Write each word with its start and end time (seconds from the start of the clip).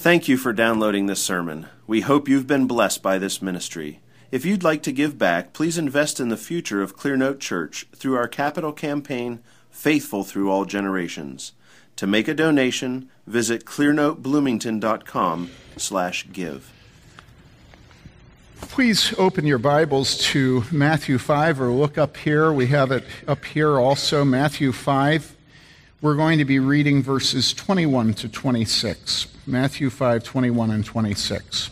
Thank 0.00 0.28
you 0.28 0.38
for 0.38 0.54
downloading 0.54 1.04
this 1.04 1.22
sermon. 1.22 1.66
We 1.86 2.00
hope 2.00 2.26
you've 2.26 2.46
been 2.46 2.66
blessed 2.66 3.02
by 3.02 3.18
this 3.18 3.42
ministry. 3.42 4.00
If 4.30 4.46
you'd 4.46 4.64
like 4.64 4.82
to 4.84 4.92
give 4.92 5.18
back, 5.18 5.52
please 5.52 5.76
invest 5.76 6.18
in 6.18 6.30
the 6.30 6.38
future 6.38 6.80
of 6.80 6.96
Clearnote 6.96 7.38
Church 7.38 7.86
through 7.94 8.16
our 8.16 8.26
capital 8.26 8.72
campaign, 8.72 9.40
Faithful 9.70 10.24
Through 10.24 10.50
All 10.50 10.64
Generations. 10.64 11.52
To 11.96 12.06
make 12.06 12.28
a 12.28 12.34
donation, 12.34 13.10
visit 13.26 13.66
clearnotebloomington.com 13.66 15.50
slash 15.76 16.26
give. 16.32 16.72
Please 18.62 19.12
open 19.18 19.44
your 19.44 19.58
Bibles 19.58 20.16
to 20.28 20.64
Matthew 20.72 21.18
5 21.18 21.60
or 21.60 21.72
look 21.72 21.98
up 21.98 22.16
here. 22.16 22.54
We 22.54 22.68
have 22.68 22.90
it 22.90 23.04
up 23.28 23.44
here 23.44 23.78
also, 23.78 24.24
Matthew 24.24 24.72
5. 24.72 25.36
We're 26.02 26.14
going 26.14 26.38
to 26.38 26.46
be 26.46 26.60
reading 26.60 27.02
verses 27.02 27.52
21 27.52 28.14
to 28.14 28.28
26. 28.30 29.26
Matthew 29.46 29.90
5, 29.90 30.24
21 30.24 30.70
and 30.70 30.82
26. 30.82 31.68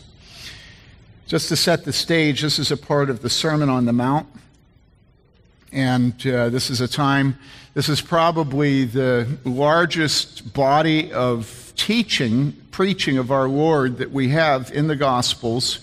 Just 1.25 1.49
to 1.49 1.55
set 1.55 1.83
the 1.83 1.91
stage, 1.91 2.43
this 2.43 2.59
is 2.59 2.69
a 2.69 2.77
part 2.77 3.09
of 3.09 3.23
the 3.23 3.29
Sermon 3.31 3.69
on 3.69 3.85
the 3.85 3.93
Mount. 3.93 4.27
And 5.71 6.13
uh, 6.27 6.49
this 6.49 6.69
is 6.69 6.79
a 6.79 6.87
time, 6.87 7.39
this 7.73 7.89
is 7.89 8.01
probably 8.01 8.85
the 8.85 9.39
largest 9.45 10.53
body 10.53 11.11
of 11.11 11.73
teaching, 11.75 12.53
preaching 12.69 13.17
of 13.17 13.31
our 13.31 13.47
Lord 13.47 13.97
that 13.97 14.11
we 14.11 14.29
have 14.29 14.71
in 14.71 14.85
the 14.85 14.95
Gospels. 14.95 15.79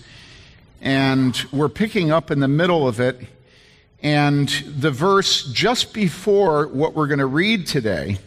And 0.81 1.37
we're 1.51 1.67
picking 1.67 2.11
up 2.11 2.31
in 2.31 2.39
the 2.39 2.47
middle 2.47 2.87
of 2.87 3.01
it. 3.01 3.19
And 4.01 4.47
the 4.47 4.91
verse 4.91 5.51
just 5.51 5.93
before 5.93 6.67
what 6.67 6.93
we're 6.93 7.07
going 7.07 7.19
to 7.19 7.25
read 7.25 7.67
today 7.67 8.19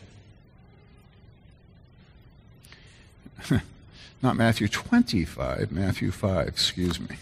not 4.23 4.37
Matthew 4.37 4.69
25, 4.69 5.73
Matthew 5.73 6.11
5, 6.11 6.48
excuse 6.48 7.01
me. 7.01 7.17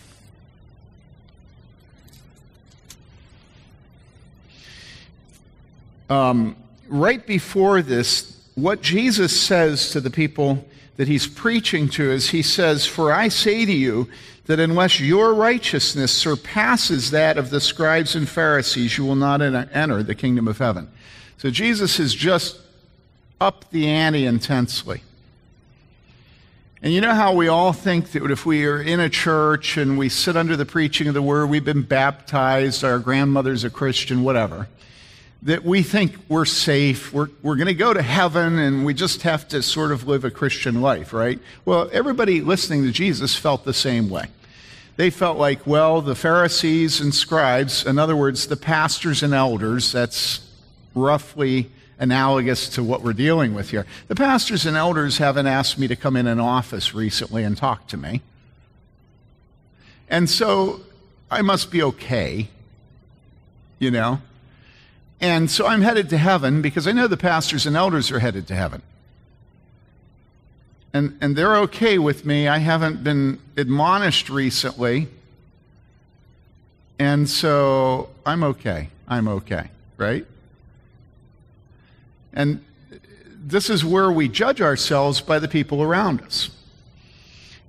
Um, 6.11 6.57
right 6.89 7.25
before 7.27 7.83
this, 7.83 8.41
what 8.55 8.81
Jesus 8.81 9.39
says 9.39 9.91
to 9.91 10.01
the 10.01 10.11
people 10.11 10.65
that 10.97 11.07
he's 11.07 11.27
preaching 11.27 11.89
to 11.91 12.11
is 12.11 12.31
he 12.31 12.43
says, 12.43 12.87
For 12.87 13.13
I 13.13 13.29
say 13.29 13.65
to 13.65 13.73
you 13.73 14.09
that 14.47 14.59
unless 14.59 14.99
your 14.99 15.35
righteousness 15.35 16.11
surpasses 16.11 17.11
that 17.11 17.37
of 17.37 17.51
the 17.51 17.61
scribes 17.61 18.17
and 18.17 18.29
Pharisees, 18.29 18.97
you 18.97 19.05
will 19.05 19.15
not 19.15 19.43
enter 19.43 20.03
the 20.03 20.15
kingdom 20.15 20.49
of 20.49 20.59
heaven. 20.59 20.91
So 21.37 21.51
Jesus 21.51 21.99
has 21.99 22.15
just 22.15 22.59
upped 23.41 23.71
the 23.71 23.87
ante 23.87 24.27
intensely. 24.27 25.03
And 26.81 26.93
you 26.93 27.01
know 27.01 27.15
how 27.15 27.35
we 27.35 27.49
all 27.49 27.73
think 27.73 28.13
that 28.13 28.31
if 28.31 28.47
we 28.47 28.65
are 28.65 28.81
in 28.81 29.01
a 29.01 29.09
church 29.09 29.77
and 29.77 29.99
we 29.99 30.09
sit 30.09 30.37
under 30.37 30.57
the 30.57 30.65
preaching 30.65 31.09
of 31.09 31.15
the 31.15 31.23
word, 31.23 31.47
we've 31.47 31.65
been 31.65 31.83
baptized, 31.83 32.85
our 32.85 33.01
grandmother's 33.01 33.65
a 33.65 33.71
Christian, 33.71 34.23
whatever, 34.23 34.69
that 35.43 35.65
we 35.65 35.83
think 35.83 36.15
we're 36.29 36.45
safe, 36.45 37.13
we're, 37.13 37.31
we're 37.43 37.57
going 37.57 37.67
to 37.67 37.75
go 37.75 37.93
to 37.93 38.03
heaven, 38.03 38.61
and 38.61 38.85
we 38.85 38.95
just 38.95 39.23
have 39.23 39.49
to 39.49 39.61
sort 39.61 39.91
of 39.91 40.07
live 40.07 40.25
a 40.25 40.31
Christian 40.31 40.81
life, 40.81 41.13
right? 41.13 41.41
Well, 41.65 41.91
everybody 41.93 42.43
listening 42.43 42.85
to 42.85 42.93
Jesus 42.93 43.35
felt 43.35 43.65
the 43.65 43.75
same 43.75 44.09
way. 44.09 44.27
They 44.95 45.11
felt 45.11 45.37
like, 45.37 45.67
well, 45.67 46.01
the 46.01 46.15
Pharisees 46.15 47.01
and 47.01 47.13
scribes, 47.13 47.87
in 47.87 47.99
other 47.99 48.17
words, 48.17 48.47
the 48.47 48.57
pastors 48.57 49.25
and 49.25 49.35
elders, 49.35 49.91
that's 49.91 50.49
roughly 50.95 51.73
analogous 51.99 52.69
to 52.71 52.83
what 52.83 53.03
we're 53.03 53.13
dealing 53.13 53.55
with 53.55 53.71
here. 53.71 53.87
The 54.07 54.15
pastors 54.15 54.67
and 54.67 54.77
elders 54.77 55.19
haven't 55.19 55.47
asked 55.47 55.79
me 55.79 55.89
to 55.89 55.97
come 55.97 56.17
in 56.17 56.27
an 56.27 56.41
office 56.41 56.95
recently 56.95 57.43
and 57.43 57.57
talk 57.57 57.87
to 57.89 57.97
me. 57.97 58.23
And 60.09 60.31
so 60.31 60.81
I 61.31 61.43
must 61.43 61.71
be 61.71 61.83
okay, 61.83 62.49
you 63.79 63.91
know? 63.91 64.21
And 65.21 65.51
so 65.51 65.67
I'm 65.67 65.83
headed 65.83 66.09
to 66.11 66.19
heaven 66.19 66.63
because 66.63 66.87
I 66.87 66.93
know 66.93 67.09
the 67.09 67.17
pastors 67.17 67.67
and 67.67 67.77
elders 67.77 68.11
are 68.11 68.21
headed 68.21 68.47
to 68.49 68.55
heaven. 68.55 68.83
And, 70.93 71.19
and 71.21 71.37
they're 71.37 71.57
okay 71.59 71.99
with 71.99 72.25
me. 72.25 72.49
I 72.49 72.59
haven't 72.59 73.05
been 73.05 73.41
admonished 73.57 74.31
recently. 74.31 75.09
And 76.99 77.29
so 77.29 78.11
I'm 78.25 78.43
okay. 78.43 78.89
I'm 79.07 79.29
okay, 79.29 79.71
right? 79.97 80.27
And 82.39 82.65
this 83.37 83.69
is 83.69 83.85
where 83.85 84.13
we 84.13 84.29
judge 84.29 84.63
ourselves 84.63 85.21
by 85.21 85.41
the 85.41 85.49
people 85.49 85.83
around 85.83 86.23
us. 86.23 86.51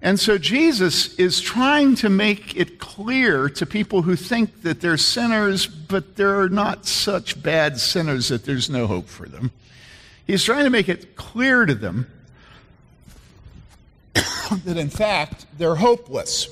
And 0.02 0.18
so 0.20 0.38
Jesus 0.38 1.16
is 1.16 1.42
trying 1.42 1.96
to 1.96 2.08
make 2.08 2.56
it 2.56 2.80
clear 2.80 3.50
to 3.50 3.66
people 3.66 4.04
who 4.04 4.16
think 4.16 4.62
that 4.62 4.80
they're 4.80 4.96
sinners, 4.96 5.66
but 5.66 6.16
they're 6.16 6.48
not 6.48 6.86
such 6.86 7.42
bad 7.42 7.80
sinners 7.80 8.30
that 8.30 8.46
there's 8.46 8.70
no 8.70 8.86
hope 8.86 9.10
for 9.10 9.28
them. 9.28 9.52
He's 10.26 10.44
trying 10.44 10.66
to 10.66 10.70
make 10.70 10.88
it 10.88 11.16
clear 11.16 11.66
to 11.66 11.74
them 11.74 12.06
that 14.14 14.78
in 14.78 14.90
fact 14.90 15.48
they're 15.58 15.76
hopeless. 15.76 16.48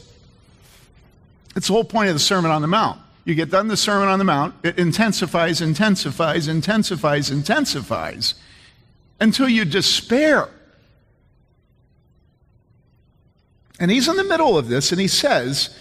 It's 1.55 1.67
the 1.67 1.73
whole 1.73 1.83
point 1.83 2.09
of 2.09 2.15
the 2.15 2.19
Sermon 2.19 2.49
on 2.49 2.63
the 2.63 2.67
Mount. 2.67 2.99
You 3.27 3.35
get 3.35 3.51
done 3.51 3.67
the 3.67 3.75
Sermon 3.75 4.07
on 4.07 4.19
the 4.19 4.25
Mount, 4.25 4.55
it 4.63 4.79
intensifies, 4.79 5.59
intensifies, 5.59 6.47
intensifies, 6.47 7.29
intensifies 7.29 8.35
until 9.19 9.49
you 9.49 9.65
despair. 9.65 10.47
And 13.81 13.91
he's 13.91 14.07
in 14.07 14.15
the 14.15 14.23
middle 14.23 14.57
of 14.57 14.69
this, 14.69 14.93
and 14.93 15.01
he 15.01 15.09
says 15.09 15.77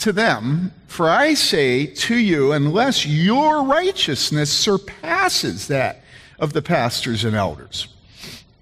to 0.00 0.12
them, 0.12 0.72
For 0.88 1.08
I 1.08 1.34
say 1.34 1.86
to 1.86 2.16
you, 2.16 2.50
unless 2.50 3.06
your 3.06 3.62
righteousness 3.62 4.52
surpasses 4.52 5.68
that 5.68 6.02
of 6.40 6.52
the 6.52 6.62
pastors 6.62 7.22
and 7.22 7.36
elders, 7.36 7.86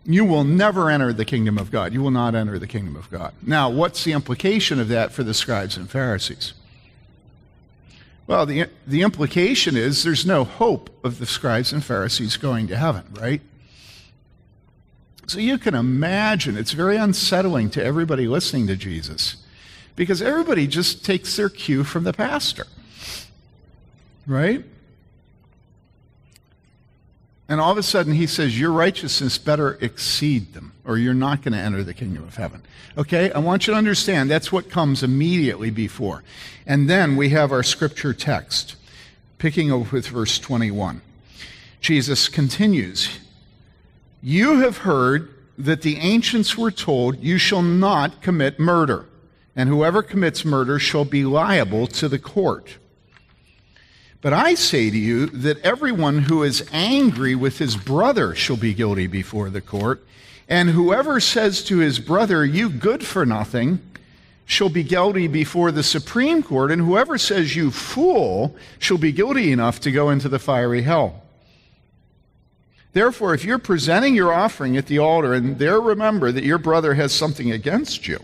you 0.04 0.26
will 0.26 0.44
never 0.44 0.90
enter 0.90 1.14
the 1.14 1.24
kingdom 1.24 1.56
of 1.56 1.70
God. 1.70 1.94
You 1.94 2.02
will 2.02 2.10
not 2.10 2.34
enter 2.34 2.58
the 2.58 2.66
kingdom 2.66 2.96
of 2.96 3.10
God. 3.10 3.32
Now, 3.40 3.70
what's 3.70 4.04
the 4.04 4.12
implication 4.12 4.78
of 4.78 4.88
that 4.88 5.10
for 5.10 5.22
the 5.22 5.32
scribes 5.32 5.78
and 5.78 5.88
Pharisees? 5.88 6.52
Well, 8.30 8.46
the, 8.46 8.66
the 8.86 9.02
implication 9.02 9.76
is 9.76 10.04
there's 10.04 10.24
no 10.24 10.44
hope 10.44 10.88
of 11.04 11.18
the 11.18 11.26
scribes 11.26 11.72
and 11.72 11.84
Pharisees 11.84 12.36
going 12.36 12.68
to 12.68 12.76
heaven, 12.76 13.02
right? 13.18 13.40
So 15.26 15.40
you 15.40 15.58
can 15.58 15.74
imagine 15.74 16.56
it's 16.56 16.70
very 16.70 16.96
unsettling 16.96 17.70
to 17.70 17.84
everybody 17.84 18.28
listening 18.28 18.68
to 18.68 18.76
Jesus 18.76 19.34
because 19.96 20.22
everybody 20.22 20.68
just 20.68 21.04
takes 21.04 21.34
their 21.36 21.48
cue 21.48 21.82
from 21.82 22.04
the 22.04 22.12
pastor, 22.12 22.68
right? 24.28 24.64
And 27.50 27.60
all 27.60 27.72
of 27.72 27.78
a 27.78 27.82
sudden 27.82 28.14
he 28.14 28.28
says, 28.28 28.58
Your 28.58 28.70
righteousness 28.70 29.36
better 29.36 29.76
exceed 29.80 30.54
them, 30.54 30.72
or 30.84 30.98
you're 30.98 31.12
not 31.12 31.42
going 31.42 31.52
to 31.52 31.58
enter 31.58 31.82
the 31.82 31.92
kingdom 31.92 32.22
of 32.22 32.36
heaven. 32.36 32.62
Okay? 32.96 33.32
I 33.32 33.40
want 33.40 33.66
you 33.66 33.72
to 33.72 33.76
understand 33.78 34.30
that's 34.30 34.52
what 34.52 34.70
comes 34.70 35.02
immediately 35.02 35.70
before. 35.70 36.22
And 36.64 36.88
then 36.88 37.16
we 37.16 37.30
have 37.30 37.50
our 37.50 37.64
scripture 37.64 38.14
text, 38.14 38.76
picking 39.38 39.72
up 39.72 39.90
with 39.90 40.06
verse 40.06 40.38
21. 40.38 41.02
Jesus 41.80 42.28
continues, 42.28 43.18
You 44.22 44.60
have 44.60 44.78
heard 44.78 45.34
that 45.58 45.82
the 45.82 45.96
ancients 45.96 46.56
were 46.56 46.70
told, 46.70 47.18
You 47.18 47.36
shall 47.36 47.62
not 47.62 48.22
commit 48.22 48.60
murder, 48.60 49.06
and 49.56 49.68
whoever 49.68 50.04
commits 50.04 50.44
murder 50.44 50.78
shall 50.78 51.04
be 51.04 51.24
liable 51.24 51.88
to 51.88 52.08
the 52.08 52.20
court. 52.20 52.76
But 54.22 54.32
I 54.34 54.54
say 54.54 54.90
to 54.90 54.98
you 54.98 55.26
that 55.26 55.60
everyone 55.64 56.18
who 56.18 56.42
is 56.42 56.68
angry 56.72 57.34
with 57.34 57.58
his 57.58 57.76
brother 57.76 58.34
shall 58.34 58.56
be 58.56 58.74
guilty 58.74 59.06
before 59.06 59.48
the 59.48 59.62
court. 59.62 60.04
And 60.46 60.70
whoever 60.70 61.20
says 61.20 61.64
to 61.64 61.78
his 61.78 61.98
brother, 61.98 62.44
You 62.44 62.68
good 62.68 63.06
for 63.06 63.24
nothing, 63.24 63.80
shall 64.44 64.68
be 64.68 64.82
guilty 64.82 65.26
before 65.26 65.72
the 65.72 65.82
Supreme 65.82 66.42
Court. 66.42 66.70
And 66.70 66.82
whoever 66.82 67.16
says, 67.16 67.56
You 67.56 67.70
fool, 67.70 68.54
shall 68.78 68.98
be 68.98 69.12
guilty 69.12 69.52
enough 69.52 69.80
to 69.80 69.90
go 69.90 70.10
into 70.10 70.28
the 70.28 70.38
fiery 70.38 70.82
hell. 70.82 71.22
Therefore, 72.92 73.32
if 73.32 73.44
you're 73.44 73.58
presenting 73.58 74.14
your 74.14 74.32
offering 74.32 74.76
at 74.76 74.86
the 74.86 74.98
altar 74.98 75.32
and 75.32 75.58
there 75.58 75.80
remember 75.80 76.32
that 76.32 76.44
your 76.44 76.58
brother 76.58 76.94
has 76.94 77.12
something 77.12 77.52
against 77.52 78.08
you, 78.08 78.18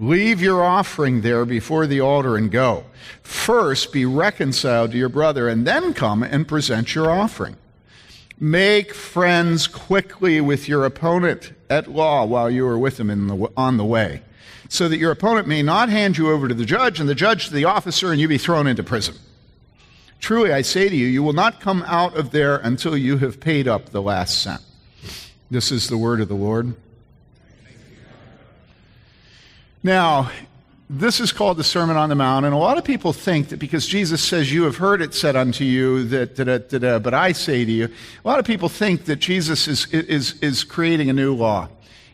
Leave 0.00 0.40
your 0.40 0.64
offering 0.64 1.20
there 1.20 1.44
before 1.44 1.86
the 1.86 2.00
altar 2.00 2.34
and 2.34 2.50
go. 2.50 2.84
First, 3.22 3.92
be 3.92 4.06
reconciled 4.06 4.92
to 4.92 4.96
your 4.96 5.10
brother, 5.10 5.46
and 5.46 5.66
then 5.66 5.92
come 5.92 6.22
and 6.22 6.48
present 6.48 6.94
your 6.94 7.10
offering. 7.10 7.56
Make 8.38 8.94
friends 8.94 9.66
quickly 9.66 10.40
with 10.40 10.66
your 10.66 10.86
opponent 10.86 11.52
at 11.68 11.86
law 11.86 12.24
while 12.24 12.50
you 12.50 12.66
are 12.66 12.78
with 12.78 12.98
him 12.98 13.28
the, 13.28 13.52
on 13.58 13.76
the 13.76 13.84
way, 13.84 14.22
so 14.70 14.88
that 14.88 14.96
your 14.96 15.10
opponent 15.10 15.46
may 15.46 15.62
not 15.62 15.90
hand 15.90 16.16
you 16.16 16.30
over 16.30 16.48
to 16.48 16.54
the 16.54 16.64
judge, 16.64 16.98
and 16.98 17.06
the 17.06 17.14
judge 17.14 17.48
to 17.48 17.54
the 17.54 17.66
officer, 17.66 18.10
and 18.10 18.18
you 18.18 18.26
be 18.26 18.38
thrown 18.38 18.66
into 18.66 18.82
prison. 18.82 19.16
Truly, 20.18 20.50
I 20.50 20.62
say 20.62 20.88
to 20.88 20.96
you, 20.96 21.08
you 21.08 21.22
will 21.22 21.34
not 21.34 21.60
come 21.60 21.82
out 21.86 22.16
of 22.16 22.30
there 22.30 22.56
until 22.56 22.96
you 22.96 23.18
have 23.18 23.38
paid 23.38 23.68
up 23.68 23.90
the 23.90 24.00
last 24.00 24.42
cent. 24.42 24.62
This 25.50 25.70
is 25.70 25.88
the 25.88 25.98
word 25.98 26.22
of 26.22 26.28
the 26.28 26.34
Lord. 26.34 26.74
Now, 29.82 30.30
this 30.90 31.20
is 31.20 31.32
called 31.32 31.56
the 31.56 31.64
Sermon 31.64 31.96
on 31.96 32.10
the 32.10 32.14
Mount, 32.14 32.44
and 32.44 32.54
a 32.54 32.58
lot 32.58 32.76
of 32.76 32.84
people 32.84 33.14
think 33.14 33.48
that 33.48 33.58
because 33.58 33.86
Jesus 33.86 34.22
says, 34.22 34.52
You 34.52 34.64
have 34.64 34.76
heard 34.76 35.00
it 35.00 35.14
said 35.14 35.36
unto 35.36 35.64
you, 35.64 36.04
that, 36.08 36.36
da, 36.36 36.58
da, 36.58 36.78
da, 36.78 36.98
but 36.98 37.14
I 37.14 37.32
say 37.32 37.64
to 37.64 37.70
you, 37.70 37.86
a 37.86 38.28
lot 38.28 38.38
of 38.38 38.44
people 38.44 38.68
think 38.68 39.06
that 39.06 39.16
Jesus 39.16 39.68
is, 39.68 39.86
is, 39.94 40.38
is 40.42 40.64
creating 40.64 41.08
a 41.08 41.14
new 41.14 41.34
law 41.34 41.68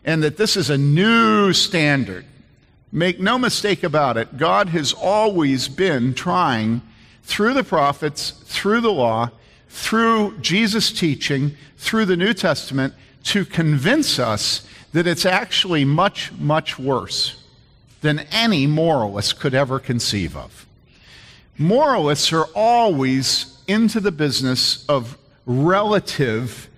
and 0.05 0.23
that 0.23 0.37
this 0.37 0.57
is 0.57 0.71
a 0.71 0.79
new 0.79 1.53
standard. 1.53 2.25
Make 2.93 3.19
no 3.19 3.37
mistake 3.37 3.83
about 3.83 4.17
it, 4.17 4.37
God 4.37 4.69
has 4.69 4.93
always 4.93 5.67
been 5.67 6.15
trying, 6.15 6.83
through 7.25 7.55
the 7.55 7.65
prophets, 7.65 8.31
through 8.31 8.83
the 8.83 8.93
law, 8.93 9.31
through 9.69 10.39
Jesus' 10.39 10.93
teaching, 10.93 11.57
through 11.79 12.05
the 12.05 12.17
New 12.17 12.33
Testament, 12.33 12.95
to 13.25 13.45
convince 13.45 14.21
us 14.21 14.65
that 14.93 15.09
it's 15.09 15.27
actually 15.27 15.85
much, 15.85 16.31
much 16.39 16.79
worse 16.79 17.43
than 18.00 18.20
any 18.31 18.66
moralist 18.66 19.40
could 19.40 19.54
ever 19.54 19.78
conceive 19.78 20.37
of. 20.37 20.66
Moralists 21.58 22.32
are 22.32 22.46
always 22.54 23.58
into 23.66 24.00
the 24.00 24.12
business 24.12 24.84
of 24.87 25.16
relative 25.46 26.69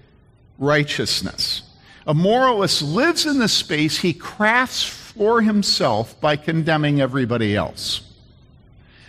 righteousness. 0.59 1.63
A 2.07 2.15
moralist 2.15 2.83
lives 2.83 3.27
in 3.27 3.39
the 3.39 3.49
space 3.49 3.99
he 3.99 4.13
crafts 4.13 4.83
for 4.83 5.43
himself 5.43 6.19
by 6.21 6.37
condemning 6.37 7.01
everybody 7.01 7.57
else. 7.57 8.03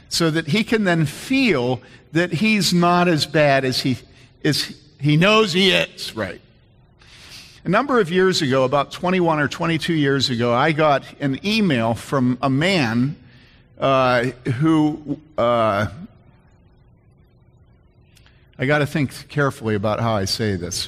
So 0.10 0.32
that 0.32 0.48
he 0.48 0.64
can 0.64 0.84
then 0.84 1.06
feel 1.06 1.82
that 2.14 2.34
he's 2.34 2.74
not 2.74 3.08
as 3.08 3.26
bad 3.26 3.64
as 3.64 3.82
he, 3.82 4.00
as 4.44 4.76
he 5.00 5.18
knows 5.18 5.54
he 5.54 5.72
is, 5.72 6.16
right? 6.16 6.42
A 7.66 7.70
number 7.70 8.00
of 8.00 8.10
years 8.10 8.42
ago, 8.42 8.64
about 8.64 8.90
21 8.92 9.42
or 9.42 9.50
22 9.50 9.94
years 9.94 10.30
ago, 10.30 10.54
I 10.54 10.72
got 10.72 11.04
an 11.20 11.46
email 11.46 11.94
from 11.94 12.38
a 12.42 12.50
man 12.50 13.18
uh, 13.78 14.24
who, 14.60 15.20
uh, 15.38 15.88
I 18.58 18.66
got 18.66 18.80
to 18.80 18.86
think 18.86 19.28
carefully 19.28 19.76
about 19.76 20.00
how 20.00 20.14
I 20.14 20.24
say 20.24 20.56
this. 20.56 20.88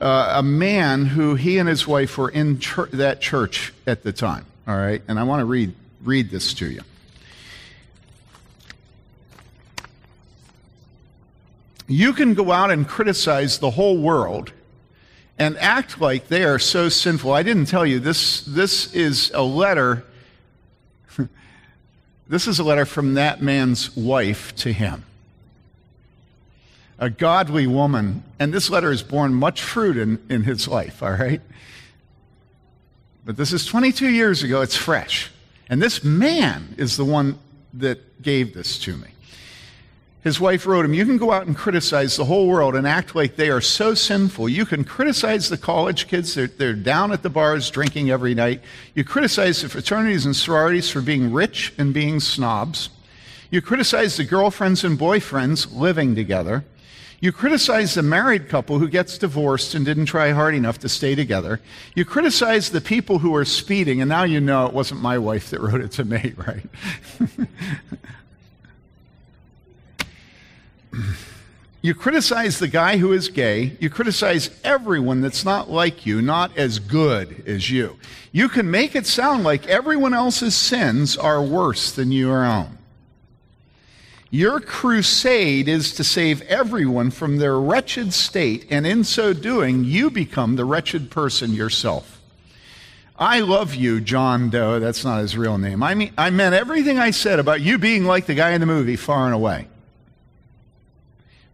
Uh, 0.00 0.34
a 0.36 0.42
man 0.42 1.04
who 1.04 1.34
he 1.34 1.58
and 1.58 1.68
his 1.68 1.84
wife 1.84 2.16
were 2.16 2.30
in 2.30 2.60
chur- 2.60 2.86
that 2.92 3.20
church 3.20 3.72
at 3.84 4.04
the 4.04 4.12
time, 4.12 4.46
all 4.68 4.76
right? 4.76 5.02
And 5.08 5.18
I 5.18 5.24
want 5.24 5.40
to 5.40 5.46
read, 5.46 5.74
read 6.04 6.30
this 6.30 6.54
to 6.54 6.66
you. 6.66 6.82
You 11.88 12.12
can 12.12 12.34
go 12.34 12.52
out 12.52 12.70
and 12.70 12.86
criticize 12.86 13.58
the 13.58 13.70
whole 13.72 13.98
world 13.98 14.52
and 15.38 15.58
act 15.58 16.00
like 16.00 16.28
they 16.28 16.44
are 16.44 16.58
so 16.58 16.88
sinful. 16.88 17.32
I 17.32 17.42
didn't 17.42 17.66
tell 17.66 17.84
you, 17.84 17.98
this, 17.98 18.42
this 18.42 18.92
is 18.94 19.30
a 19.34 19.42
letter. 19.42 20.04
this 22.28 22.46
is 22.46 22.58
a 22.58 22.64
letter 22.64 22.84
from 22.84 23.14
that 23.14 23.42
man's 23.42 23.96
wife 23.96 24.54
to 24.56 24.72
him. 24.72 25.04
A 26.98 27.10
godly 27.10 27.66
woman. 27.66 28.22
And 28.38 28.54
this 28.54 28.70
letter 28.70 28.90
has 28.90 29.02
borne 29.02 29.34
much 29.34 29.60
fruit 29.60 29.96
in, 29.96 30.24
in 30.28 30.44
his 30.44 30.68
life, 30.68 31.02
all 31.02 31.12
right? 31.12 31.40
But 33.24 33.36
this 33.36 33.52
is 33.52 33.66
22 33.66 34.10
years 34.10 34.42
ago. 34.42 34.60
It's 34.60 34.76
fresh. 34.76 35.30
And 35.68 35.82
this 35.82 36.04
man 36.04 36.74
is 36.78 36.96
the 36.96 37.04
one 37.04 37.38
that 37.72 38.22
gave 38.22 38.54
this 38.54 38.78
to 38.80 38.96
me. 38.96 39.08
His 40.24 40.40
wife 40.40 40.66
wrote 40.66 40.86
him, 40.86 40.94
You 40.94 41.04
can 41.04 41.18
go 41.18 41.32
out 41.32 41.46
and 41.46 41.54
criticize 41.54 42.16
the 42.16 42.24
whole 42.24 42.48
world 42.48 42.74
and 42.74 42.86
act 42.86 43.14
like 43.14 43.36
they 43.36 43.50
are 43.50 43.60
so 43.60 43.92
sinful. 43.92 44.48
You 44.48 44.64
can 44.64 44.82
criticize 44.82 45.50
the 45.50 45.58
college 45.58 46.08
kids, 46.08 46.34
they're, 46.34 46.46
they're 46.46 46.72
down 46.72 47.12
at 47.12 47.22
the 47.22 47.28
bars 47.28 47.70
drinking 47.70 48.10
every 48.10 48.34
night. 48.34 48.62
You 48.94 49.04
criticize 49.04 49.60
the 49.60 49.68
fraternities 49.68 50.24
and 50.24 50.34
sororities 50.34 50.88
for 50.88 51.02
being 51.02 51.30
rich 51.30 51.74
and 51.76 51.92
being 51.92 52.20
snobs. 52.20 52.88
You 53.50 53.60
criticize 53.60 54.16
the 54.16 54.24
girlfriends 54.24 54.82
and 54.82 54.98
boyfriends 54.98 55.70
living 55.70 56.14
together. 56.14 56.64
You 57.20 57.30
criticize 57.30 57.94
the 57.94 58.02
married 58.02 58.48
couple 58.48 58.78
who 58.78 58.88
gets 58.88 59.18
divorced 59.18 59.74
and 59.74 59.84
didn't 59.84 60.06
try 60.06 60.30
hard 60.30 60.54
enough 60.54 60.78
to 60.80 60.88
stay 60.88 61.14
together. 61.14 61.60
You 61.94 62.06
criticize 62.06 62.70
the 62.70 62.80
people 62.80 63.18
who 63.18 63.34
are 63.34 63.44
speeding, 63.44 64.00
and 64.00 64.08
now 64.08 64.24
you 64.24 64.40
know 64.40 64.66
it 64.66 64.72
wasn't 64.72 65.02
my 65.02 65.18
wife 65.18 65.50
that 65.50 65.60
wrote 65.60 65.82
it 65.82 65.92
to 65.92 66.04
me, 66.04 66.32
right? 66.38 66.66
You 71.84 71.94
criticize 71.94 72.58
the 72.58 72.68
guy 72.68 72.96
who 72.96 73.12
is 73.12 73.28
gay. 73.28 73.76
You 73.78 73.90
criticize 73.90 74.48
everyone 74.64 75.20
that's 75.20 75.44
not 75.44 75.70
like 75.70 76.06
you, 76.06 76.22
not 76.22 76.56
as 76.56 76.78
good 76.78 77.44
as 77.46 77.70
you. 77.70 77.98
You 78.32 78.48
can 78.48 78.70
make 78.70 78.96
it 78.96 79.06
sound 79.06 79.44
like 79.44 79.66
everyone 79.66 80.14
else's 80.14 80.56
sins 80.56 81.14
are 81.16 81.42
worse 81.42 81.92
than 81.92 82.10
your 82.10 82.42
own. 82.42 82.78
Your 84.30 84.60
crusade 84.60 85.68
is 85.68 85.92
to 85.96 86.02
save 86.02 86.40
everyone 86.42 87.10
from 87.10 87.36
their 87.36 87.60
wretched 87.60 88.14
state, 88.14 88.66
and 88.70 88.86
in 88.86 89.04
so 89.04 89.34
doing, 89.34 89.84
you 89.84 90.10
become 90.10 90.56
the 90.56 90.64
wretched 90.64 91.10
person 91.10 91.52
yourself. 91.52 92.20
I 93.18 93.40
love 93.40 93.74
you, 93.74 94.00
John 94.00 94.50
Doe. 94.50 94.80
That's 94.80 95.04
not 95.04 95.20
his 95.20 95.36
real 95.36 95.58
name. 95.58 95.82
I 95.82 95.94
mean, 95.94 96.12
I 96.18 96.30
meant 96.30 96.54
everything 96.54 96.98
I 96.98 97.10
said 97.10 97.38
about 97.38 97.60
you 97.60 97.78
being 97.78 98.06
like 98.06 98.26
the 98.26 98.34
guy 98.34 98.52
in 98.52 98.60
the 98.60 98.66
movie, 98.66 98.96
far 98.96 99.26
and 99.26 99.34
away. 99.34 99.68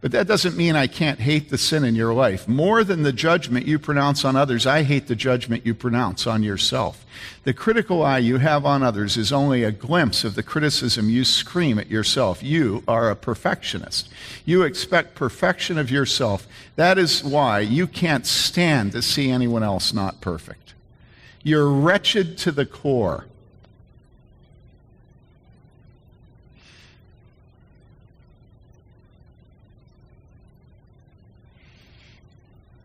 But 0.01 0.11
that 0.13 0.27
doesn't 0.27 0.57
mean 0.57 0.75
I 0.75 0.87
can't 0.87 1.19
hate 1.19 1.49
the 1.49 1.59
sin 1.59 1.83
in 1.83 1.93
your 1.93 2.11
life. 2.11 2.47
More 2.47 2.83
than 2.83 3.03
the 3.03 3.13
judgment 3.13 3.67
you 3.67 3.77
pronounce 3.77 4.25
on 4.25 4.35
others, 4.35 4.65
I 4.65 4.81
hate 4.81 5.05
the 5.05 5.15
judgment 5.15 5.63
you 5.63 5.75
pronounce 5.75 6.25
on 6.25 6.41
yourself. 6.41 7.05
The 7.43 7.53
critical 7.53 8.01
eye 8.01 8.17
you 8.17 8.37
have 8.37 8.65
on 8.65 8.81
others 8.81 9.15
is 9.15 9.31
only 9.31 9.63
a 9.63 9.71
glimpse 9.71 10.23
of 10.23 10.33
the 10.33 10.41
criticism 10.41 11.07
you 11.07 11.23
scream 11.23 11.77
at 11.77 11.91
yourself. 11.91 12.41
You 12.41 12.83
are 12.87 13.11
a 13.11 13.15
perfectionist. 13.15 14.09
You 14.43 14.63
expect 14.63 15.13
perfection 15.13 15.77
of 15.77 15.91
yourself. 15.91 16.47
That 16.77 16.97
is 16.97 17.23
why 17.23 17.59
you 17.59 17.85
can't 17.85 18.25
stand 18.25 18.93
to 18.93 19.03
see 19.03 19.29
anyone 19.29 19.61
else 19.61 19.93
not 19.93 20.19
perfect. 20.19 20.73
You're 21.43 21.69
wretched 21.69 22.39
to 22.39 22.51
the 22.51 22.65
core. 22.65 23.25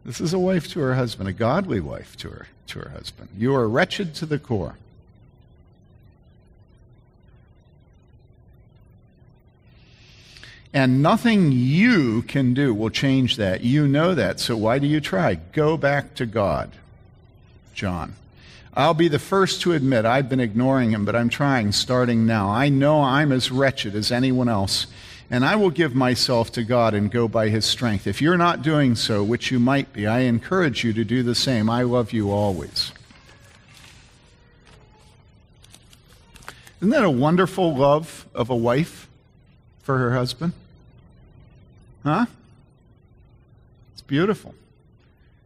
This 0.07 0.21
is 0.21 0.33
a 0.33 0.39
wife 0.39 0.69
to 0.69 0.79
her 0.79 0.95
husband, 0.95 1.29
a 1.29 1.33
godly 1.33 1.81
wife 1.81 2.17
to 2.19 2.31
her, 2.31 2.47
to 2.69 2.79
her 2.79 2.91
husband. 2.91 3.29
You 3.37 3.57
are 3.57 3.69
wretched 3.69 4.15
to 4.15 4.27
the 4.27 4.39
core. 4.39 4.77
And 10.73 11.03
nothing 11.03 11.51
you 11.51 12.23
can 12.23 12.55
do 12.55 12.73
will 12.73 12.91
change 12.91 13.37
that. 13.37 13.63
You 13.63 13.89
know 13.89 14.15
that. 14.15 14.39
So 14.39 14.57
why 14.57 14.79
do 14.79 14.87
you 14.87 15.01
try? 15.01 15.35
Go 15.35 15.77
back 15.77 16.15
to 16.15 16.27
God. 16.27 16.71
John. 17.75 18.15
I'll 18.75 18.95
be 18.95 19.09
the 19.09 19.19
first 19.19 19.63
to 19.63 19.73
admit 19.73 20.05
I've 20.05 20.29
been 20.29 20.39
ignoring 20.39 20.93
him, 20.93 21.05
but 21.05 21.17
I'm 21.17 21.31
trying 21.31 21.73
starting 21.73 22.27
now. 22.27 22.49
I 22.49 22.69
know 22.69 23.03
I'm 23.03 23.33
as 23.33 23.51
wretched 23.51 23.97
as 23.97 24.13
anyone 24.13 24.49
else 24.49 24.87
and 25.31 25.45
I 25.45 25.57
will 25.57 25.71
give 25.71 25.95
myself 25.95 26.53
to 26.53 26.63
God 26.63 26.95
and 26.95 27.11
go 27.11 27.27
by 27.27 27.49
his 27.49 27.65
strength. 27.65 28.07
If 28.07 28.23
you're 28.23 28.37
not 28.37 28.63
doing 28.63 28.95
so, 28.95 29.25
which 29.25 29.51
you 29.51 29.59
might 29.59 29.93
be, 29.93 30.07
I 30.07 30.21
encourage 30.21 30.85
you 30.85 30.93
to 30.93 31.05
do 31.05 31.23
the 31.23 31.35
same. 31.35 31.69
I 31.69 31.83
love 31.83 32.13
you 32.13 32.31
always. 32.31 32.93
Isn't 36.81 36.91
that 36.91 37.05
a 37.05 37.11
wonderful 37.11 37.75
love 37.75 38.27
of 38.35 38.51
a 38.51 38.57
wife 38.57 39.09
for 39.83 39.99
her 39.99 40.15
husband? 40.15 40.53
Huh? 42.05 42.27
It's 43.93 44.03
beautiful. 44.03 44.55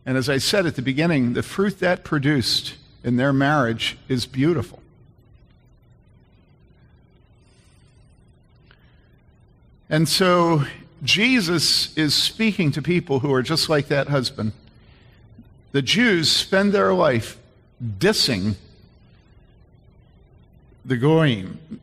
And 0.05 0.19
as 0.19 0.29
I 0.29 0.39
said 0.39 0.67
at 0.67 0.77
the 0.77 0.83
beginning, 0.83 1.33
the 1.33 1.43
fruit 1.43 1.79
that 1.81 2.05
produced 2.05 2.75
in 3.03 3.17
their 3.17 3.33
marriage 3.33 3.97
is 4.09 4.27
beautiful. 4.27 4.80
And 9.91 10.09
so 10.09 10.63
Jesus 11.03 11.97
is 11.99 12.15
speaking 12.15 12.71
to 12.73 12.81
people 12.81 13.19
who 13.19 13.33
are 13.35 13.43
just 13.43 13.69
like 13.69 13.89
that 13.89 14.09
husband. 14.09 14.53
The 15.73 15.83
Jews 15.83 16.31
spend 16.31 16.73
their 16.73 16.95
life 16.95 17.39
dissing 17.99 18.55
the 20.85 20.97
Goyim, 20.97 21.81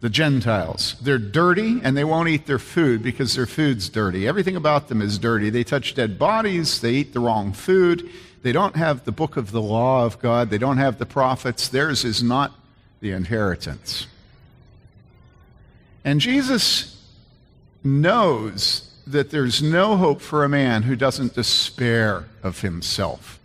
the 0.00 0.08
Gentiles. 0.08 0.94
They're 1.02 1.18
dirty 1.18 1.80
and 1.82 1.96
they 1.96 2.04
won't 2.04 2.28
eat 2.28 2.46
their 2.46 2.60
food 2.60 3.02
because 3.02 3.34
their 3.34 3.46
food's 3.46 3.88
dirty. 3.88 4.28
Everything 4.28 4.54
about 4.54 4.88
them 4.88 5.02
is 5.02 5.18
dirty. 5.18 5.50
They 5.50 5.64
touch 5.64 5.94
dead 5.94 6.18
bodies, 6.18 6.80
they 6.80 6.92
eat 6.92 7.12
the 7.12 7.20
wrong 7.20 7.52
food, 7.52 8.08
they 8.42 8.52
don't 8.52 8.76
have 8.76 9.04
the 9.04 9.12
book 9.12 9.36
of 9.36 9.50
the 9.50 9.62
law 9.62 10.04
of 10.04 10.20
God, 10.20 10.50
they 10.50 10.58
don't 10.58 10.78
have 10.78 10.98
the 10.98 11.06
prophets. 11.06 11.68
Theirs 11.68 12.04
is 12.04 12.22
not 12.22 12.52
the 13.00 13.10
inheritance. 13.10 14.06
And 16.04 16.20
Jesus 16.20 16.95
knows 17.86 18.92
that 19.06 19.30
there's 19.30 19.62
no 19.62 19.96
hope 19.96 20.20
for 20.20 20.44
a 20.44 20.48
man 20.48 20.82
who 20.82 20.96
doesn't 20.96 21.34
despair 21.34 22.26
of 22.42 22.60
himself. 22.60 23.38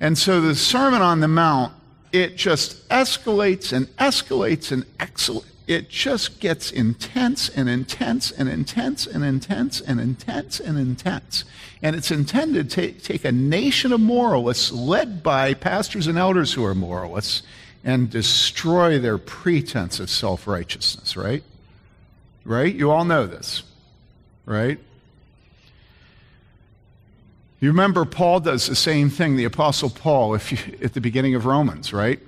And 0.00 0.16
so 0.16 0.40
the 0.40 0.54
Sermon 0.54 1.02
on 1.02 1.20
the 1.20 1.28
Mount 1.28 1.72
it 2.12 2.36
just 2.36 2.88
escalates 2.88 3.72
and 3.72 3.86
escalates 3.96 4.72
and 4.72 4.84
escalates. 4.98 5.44
It 5.66 5.90
just 5.90 6.40
gets 6.40 6.70
intense 6.70 7.50
and 7.50 7.68
intense 7.68 8.30
and 8.30 8.48
intense 8.48 9.06
and 9.06 9.22
intense 9.22 9.82
and 9.82 10.00
intense 10.00 10.60
and 10.60 10.78
intense. 10.78 11.44
And 11.82 11.94
it's 11.94 12.10
intended 12.10 12.70
to 12.70 12.92
take 12.92 13.26
a 13.26 13.32
nation 13.32 13.92
of 13.92 14.00
moralists 14.00 14.72
led 14.72 15.22
by 15.22 15.52
pastors 15.52 16.06
and 16.06 16.16
elders 16.16 16.54
who 16.54 16.64
are 16.64 16.74
moralists 16.74 17.42
and 17.84 18.08
destroy 18.08 18.98
their 18.98 19.18
pretense 19.18 20.00
of 20.00 20.08
self 20.08 20.46
righteousness, 20.46 21.18
right? 21.18 21.44
Right? 22.48 22.74
You 22.74 22.90
all 22.90 23.04
know 23.04 23.26
this, 23.26 23.62
right? 24.46 24.78
You 27.60 27.68
remember 27.68 28.06
Paul 28.06 28.40
does 28.40 28.66
the 28.66 28.74
same 28.74 29.10
thing, 29.10 29.36
the 29.36 29.44
Apostle 29.44 29.90
Paul, 29.90 30.34
if 30.34 30.50
you, 30.50 30.78
at 30.82 30.94
the 30.94 31.00
beginning 31.02 31.34
of 31.34 31.44
Romans, 31.44 31.92
right? 31.92 32.18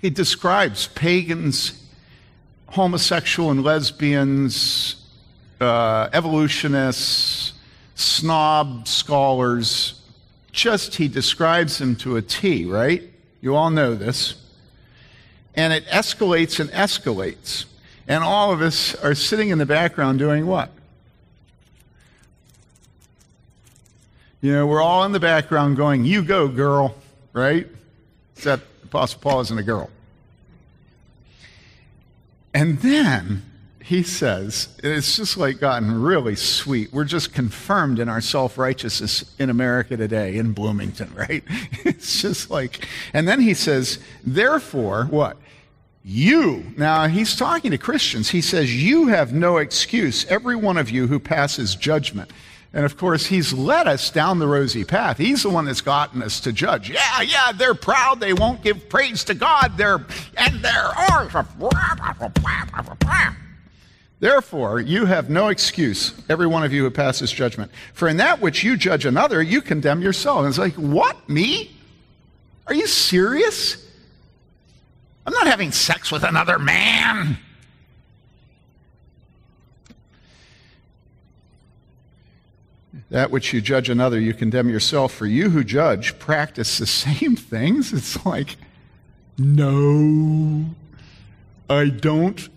He 0.00 0.08
describes 0.08 0.86
pagans, 0.86 1.86
homosexual 2.68 3.50
and 3.50 3.62
lesbians, 3.62 5.04
uh, 5.60 6.08
evolutionists, 6.14 7.52
snob 7.96 8.88
scholars. 8.88 10.00
Just 10.52 10.94
he 10.94 11.06
describes 11.06 11.76
them 11.76 11.96
to 11.96 12.16
a 12.16 12.22
T, 12.22 12.64
right? 12.64 13.02
You 13.42 13.56
all 13.56 13.68
know 13.68 13.94
this. 13.94 14.42
And 15.54 15.74
it 15.74 15.84
escalates 15.84 16.60
and 16.60 16.70
escalates. 16.70 17.66
And 18.10 18.24
all 18.24 18.52
of 18.52 18.60
us 18.60 18.96
are 18.96 19.14
sitting 19.14 19.50
in 19.50 19.58
the 19.58 19.66
background 19.66 20.18
doing 20.18 20.44
what? 20.44 20.72
You 24.40 24.52
know, 24.52 24.66
we're 24.66 24.82
all 24.82 25.04
in 25.04 25.12
the 25.12 25.20
background 25.20 25.76
going, 25.76 26.04
You 26.04 26.24
go, 26.24 26.48
girl, 26.48 26.96
right? 27.32 27.68
Except 28.34 28.64
Apostle 28.82 29.20
Paul 29.20 29.42
isn't 29.42 29.56
a 29.56 29.62
girl. 29.62 29.90
And 32.52 32.80
then 32.80 33.44
he 33.80 34.02
says, 34.02 34.76
it's 34.82 35.14
just 35.14 35.36
like 35.36 35.60
gotten 35.60 36.02
really 36.02 36.34
sweet. 36.34 36.92
We're 36.92 37.04
just 37.04 37.32
confirmed 37.32 38.00
in 38.00 38.08
our 38.08 38.20
self 38.20 38.58
righteousness 38.58 39.36
in 39.38 39.50
America 39.50 39.96
today, 39.96 40.36
in 40.36 40.52
Bloomington, 40.52 41.12
right? 41.14 41.44
It's 41.84 42.20
just 42.20 42.50
like, 42.50 42.88
and 43.14 43.28
then 43.28 43.38
he 43.38 43.54
says, 43.54 44.00
therefore, 44.24 45.04
what? 45.04 45.36
You, 46.02 46.72
now 46.76 47.08
he's 47.08 47.36
talking 47.36 47.72
to 47.72 47.78
Christians. 47.78 48.30
He 48.30 48.40
says, 48.40 48.74
You 48.74 49.08
have 49.08 49.32
no 49.32 49.58
excuse, 49.58 50.24
every 50.26 50.56
one 50.56 50.78
of 50.78 50.90
you 50.90 51.06
who 51.06 51.18
passes 51.18 51.74
judgment. 51.74 52.30
And 52.72 52.84
of 52.84 52.96
course, 52.96 53.26
he's 53.26 53.52
led 53.52 53.88
us 53.88 54.10
down 54.10 54.38
the 54.38 54.46
rosy 54.46 54.84
path. 54.84 55.18
He's 55.18 55.42
the 55.42 55.50
one 55.50 55.64
that's 55.64 55.80
gotten 55.80 56.22
us 56.22 56.38
to 56.40 56.52
judge. 56.52 56.88
Yeah, 56.88 57.20
yeah, 57.22 57.52
they're 57.52 57.74
proud. 57.74 58.20
They 58.20 58.32
won't 58.32 58.62
give 58.62 58.88
praise 58.88 59.24
to 59.24 59.34
God. 59.34 59.76
They're, 59.76 60.06
and 60.36 60.62
they're. 60.62 60.92
Therefore, 64.20 64.80
you 64.80 65.06
have 65.06 65.30
no 65.30 65.48
excuse, 65.48 66.14
every 66.28 66.46
one 66.46 66.62
of 66.62 66.72
you 66.72 66.84
who 66.84 66.90
passes 66.90 67.32
judgment. 67.32 67.72
For 67.92 68.06
in 68.06 68.18
that 68.18 68.40
which 68.40 68.62
you 68.62 68.76
judge 68.76 69.04
another, 69.04 69.42
you 69.42 69.62
condemn 69.62 70.00
yourself. 70.00 70.40
And 70.40 70.48
it's 70.48 70.58
like, 70.58 70.74
what? 70.74 71.28
Me? 71.28 71.76
Are 72.68 72.74
you 72.74 72.86
serious? 72.86 73.89
I'm 75.26 75.32
not 75.32 75.46
having 75.46 75.72
sex 75.72 76.10
with 76.10 76.24
another 76.24 76.58
man. 76.58 77.38
That 83.10 83.30
which 83.30 83.52
you 83.52 83.60
judge 83.60 83.88
another, 83.88 84.20
you 84.20 84.32
condemn 84.34 84.68
yourself. 84.68 85.12
For 85.12 85.26
you 85.26 85.50
who 85.50 85.64
judge 85.64 86.18
practice 86.18 86.78
the 86.78 86.86
same 86.86 87.36
things. 87.36 87.92
It's 87.92 88.24
like, 88.24 88.56
no, 89.36 90.66
I 91.68 91.88
don't. 91.88 92.48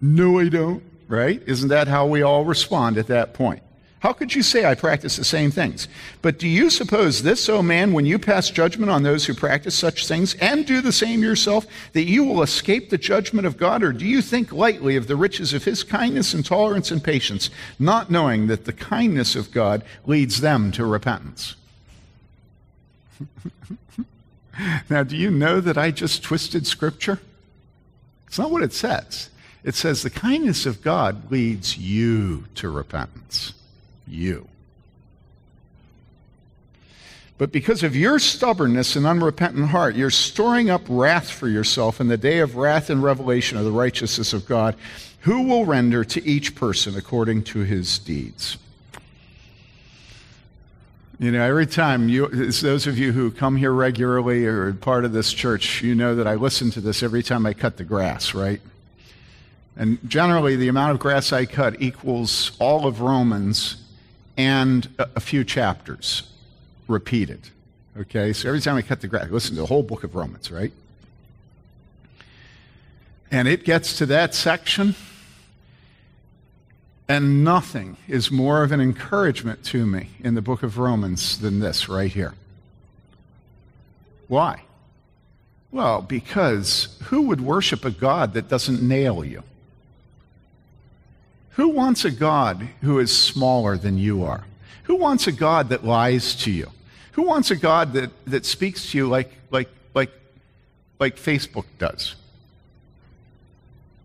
No, 0.00 0.38
I 0.38 0.48
don't. 0.48 0.82
Right? 1.08 1.42
Isn't 1.46 1.68
that 1.68 1.88
how 1.88 2.06
we 2.06 2.22
all 2.22 2.44
respond 2.44 2.98
at 2.98 3.06
that 3.06 3.32
point? 3.32 3.62
How 4.06 4.12
could 4.12 4.36
you 4.36 4.44
say 4.44 4.64
I 4.64 4.76
practice 4.76 5.16
the 5.16 5.24
same 5.24 5.50
things? 5.50 5.88
But 6.22 6.38
do 6.38 6.46
you 6.46 6.70
suppose 6.70 7.24
this, 7.24 7.48
O 7.48 7.60
man, 7.60 7.92
when 7.92 8.06
you 8.06 8.20
pass 8.20 8.50
judgment 8.50 8.88
on 8.88 9.02
those 9.02 9.26
who 9.26 9.34
practice 9.34 9.74
such 9.74 10.06
things 10.06 10.34
and 10.34 10.64
do 10.64 10.80
the 10.80 10.92
same 10.92 11.24
yourself, 11.24 11.66
that 11.92 12.04
you 12.04 12.22
will 12.22 12.40
escape 12.40 12.88
the 12.88 12.98
judgment 12.98 13.48
of 13.48 13.56
God? 13.56 13.82
Or 13.82 13.92
do 13.92 14.06
you 14.06 14.22
think 14.22 14.52
lightly 14.52 14.94
of 14.94 15.08
the 15.08 15.16
riches 15.16 15.52
of 15.52 15.64
his 15.64 15.82
kindness 15.82 16.34
and 16.34 16.44
tolerance 16.44 16.92
and 16.92 17.02
patience, 17.02 17.50
not 17.80 18.08
knowing 18.08 18.46
that 18.46 18.64
the 18.64 18.72
kindness 18.72 19.34
of 19.34 19.50
God 19.50 19.82
leads 20.04 20.40
them 20.40 20.70
to 20.70 20.86
repentance? 20.86 21.56
now, 24.88 25.02
do 25.02 25.16
you 25.16 25.32
know 25.32 25.58
that 25.60 25.76
I 25.76 25.90
just 25.90 26.22
twisted 26.22 26.64
scripture? 26.64 27.18
It's 28.28 28.38
not 28.38 28.52
what 28.52 28.62
it 28.62 28.72
says. 28.72 29.30
It 29.64 29.74
says 29.74 30.02
the 30.02 30.10
kindness 30.10 30.64
of 30.64 30.80
God 30.80 31.28
leads 31.32 31.76
you 31.76 32.44
to 32.54 32.70
repentance 32.70 33.52
you. 34.06 34.48
But 37.38 37.52
because 37.52 37.82
of 37.82 37.94
your 37.94 38.18
stubbornness 38.18 38.96
and 38.96 39.04
unrepentant 39.06 39.68
heart, 39.68 39.94
you're 39.94 40.10
storing 40.10 40.70
up 40.70 40.82
wrath 40.88 41.30
for 41.30 41.48
yourself 41.48 42.00
in 42.00 42.08
the 42.08 42.16
day 42.16 42.38
of 42.38 42.56
wrath 42.56 42.88
and 42.88 43.02
revelation 43.02 43.58
of 43.58 43.64
the 43.64 43.70
righteousness 43.70 44.32
of 44.32 44.46
God, 44.46 44.74
who 45.20 45.42
will 45.42 45.66
render 45.66 46.02
to 46.04 46.24
each 46.26 46.54
person 46.54 46.96
according 46.96 47.42
to 47.44 47.58
his 47.60 47.98
deeds. 47.98 48.56
You 51.18 51.30
know, 51.30 51.42
every 51.42 51.66
time 51.66 52.08
you, 52.08 52.28
those 52.28 52.86
of 52.86 52.98
you 52.98 53.12
who 53.12 53.30
come 53.30 53.56
here 53.56 53.72
regularly 53.72 54.46
or 54.46 54.72
part 54.74 55.04
of 55.04 55.12
this 55.12 55.32
church, 55.32 55.82
you 55.82 55.94
know 55.94 56.14
that 56.14 56.26
I 56.26 56.34
listen 56.34 56.70
to 56.72 56.80
this 56.80 57.02
every 57.02 57.22
time 57.22 57.44
I 57.46 57.54
cut 57.54 57.76
the 57.76 57.84
grass, 57.84 58.34
right? 58.34 58.60
And 59.76 59.98
generally, 60.08 60.56
the 60.56 60.68
amount 60.68 60.92
of 60.92 60.98
grass 60.98 61.32
I 61.32 61.44
cut 61.44 61.82
equals 61.82 62.52
all 62.58 62.86
of 62.86 63.00
Romans 63.00 63.76
and 64.36 64.88
a, 64.98 65.20
few 65.20 65.44
chapters 65.44 66.24
repeated. 66.88 67.40
Okay, 67.98 68.32
so 68.32 68.48
every 68.48 68.60
time 68.60 68.76
I 68.76 68.82
cut 68.82 69.00
the 69.00 69.08
grass, 69.08 69.30
listen 69.30 69.54
to 69.54 69.62
the 69.62 69.66
whole 69.66 69.82
book 69.82 70.04
of 70.04 70.14
Romans, 70.14 70.50
right? 70.50 70.72
And 73.30 73.48
it 73.48 73.64
gets 73.64 73.96
to 73.98 74.06
that 74.06 74.34
section, 74.34 74.94
and 77.08 77.42
nothing 77.42 77.96
is 78.06 78.30
more 78.30 78.62
of 78.62 78.72
an 78.72 78.80
encouragement 78.80 79.64
to 79.64 79.86
me 79.86 80.10
in 80.20 80.34
the 80.34 80.42
book 80.42 80.62
of 80.62 80.78
Romans 80.78 81.38
than 81.38 81.60
this 81.60 81.88
right 81.88 82.12
here. 82.12 82.34
Why? 84.28 84.62
Well, 85.70 86.02
because 86.02 86.98
who 87.04 87.22
would 87.22 87.40
worship 87.40 87.84
a 87.84 87.90
God 87.90 88.34
that 88.34 88.48
doesn't 88.48 88.82
nail 88.82 89.24
you? 89.24 89.42
Who 91.56 91.68
wants 91.68 92.04
a 92.04 92.10
God 92.10 92.68
who 92.82 92.98
is 92.98 93.16
smaller 93.16 93.78
than 93.78 93.96
you 93.96 94.24
are? 94.24 94.44
Who 94.84 94.96
wants 94.96 95.26
a 95.26 95.32
God 95.32 95.70
that 95.70 95.84
lies 95.84 96.34
to 96.42 96.50
you? 96.50 96.70
Who 97.12 97.22
wants 97.22 97.50
a 97.50 97.56
God 97.56 97.94
that, 97.94 98.10
that 98.26 98.44
speaks 98.44 98.90
to 98.90 98.98
you 98.98 99.08
like, 99.08 99.32
like, 99.50 99.70
like, 99.94 100.10
like 100.98 101.16
Facebook 101.16 101.64
does? 101.78 102.14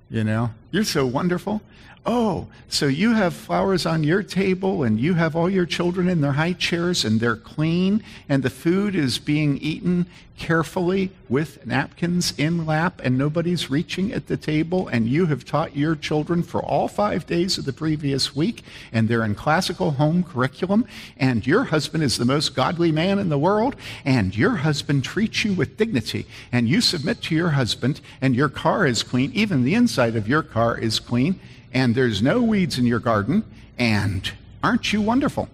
You 0.09 0.23
know, 0.23 0.51
you're 0.71 0.85
so 0.85 1.05
wonderful. 1.05 1.61
Oh, 2.05 2.47
so 2.69 2.87
you 2.87 3.13
have 3.15 3.33
flowers 3.33 3.85
on 3.85 4.05
your 4.05 4.23
table 4.23 4.83
and 4.83 4.97
you 4.97 5.15
have 5.15 5.35
all 5.35 5.49
your 5.49 5.65
children 5.65 6.07
in 6.07 6.21
their 6.21 6.31
high 6.31 6.53
chairs 6.53 7.03
and 7.03 7.19
they're 7.19 7.35
clean 7.35 8.01
and 8.29 8.43
the 8.43 8.49
food 8.49 8.95
is 8.95 9.19
being 9.19 9.57
eaten 9.57 10.05
carefully 10.37 11.11
with 11.31 11.65
napkins 11.65 12.33
in 12.37 12.65
lap 12.65 12.99
and 13.03 13.17
nobody's 13.17 13.69
reaching 13.69 14.11
at 14.11 14.27
the 14.27 14.35
table 14.35 14.89
and 14.89 15.07
you 15.07 15.25
have 15.25 15.45
taught 15.45 15.75
your 15.75 15.95
children 15.95 16.43
for 16.43 16.61
all 16.61 16.89
five 16.89 17.25
days 17.25 17.57
of 17.57 17.63
the 17.63 17.71
previous 17.71 18.35
week 18.35 18.63
and 18.91 19.07
they're 19.07 19.23
in 19.23 19.33
classical 19.33 19.91
home 19.91 20.21
curriculum 20.23 20.85
and 21.15 21.47
your 21.47 21.63
husband 21.63 22.03
is 22.03 22.17
the 22.17 22.25
most 22.25 22.53
godly 22.53 22.91
man 22.91 23.17
in 23.17 23.29
the 23.29 23.39
world 23.39 23.75
and 24.03 24.37
your 24.37 24.57
husband 24.57 25.03
treats 25.03 25.45
you 25.45 25.53
with 25.53 25.77
dignity 25.77 26.27
and 26.51 26.67
you 26.67 26.81
submit 26.81 27.21
to 27.21 27.33
your 27.33 27.51
husband 27.51 28.01
and 28.19 28.35
your 28.35 28.49
car 28.49 28.85
is 28.85 29.01
clean, 29.01 29.31
even 29.33 29.63
the 29.63 29.73
inside 29.73 30.17
of 30.17 30.27
your 30.27 30.43
car 30.43 30.77
is 30.77 30.99
clean 30.99 31.39
and 31.73 31.95
there's 31.95 32.21
no 32.21 32.41
weeds 32.41 32.77
in 32.77 32.85
your 32.85 32.99
garden, 32.99 33.43
and 33.77 34.31
aren't 34.61 34.91
you 34.91 35.01
wonderful? 35.01 35.49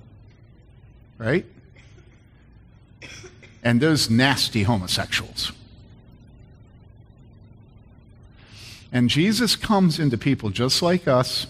Right? 1.17 1.46
And 3.63 3.81
those 3.81 4.10
nasty 4.10 4.63
homosexuals. 4.63 5.51
And 8.91 9.10
Jesus 9.10 9.56
comes 9.56 10.00
into 10.00 10.17
people 10.17 10.50
just 10.50 10.82
like 10.82 11.08
us, 11.08 11.48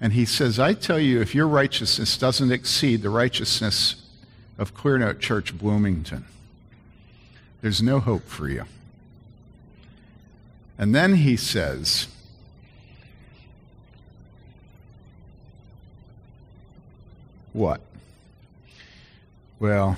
and 0.00 0.12
he 0.12 0.24
says, 0.26 0.58
I 0.58 0.74
tell 0.74 1.00
you, 1.00 1.20
if 1.20 1.34
your 1.34 1.48
righteousness 1.48 2.18
doesn't 2.18 2.52
exceed 2.52 3.02
the 3.02 3.10
righteousness 3.10 4.02
of 4.58 4.74
Clearnote 4.74 5.20
Church 5.20 5.56
Bloomington, 5.56 6.26
there's 7.62 7.82
no 7.82 8.00
hope 8.00 8.28
for 8.28 8.48
you. 8.48 8.64
And 10.78 10.94
then 10.94 11.14
he 11.16 11.36
says, 11.36 12.08
What? 17.56 17.80
Well, 19.58 19.96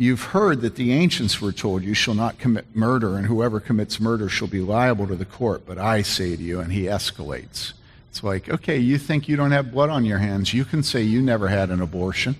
You've 0.00 0.22
heard 0.22 0.62
that 0.62 0.76
the 0.76 0.92
ancients 0.94 1.42
were 1.42 1.52
told, 1.52 1.82
You 1.82 1.92
shall 1.92 2.14
not 2.14 2.38
commit 2.38 2.74
murder, 2.74 3.18
and 3.18 3.26
whoever 3.26 3.60
commits 3.60 4.00
murder 4.00 4.30
shall 4.30 4.48
be 4.48 4.62
liable 4.62 5.06
to 5.06 5.14
the 5.14 5.26
court. 5.26 5.66
But 5.66 5.76
I 5.76 6.00
say 6.00 6.34
to 6.34 6.42
you, 6.42 6.58
and 6.58 6.72
he 6.72 6.84
escalates. 6.84 7.74
It's 8.08 8.24
like, 8.24 8.48
okay, 8.48 8.78
you 8.78 8.96
think 8.96 9.28
you 9.28 9.36
don't 9.36 9.50
have 9.50 9.70
blood 9.70 9.90
on 9.90 10.06
your 10.06 10.16
hands. 10.16 10.54
You 10.54 10.64
can 10.64 10.82
say 10.82 11.02
you 11.02 11.20
never 11.20 11.48
had 11.48 11.68
an 11.68 11.82
abortion. 11.82 12.36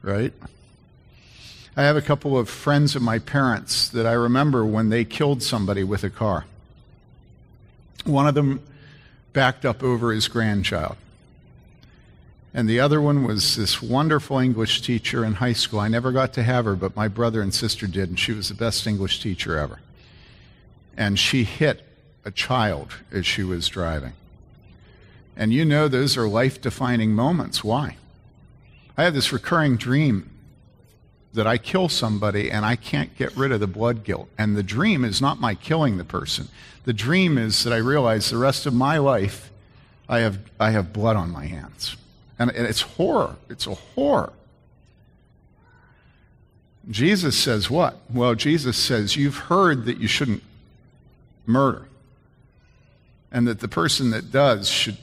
Right? 0.00 0.32
I 1.76 1.82
have 1.82 1.98
a 1.98 2.02
couple 2.02 2.38
of 2.38 2.48
friends 2.48 2.96
of 2.96 3.02
my 3.02 3.18
parents 3.18 3.86
that 3.90 4.06
I 4.06 4.12
remember 4.12 4.64
when 4.64 4.88
they 4.88 5.04
killed 5.04 5.42
somebody 5.42 5.84
with 5.84 6.04
a 6.04 6.10
car. 6.10 6.46
One 8.06 8.26
of 8.26 8.34
them 8.34 8.62
backed 9.34 9.66
up 9.66 9.82
over 9.82 10.10
his 10.10 10.26
grandchild. 10.26 10.96
And 12.56 12.66
the 12.66 12.80
other 12.80 13.02
one 13.02 13.22
was 13.22 13.54
this 13.54 13.82
wonderful 13.82 14.38
English 14.38 14.80
teacher 14.80 15.26
in 15.26 15.34
high 15.34 15.52
school. 15.52 15.78
I 15.78 15.88
never 15.88 16.10
got 16.10 16.32
to 16.32 16.42
have 16.42 16.64
her, 16.64 16.74
but 16.74 16.96
my 16.96 17.06
brother 17.06 17.42
and 17.42 17.52
sister 17.52 17.86
did, 17.86 18.08
and 18.08 18.18
she 18.18 18.32
was 18.32 18.48
the 18.48 18.54
best 18.54 18.86
English 18.86 19.20
teacher 19.20 19.58
ever. 19.58 19.80
And 20.96 21.18
she 21.18 21.44
hit 21.44 21.86
a 22.24 22.30
child 22.30 22.94
as 23.12 23.26
she 23.26 23.42
was 23.42 23.68
driving. 23.68 24.14
And 25.36 25.52
you 25.52 25.66
know 25.66 25.86
those 25.86 26.16
are 26.16 26.26
life 26.26 26.58
defining 26.58 27.12
moments. 27.12 27.62
Why? 27.62 27.98
I 28.96 29.04
have 29.04 29.12
this 29.12 29.34
recurring 29.34 29.76
dream 29.76 30.30
that 31.34 31.46
I 31.46 31.58
kill 31.58 31.90
somebody 31.90 32.50
and 32.50 32.64
I 32.64 32.74
can't 32.74 33.14
get 33.18 33.36
rid 33.36 33.52
of 33.52 33.60
the 33.60 33.66
blood 33.66 34.02
guilt. 34.02 34.30
And 34.38 34.56
the 34.56 34.62
dream 34.62 35.04
is 35.04 35.20
not 35.20 35.38
my 35.38 35.54
killing 35.54 35.98
the 35.98 36.04
person. 36.04 36.48
The 36.84 36.94
dream 36.94 37.36
is 37.36 37.64
that 37.64 37.74
I 37.74 37.76
realize 37.76 38.30
the 38.30 38.38
rest 38.38 38.64
of 38.64 38.72
my 38.72 38.96
life 38.96 39.50
I 40.08 40.20
have, 40.20 40.38
I 40.58 40.70
have 40.70 40.94
blood 40.94 41.16
on 41.16 41.30
my 41.30 41.44
hands. 41.44 41.98
And 42.38 42.50
it's 42.50 42.82
horror. 42.82 43.36
It's 43.48 43.66
a 43.66 43.74
horror. 43.74 44.32
Jesus 46.90 47.36
says 47.36 47.70
what? 47.70 47.98
Well, 48.12 48.34
Jesus 48.34 48.76
says, 48.76 49.16
You've 49.16 49.36
heard 49.36 49.86
that 49.86 49.98
you 49.98 50.06
shouldn't 50.06 50.42
murder, 51.46 51.88
and 53.32 53.48
that 53.48 53.60
the 53.60 53.68
person 53.68 54.10
that 54.10 54.30
does 54.30 54.68
should 54.68 54.96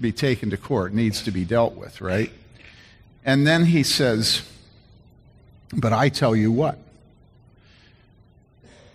be 0.00 0.12
taken 0.12 0.50
to 0.50 0.56
court, 0.56 0.92
needs 0.92 1.22
to 1.22 1.30
be 1.30 1.44
dealt 1.44 1.74
with, 1.74 2.00
right? 2.00 2.30
And 3.24 3.46
then 3.46 3.64
he 3.64 3.82
says, 3.82 4.42
But 5.72 5.92
I 5.92 6.08
tell 6.08 6.36
you 6.36 6.52
what? 6.52 6.78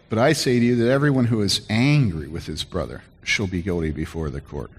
But 0.09 0.19
I 0.19 0.33
say 0.33 0.59
to 0.59 0.65
you 0.65 0.75
that 0.75 0.91
everyone 0.91 1.25
who 1.25 1.41
is 1.41 1.65
angry 1.69 2.27
with 2.27 2.45
his 2.45 2.63
brother 2.63 3.01
shall 3.23 3.47
be 3.47 3.63
guilty 3.63 3.91
before 3.91 4.29
the 4.29 4.41
court. 4.41 4.69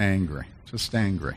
Angry, 0.00 0.46
just 0.64 0.94
angry. 0.94 1.36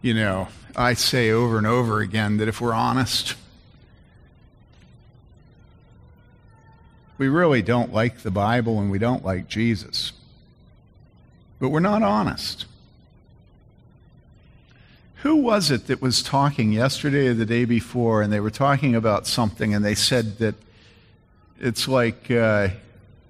You 0.00 0.14
know, 0.14 0.48
I 0.76 0.94
say 0.94 1.30
over 1.30 1.58
and 1.58 1.66
over 1.66 2.00
again 2.00 2.36
that 2.36 2.46
if 2.46 2.60
we're 2.60 2.72
honest, 2.72 3.34
we 7.16 7.28
really 7.28 7.62
don't 7.62 7.92
like 7.92 8.18
the 8.18 8.30
Bible 8.30 8.78
and 8.78 8.90
we 8.90 8.98
don't 8.98 9.24
like 9.24 9.48
Jesus. 9.48 10.12
But 11.58 11.70
we're 11.70 11.80
not 11.80 12.02
honest. 12.04 12.66
Who 15.22 15.36
was 15.36 15.72
it 15.72 15.88
that 15.88 16.00
was 16.00 16.22
talking 16.22 16.70
yesterday 16.70 17.26
or 17.26 17.34
the 17.34 17.44
day 17.46 17.64
before, 17.64 18.22
and 18.22 18.32
they 18.32 18.38
were 18.38 18.52
talking 18.52 18.94
about 18.94 19.26
something, 19.26 19.74
and 19.74 19.84
they 19.84 19.96
said 19.96 20.38
that 20.38 20.54
it's 21.58 21.88
like, 21.88 22.30
uh, 22.30 22.68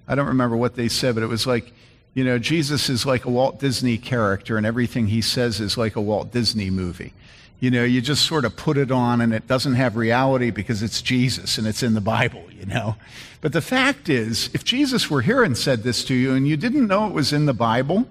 I 0.07 0.15
don't 0.15 0.27
remember 0.27 0.55
what 0.55 0.75
they 0.75 0.87
said, 0.87 1.15
but 1.15 1.23
it 1.23 1.27
was 1.27 1.47
like, 1.47 1.73
you 2.13 2.23
know, 2.23 2.37
Jesus 2.37 2.89
is 2.89 3.07
like 3.07 3.25
a 3.25 3.29
Walt 3.31 3.59
Disney 3.59 3.97
character, 3.97 4.55
and 4.55 4.67
everything 4.67 5.07
he 5.07 5.21
says 5.21 5.59
is 5.59 5.77
like 5.77 5.95
a 5.95 6.01
Walt 6.01 6.31
Disney 6.31 6.69
movie. 6.69 7.11
You 7.59 7.71
know, 7.71 7.83
you 7.83 8.01
just 8.01 8.25
sort 8.25 8.45
of 8.45 8.55
put 8.55 8.77
it 8.77 8.91
on, 8.91 9.19
and 9.19 9.33
it 9.33 9.47
doesn't 9.47 9.73
have 9.73 9.95
reality 9.95 10.51
because 10.51 10.83
it's 10.83 11.01
Jesus 11.01 11.57
and 11.57 11.65
it's 11.65 11.81
in 11.81 11.95
the 11.95 12.01
Bible, 12.01 12.43
you 12.51 12.67
know. 12.67 12.97
But 13.41 13.51
the 13.51 13.61
fact 13.61 14.09
is, 14.09 14.49
if 14.53 14.63
Jesus 14.63 15.09
were 15.09 15.21
here 15.21 15.43
and 15.43 15.57
said 15.57 15.81
this 15.81 16.03
to 16.05 16.13
you, 16.13 16.33
and 16.35 16.47
you 16.47 16.55
didn't 16.55 16.87
know 16.87 17.07
it 17.07 17.13
was 17.13 17.33
in 17.33 17.47
the 17.47 17.53
Bible, 17.53 18.07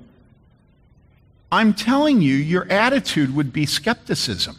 I'm 1.51 1.73
telling 1.73 2.21
you, 2.21 2.35
your 2.35 2.71
attitude 2.71 3.35
would 3.35 3.53
be 3.53 3.65
skepticism. 3.67 4.57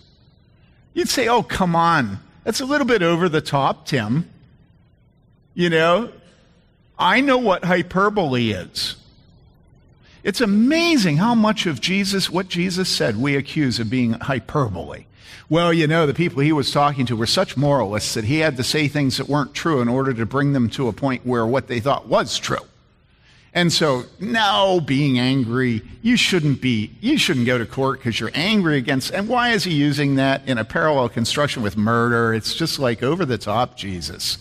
You'd 0.94 1.10
say, 1.10 1.28
oh, 1.28 1.44
come 1.44 1.76
on. 1.76 2.20
That's 2.44 2.62
a 2.62 2.66
little 2.66 2.88
bit 2.88 3.04
over 3.04 3.30
the 3.30 3.42
top, 3.42 3.86
Tim. 3.86 4.30
You 5.54 5.70
know, 5.70 6.12
I 6.98 7.22
know 7.22 7.38
what 7.38 7.64
hyperbole 7.64 8.52
is. 8.52 8.96
It's 10.24 10.42
amazing 10.42 11.18
how 11.18 11.36
much 11.36 11.66
of 11.66 11.80
Jesus, 11.80 12.30
what 12.30 12.50
Jesus 12.50 12.90
said, 12.90 13.18
we 13.18 13.36
accuse 13.36 13.80
of 13.80 13.90
being 13.90 14.14
hyperbole. 14.14 15.06
Well, 15.48 15.74
you 15.74 15.88
know, 15.88 16.06
the 16.06 16.14
people 16.14 16.42
he 16.42 16.52
was 16.52 16.72
talking 16.72 17.06
to 17.08 17.16
were 17.16 17.26
such 17.26 17.58
moralists 17.58 18.14
that 18.14 18.26
he 18.26 18.40
had 18.40 18.58
to 18.58 18.64
say 18.64 18.88
things 18.88 19.18
that 19.18 19.30
weren't 19.30 19.54
true 19.54 19.82
in 19.82 19.88
order 19.88 20.14
to 20.14 20.26
bring 20.26 20.54
them 20.54 20.70
to 20.72 20.88
a 20.88 20.94
point 20.94 21.26
where 21.26 21.46
what 21.46 21.68
they 21.68 21.80
thought 21.80 22.08
was 22.08 22.38
true. 22.38 22.58
And 23.54 23.74
so, 23.74 24.04
no, 24.20 24.80
being 24.86 25.18
angry, 25.18 25.82
you 26.04 26.18
shouldn't 26.18 26.62
be, 26.62 26.92
you 27.02 27.18
shouldn't 27.18 27.48
go 27.48 27.58
to 27.58 27.66
court 27.66 28.00
because 28.00 28.20
you're 28.20 28.32
angry 28.36 28.78
against, 28.78 29.12
and 29.12 29.28
why 29.28 29.50
is 29.50 29.64
he 29.64 29.74
using 29.74 30.16
that 30.16 30.48
in 30.48 30.60
a 30.60 30.66
parallel 30.66 31.10
construction 31.10 31.64
with 31.64 31.76
murder? 31.76 32.34
It's 32.34 32.54
just 32.54 32.78
like 32.78 33.02
over 33.02 33.26
the 33.26 33.40
top, 33.40 33.76
Jesus. 33.76 34.38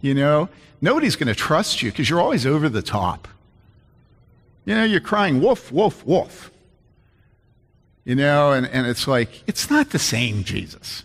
You 0.00 0.14
know, 0.14 0.48
nobody's 0.80 1.16
going 1.16 1.26
to 1.26 1.34
trust 1.34 1.82
you 1.82 1.90
because 1.90 2.08
you're 2.08 2.20
always 2.20 2.46
over 2.46 2.68
the 2.68 2.82
top. 2.82 3.26
You 4.64 4.76
know, 4.76 4.84
you're 4.84 5.00
crying 5.00 5.42
woof, 5.42 5.72
woof, 5.72 6.06
woof. 6.06 6.50
You 8.04 8.14
know, 8.14 8.52
and, 8.52 8.66
and 8.66 8.86
it's 8.86 9.08
like, 9.08 9.42
it's 9.48 9.70
not 9.70 9.90
the 9.90 9.98
same, 9.98 10.44
Jesus. 10.44 11.04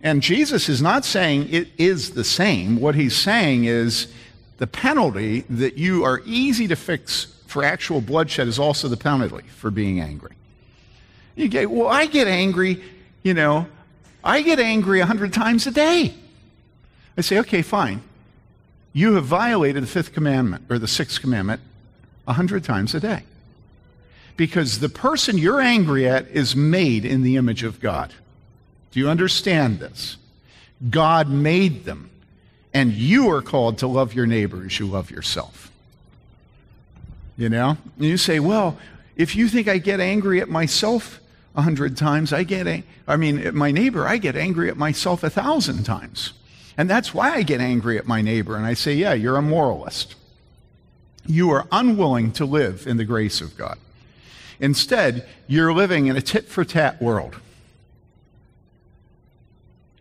And 0.00 0.22
Jesus 0.22 0.68
is 0.68 0.80
not 0.80 1.04
saying 1.04 1.48
it 1.50 1.68
is 1.76 2.12
the 2.12 2.22
same. 2.22 2.80
What 2.80 2.94
he's 2.94 3.16
saying 3.16 3.64
is, 3.64 4.06
the 4.58 4.66
penalty 4.66 5.40
that 5.50 5.76
you 5.76 6.04
are 6.04 6.22
easy 6.24 6.66
to 6.68 6.76
fix 6.76 7.26
for 7.46 7.62
actual 7.62 8.00
bloodshed 8.00 8.48
is 8.48 8.58
also 8.58 8.88
the 8.88 8.96
penalty 8.96 9.46
for 9.48 9.70
being 9.70 10.00
angry. 10.00 10.34
You 11.34 11.48
get, 11.48 11.70
well, 11.70 11.88
I 11.88 12.06
get 12.06 12.26
angry, 12.26 12.82
you 13.22 13.34
know, 13.34 13.66
I 14.24 14.42
get 14.42 14.58
angry 14.58 15.00
a 15.00 15.06
hundred 15.06 15.32
times 15.32 15.66
a 15.66 15.70
day. 15.70 16.14
I 17.16 17.20
say, 17.20 17.38
okay, 17.40 17.62
fine. 17.62 18.02
You 18.92 19.14
have 19.14 19.24
violated 19.24 19.82
the 19.82 19.86
fifth 19.86 20.12
commandment 20.12 20.64
or 20.70 20.78
the 20.78 20.88
sixth 20.88 21.20
commandment 21.20 21.60
a 22.26 22.32
hundred 22.32 22.64
times 22.64 22.94
a 22.94 23.00
day. 23.00 23.22
Because 24.36 24.80
the 24.80 24.88
person 24.88 25.38
you're 25.38 25.60
angry 25.60 26.08
at 26.08 26.28
is 26.28 26.56
made 26.56 27.04
in 27.04 27.22
the 27.22 27.36
image 27.36 27.62
of 27.62 27.80
God. 27.80 28.12
Do 28.90 29.00
you 29.00 29.08
understand 29.08 29.78
this? 29.78 30.16
God 30.90 31.28
made 31.28 31.84
them 31.84 32.10
and 32.76 32.92
you 32.92 33.30
are 33.30 33.40
called 33.40 33.78
to 33.78 33.86
love 33.86 34.12
your 34.12 34.26
neighbor 34.26 34.62
as 34.66 34.78
you 34.78 34.86
love 34.86 35.10
yourself. 35.10 35.70
You 37.38 37.48
know? 37.48 37.78
And 37.96 38.04
you 38.04 38.18
say, 38.18 38.38
well, 38.38 38.76
if 39.16 39.34
you 39.34 39.48
think 39.48 39.66
I 39.66 39.78
get 39.78 39.98
angry 39.98 40.42
at 40.42 40.50
myself 40.50 41.18
a 41.54 41.62
hundred 41.62 41.96
times, 41.96 42.34
I 42.34 42.42
get, 42.42 42.66
ang- 42.66 42.84
I 43.08 43.16
mean, 43.16 43.38
at 43.38 43.54
my 43.54 43.70
neighbor, 43.70 44.06
I 44.06 44.18
get 44.18 44.36
angry 44.36 44.68
at 44.68 44.76
myself 44.76 45.24
a 45.24 45.30
thousand 45.30 45.84
times. 45.84 46.34
And 46.76 46.90
that's 46.90 47.14
why 47.14 47.32
I 47.32 47.44
get 47.44 47.62
angry 47.62 47.96
at 47.96 48.06
my 48.06 48.20
neighbor. 48.20 48.56
And 48.56 48.66
I 48.66 48.74
say, 48.74 48.92
yeah, 48.92 49.14
you're 49.14 49.38
a 49.38 49.42
moralist. 49.42 50.14
You 51.24 51.48
are 51.52 51.66
unwilling 51.72 52.30
to 52.32 52.44
live 52.44 52.86
in 52.86 52.98
the 52.98 53.06
grace 53.06 53.40
of 53.40 53.56
God. 53.56 53.78
Instead, 54.60 55.26
you're 55.46 55.72
living 55.72 56.08
in 56.08 56.16
a 56.18 56.20
tit 56.20 56.46
for 56.46 56.62
tat 56.62 57.00
world. 57.00 57.36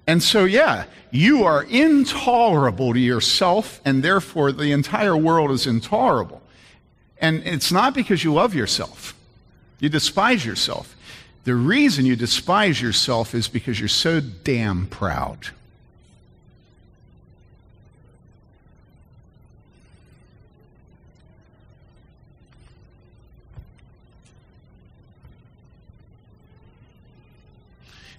And 0.07 0.21
so, 0.21 0.45
yeah, 0.45 0.85
you 1.11 1.43
are 1.43 1.63
intolerable 1.63 2.93
to 2.93 2.99
yourself, 2.99 3.81
and 3.85 4.03
therefore 4.03 4.51
the 4.51 4.71
entire 4.71 5.17
world 5.17 5.51
is 5.51 5.65
intolerable. 5.65 6.41
And 7.19 7.41
it's 7.45 7.71
not 7.71 7.93
because 7.93 8.23
you 8.23 8.33
love 8.33 8.53
yourself, 8.53 9.15
you 9.79 9.89
despise 9.89 10.45
yourself. 10.45 10.95
The 11.43 11.55
reason 11.55 12.07
you 12.07 12.15
despise 12.15 12.81
yourself 12.81 13.35
is 13.35 13.47
because 13.47 13.79
you're 13.79 13.87
so 13.87 14.19
damn 14.19 14.87
proud. 14.87 15.49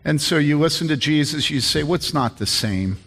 And 0.07 0.21
so 0.21 0.39
you 0.39 0.57
listen 0.57 0.87
to 0.87 0.97
Jesus, 0.97 1.51
you 1.51 1.61
say, 1.61 1.83
What's 1.83 2.15
not 2.15 2.39
the 2.39 2.47
same? 2.47 2.99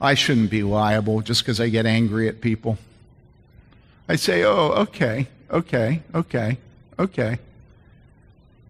I 0.00 0.14
shouldn't 0.14 0.48
be 0.48 0.62
liable 0.62 1.22
just 1.22 1.42
because 1.42 1.60
I 1.60 1.68
get 1.70 1.86
angry 1.86 2.28
at 2.28 2.40
people. 2.40 2.78
I 4.08 4.14
say, 4.14 4.44
Oh, 4.44 4.68
okay, 4.82 5.26
okay, 5.50 6.02
okay. 6.14 6.58
okay. 7.00 7.38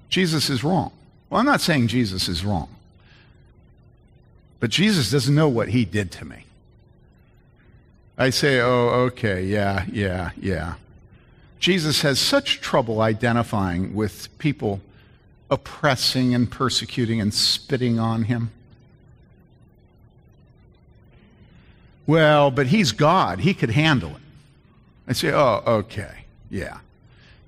Jesus 0.08 0.48
is 0.48 0.64
wrong. 0.64 0.90
Well, 1.28 1.38
I'm 1.38 1.44
not 1.44 1.60
saying 1.60 1.88
Jesus 1.88 2.28
is 2.28 2.46
wrong. 2.46 2.74
But 4.58 4.70
Jesus 4.70 5.10
doesn't 5.10 5.34
know 5.34 5.48
what 5.50 5.68
he 5.68 5.84
did 5.84 6.10
to 6.12 6.24
me. 6.24 6.46
I 8.16 8.30
say, 8.30 8.60
oh, 8.60 9.08
okay, 9.08 9.44
yeah, 9.44 9.84
yeah, 9.92 10.30
yeah. 10.40 10.74
Jesus 11.58 12.00
has 12.00 12.18
such 12.18 12.62
trouble 12.62 13.02
identifying 13.02 13.94
with 13.94 14.28
people 14.38 14.80
oppressing 15.50 16.34
and 16.34 16.50
persecuting 16.50 17.20
and 17.20 17.32
spitting 17.32 17.98
on 17.98 18.24
him. 18.24 18.50
Well, 22.06 22.50
but 22.50 22.68
he's 22.68 22.92
God. 22.92 23.40
He 23.40 23.54
could 23.54 23.70
handle 23.70 24.10
it. 24.10 24.22
I 25.06 25.12
say, 25.12 25.32
oh, 25.32 25.62
okay, 25.66 26.24
yeah. 26.50 26.78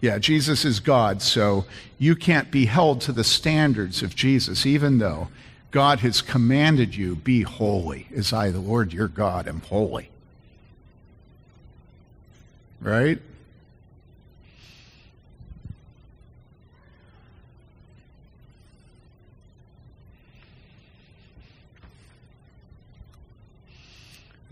Yeah, 0.01 0.19
Jesus 0.19 0.65
is 0.65 0.79
God, 0.79 1.23
so 1.23 1.65
you 1.99 2.15
can't 2.15 2.51
be 2.51 2.67
held 2.67 3.01
to 3.03 3.13
the 3.13 3.25
standards 3.25 4.03
of 4.03 4.15
Jesus, 4.15 4.67
even 4.67 4.99
though 4.99 5.29
God 5.71 6.01
has 6.01 6.23
commanded 6.23 6.95
you, 6.95 7.17
be 7.17 7.43
holy, 7.43 8.07
as 8.15 8.33
I, 8.33 8.51
the 8.51 8.61
Lord 8.61 8.93
your 8.93 9.09
God, 9.09 9.49
am 9.49 9.61
holy. 9.63 10.11
Right? 12.81 13.21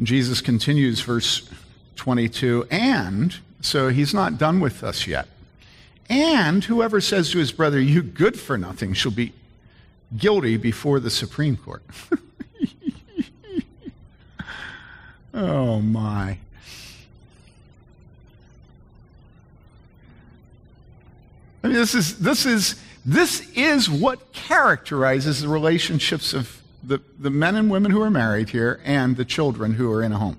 Jesus 0.03 0.41
continues, 0.41 1.01
verse 1.01 1.49
22, 1.97 2.67
and, 2.71 3.37
so 3.61 3.89
he's 3.89 4.13
not 4.13 4.39
done 4.39 4.61
with 4.61 4.83
us 4.83 5.07
yet. 5.07 5.29
And 6.09 6.65
whoever 6.65 7.01
says 7.01 7.31
to 7.31 7.39
his 7.39 7.53
brother, 7.53 7.81
You 7.81 8.03
good 8.03 8.39
for 8.39 8.59
nothing, 8.59 8.93
shall 8.93 9.13
be 9.13 9.33
guilty 10.17 10.57
before 10.57 11.01
the 11.01 11.11
Supreme 11.11 11.57
Court. 11.57 11.83
oh, 15.35 15.81
my. 15.81 16.39
I 21.63 21.69
mean, 21.69 21.77
this 21.77 21.95
is, 21.95 22.19
this 22.19 22.45
is, 22.45 22.77
this 23.07 23.51
is 23.55 23.89
what 23.89 24.33
characterizes 24.33 25.41
the 25.41 25.49
relationships 25.49 26.35
of 26.35 26.61
the, 26.87 27.01
the 27.19 27.31
men 27.31 27.57
and 27.57 27.71
women 27.71 27.91
who 27.91 28.03
are 28.03 28.11
married 28.11 28.51
here 28.51 28.81
and 28.85 29.17
the 29.17 29.25
children 29.25 29.75
who 29.75 29.91
are 29.93 30.03
in 30.03 30.13
a 30.13 30.19
home. 30.19 30.39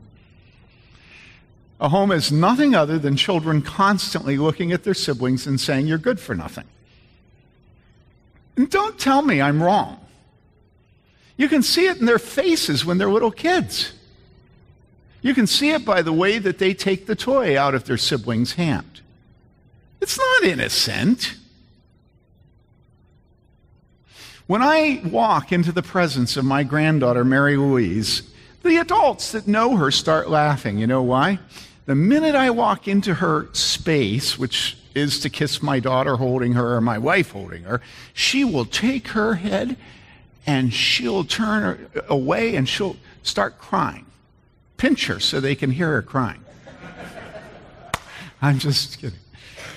A 1.80 1.90
home 1.90 2.12
is 2.12 2.32
nothing 2.32 2.74
other 2.74 2.98
than 2.98 3.18
children 3.18 3.62
constantly 3.62 4.38
looking 4.38 4.72
at 4.72 4.84
their 4.84 4.94
siblings 4.94 5.46
and 5.46 5.60
saying, 5.60 5.88
You're 5.88 5.98
good 5.98 6.20
for 6.20 6.34
nothing. 6.34 6.66
And 8.56 8.70
don't 8.70 8.98
tell 8.98 9.22
me 9.22 9.42
I'm 9.42 9.62
wrong. 9.62 10.00
You 11.38 11.50
can 11.50 11.64
see 11.64 11.88
it 11.88 11.98
in 11.98 12.06
their 12.06 12.20
faces 12.20 12.86
when 12.86 12.98
they're 12.98 13.10
little 13.10 13.32
kids. 13.32 13.92
You 15.22 15.34
can 15.34 15.48
see 15.48 15.72
it 15.72 15.84
by 15.84 16.02
the 16.02 16.14
way 16.14 16.40
that 16.40 16.60
they 16.60 16.74
take 16.74 17.08
the 17.08 17.16
toy 17.16 17.60
out 17.60 17.76
of 17.76 17.86
their 17.86 17.98
sibling's 17.98 18.54
hand. 18.54 19.02
It's 20.00 20.18
not 20.18 20.44
innocent. 20.44 21.36
When 24.48 24.62
I 24.62 25.02
walk 25.04 25.52
into 25.52 25.72
the 25.72 25.82
presence 25.82 26.38
of 26.38 26.46
my 26.46 26.62
granddaughter, 26.64 27.26
Mary 27.26 27.58
Louise, 27.58 28.22
the 28.62 28.78
adults 28.78 29.32
that 29.32 29.48
know 29.48 29.76
her 29.76 29.90
start 29.90 30.30
laughing. 30.30 30.78
You 30.78 30.86
know 30.86 31.02
why? 31.02 31.40
The 31.88 31.96
minute 31.96 32.36
I 32.36 32.52
walk 32.52 32.88
into 32.88 33.16
her 33.16 33.48
space, 33.54 34.38
which 34.38 34.78
is 34.94 35.20
to 35.22 35.30
kiss 35.32 35.64
my 35.64 35.80
daughter 35.80 36.18
holding 36.18 36.54
her 36.54 36.76
or 36.76 36.82
my 36.82 37.00
wife 37.00 37.32
holding 37.32 37.64
her, 37.64 37.82
she 38.14 38.44
will 38.44 38.66
take 38.66 39.10
her 39.10 39.36
head 39.36 39.78
and 40.46 40.72
she'll 40.72 41.24
turn 41.24 41.90
away 42.08 42.56
and 42.56 42.70
she'll 42.70 42.98
start 43.24 43.58
crying. 43.58 44.06
Pinch 44.78 45.08
her 45.08 45.20
so 45.20 45.40
they 45.40 45.56
can 45.56 45.72
hear 45.72 45.92
her 45.94 46.02
crying. 46.04 46.44
I'm 48.44 48.60
just 48.60 49.00
kidding. 49.00 49.20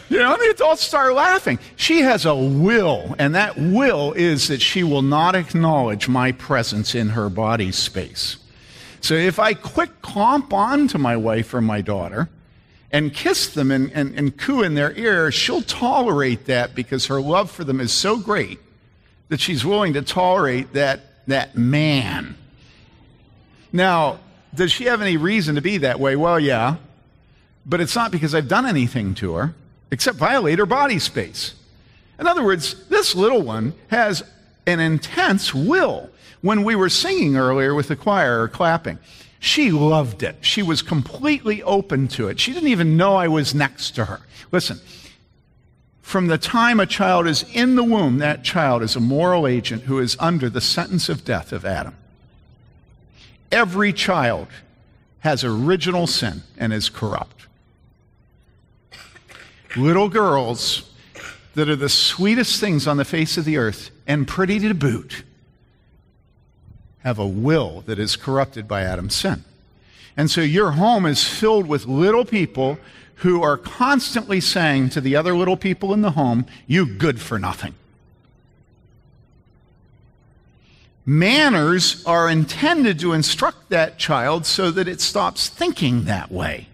You 0.08 0.18
know, 0.18 0.36
the 0.36 0.50
adults 0.50 0.82
start 0.82 1.12
laughing. 1.14 1.58
She 1.76 2.00
has 2.00 2.24
a 2.24 2.34
will, 2.34 3.14
and 3.18 3.34
that 3.34 3.58
will 3.58 4.12
is 4.14 4.48
that 4.48 4.62
she 4.62 4.82
will 4.82 5.02
not 5.02 5.34
acknowledge 5.34 6.08
my 6.08 6.32
presence 6.32 6.94
in 6.94 7.10
her 7.10 7.28
body 7.28 7.72
space. 7.72 8.38
So 9.00 9.14
if 9.14 9.38
I 9.38 9.54
quick 9.54 10.00
clomp 10.00 10.52
on 10.52 10.88
to 10.88 10.98
my 10.98 11.16
wife 11.16 11.52
or 11.52 11.60
my 11.60 11.82
daughter 11.82 12.28
and 12.90 13.12
kiss 13.12 13.52
them 13.52 13.70
and, 13.70 13.92
and, 13.92 14.14
and 14.14 14.36
coo 14.36 14.62
in 14.62 14.74
their 14.74 14.92
ear, 14.96 15.30
she'll 15.30 15.62
tolerate 15.62 16.46
that 16.46 16.74
because 16.74 17.06
her 17.06 17.20
love 17.20 17.50
for 17.50 17.64
them 17.64 17.78
is 17.78 17.92
so 17.92 18.16
great 18.16 18.58
that 19.28 19.40
she's 19.40 19.64
willing 19.64 19.92
to 19.92 20.02
tolerate 20.02 20.72
that, 20.72 21.26
that 21.26 21.56
man. 21.56 22.34
Now, 23.72 24.20
does 24.54 24.72
she 24.72 24.84
have 24.84 25.02
any 25.02 25.18
reason 25.18 25.56
to 25.56 25.60
be 25.60 25.78
that 25.78 26.00
way? 26.00 26.16
Well, 26.16 26.40
yeah. 26.40 26.76
But 27.66 27.82
it's 27.82 27.94
not 27.94 28.10
because 28.10 28.34
I've 28.34 28.48
done 28.48 28.64
anything 28.64 29.14
to 29.16 29.34
her 29.34 29.54
except 29.90 30.18
violate 30.18 30.58
her 30.58 30.66
body 30.66 30.98
space. 30.98 31.54
In 32.18 32.26
other 32.26 32.44
words, 32.44 32.88
this 32.88 33.14
little 33.14 33.42
one 33.42 33.74
has 33.88 34.22
an 34.66 34.80
intense 34.80 35.54
will. 35.54 36.10
When 36.40 36.64
we 36.64 36.76
were 36.76 36.88
singing 36.88 37.36
earlier 37.36 37.74
with 37.74 37.88
the 37.88 37.96
choir 37.96 38.42
or 38.42 38.48
clapping, 38.48 38.98
she 39.40 39.70
loved 39.70 40.22
it. 40.22 40.36
She 40.40 40.62
was 40.62 40.82
completely 40.82 41.62
open 41.62 42.08
to 42.08 42.28
it. 42.28 42.40
She 42.40 42.52
didn't 42.52 42.68
even 42.68 42.96
know 42.96 43.16
I 43.16 43.28
was 43.28 43.54
next 43.54 43.92
to 43.92 44.04
her. 44.06 44.20
Listen, 44.50 44.80
from 46.02 46.26
the 46.26 46.38
time 46.38 46.80
a 46.80 46.86
child 46.86 47.26
is 47.26 47.44
in 47.52 47.76
the 47.76 47.84
womb, 47.84 48.18
that 48.18 48.42
child 48.42 48.82
is 48.82 48.96
a 48.96 49.00
moral 49.00 49.46
agent 49.46 49.84
who 49.84 49.98
is 49.98 50.16
under 50.18 50.48
the 50.48 50.60
sentence 50.60 51.08
of 51.08 51.24
death 51.24 51.52
of 51.52 51.64
Adam. 51.64 51.94
Every 53.52 53.92
child 53.92 54.48
has 55.20 55.44
original 55.44 56.06
sin 56.06 56.42
and 56.56 56.72
is 56.72 56.88
corrupt 56.88 57.37
little 59.76 60.08
girls 60.08 60.90
that 61.54 61.68
are 61.68 61.76
the 61.76 61.88
sweetest 61.88 62.60
things 62.60 62.86
on 62.86 62.96
the 62.96 63.04
face 63.04 63.36
of 63.36 63.44
the 63.44 63.56
earth 63.56 63.90
and 64.06 64.26
pretty 64.26 64.58
to 64.58 64.74
boot 64.74 65.24
have 67.00 67.18
a 67.18 67.26
will 67.26 67.82
that 67.82 67.98
is 67.98 68.16
corrupted 68.16 68.68
by 68.68 68.82
Adam's 68.82 69.14
sin. 69.14 69.44
And 70.16 70.30
so 70.30 70.40
your 70.40 70.72
home 70.72 71.06
is 71.06 71.24
filled 71.24 71.66
with 71.66 71.86
little 71.86 72.24
people 72.24 72.78
who 73.16 73.42
are 73.42 73.56
constantly 73.56 74.40
saying 74.40 74.90
to 74.90 75.00
the 75.00 75.16
other 75.16 75.34
little 75.34 75.56
people 75.56 75.92
in 75.94 76.02
the 76.02 76.12
home, 76.12 76.46
You 76.66 76.86
good 76.86 77.20
for 77.20 77.38
nothing. 77.38 77.74
Manners 81.06 82.04
are 82.04 82.28
intended 82.28 82.98
to 83.00 83.12
instruct 83.12 83.70
that 83.70 83.98
child 83.98 84.44
so 84.44 84.70
that 84.70 84.86
it 84.86 85.00
stops 85.00 85.48
thinking 85.48 86.04
that 86.04 86.30
way 86.30 86.68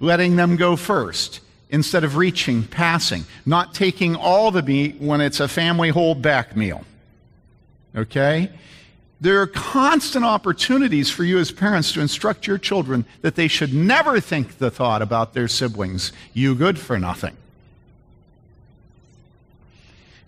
letting 0.00 0.36
them 0.36 0.56
go 0.56 0.76
first 0.76 1.40
instead 1.70 2.04
of 2.04 2.16
reaching, 2.16 2.62
passing, 2.62 3.24
not 3.44 3.74
taking 3.74 4.14
all 4.14 4.50
the 4.50 4.62
meat 4.62 5.00
when 5.00 5.20
it's 5.20 5.40
a 5.40 5.48
family 5.48 5.90
hold 5.90 6.22
back 6.22 6.56
meal. 6.56 6.84
Okay? 7.94 8.50
There 9.20 9.40
are 9.40 9.46
constant 9.46 10.24
opportunities 10.24 11.10
for 11.10 11.24
you 11.24 11.38
as 11.38 11.50
parents 11.50 11.92
to 11.92 12.00
instruct 12.00 12.46
your 12.46 12.58
children 12.58 13.06
that 13.22 13.34
they 13.34 13.48
should 13.48 13.72
never 13.72 14.20
think 14.20 14.58
the 14.58 14.70
thought 14.70 15.00
about 15.00 15.32
their 15.32 15.48
siblings, 15.48 16.12
you 16.34 16.54
good 16.54 16.78
for 16.78 16.98
nothing. 16.98 17.36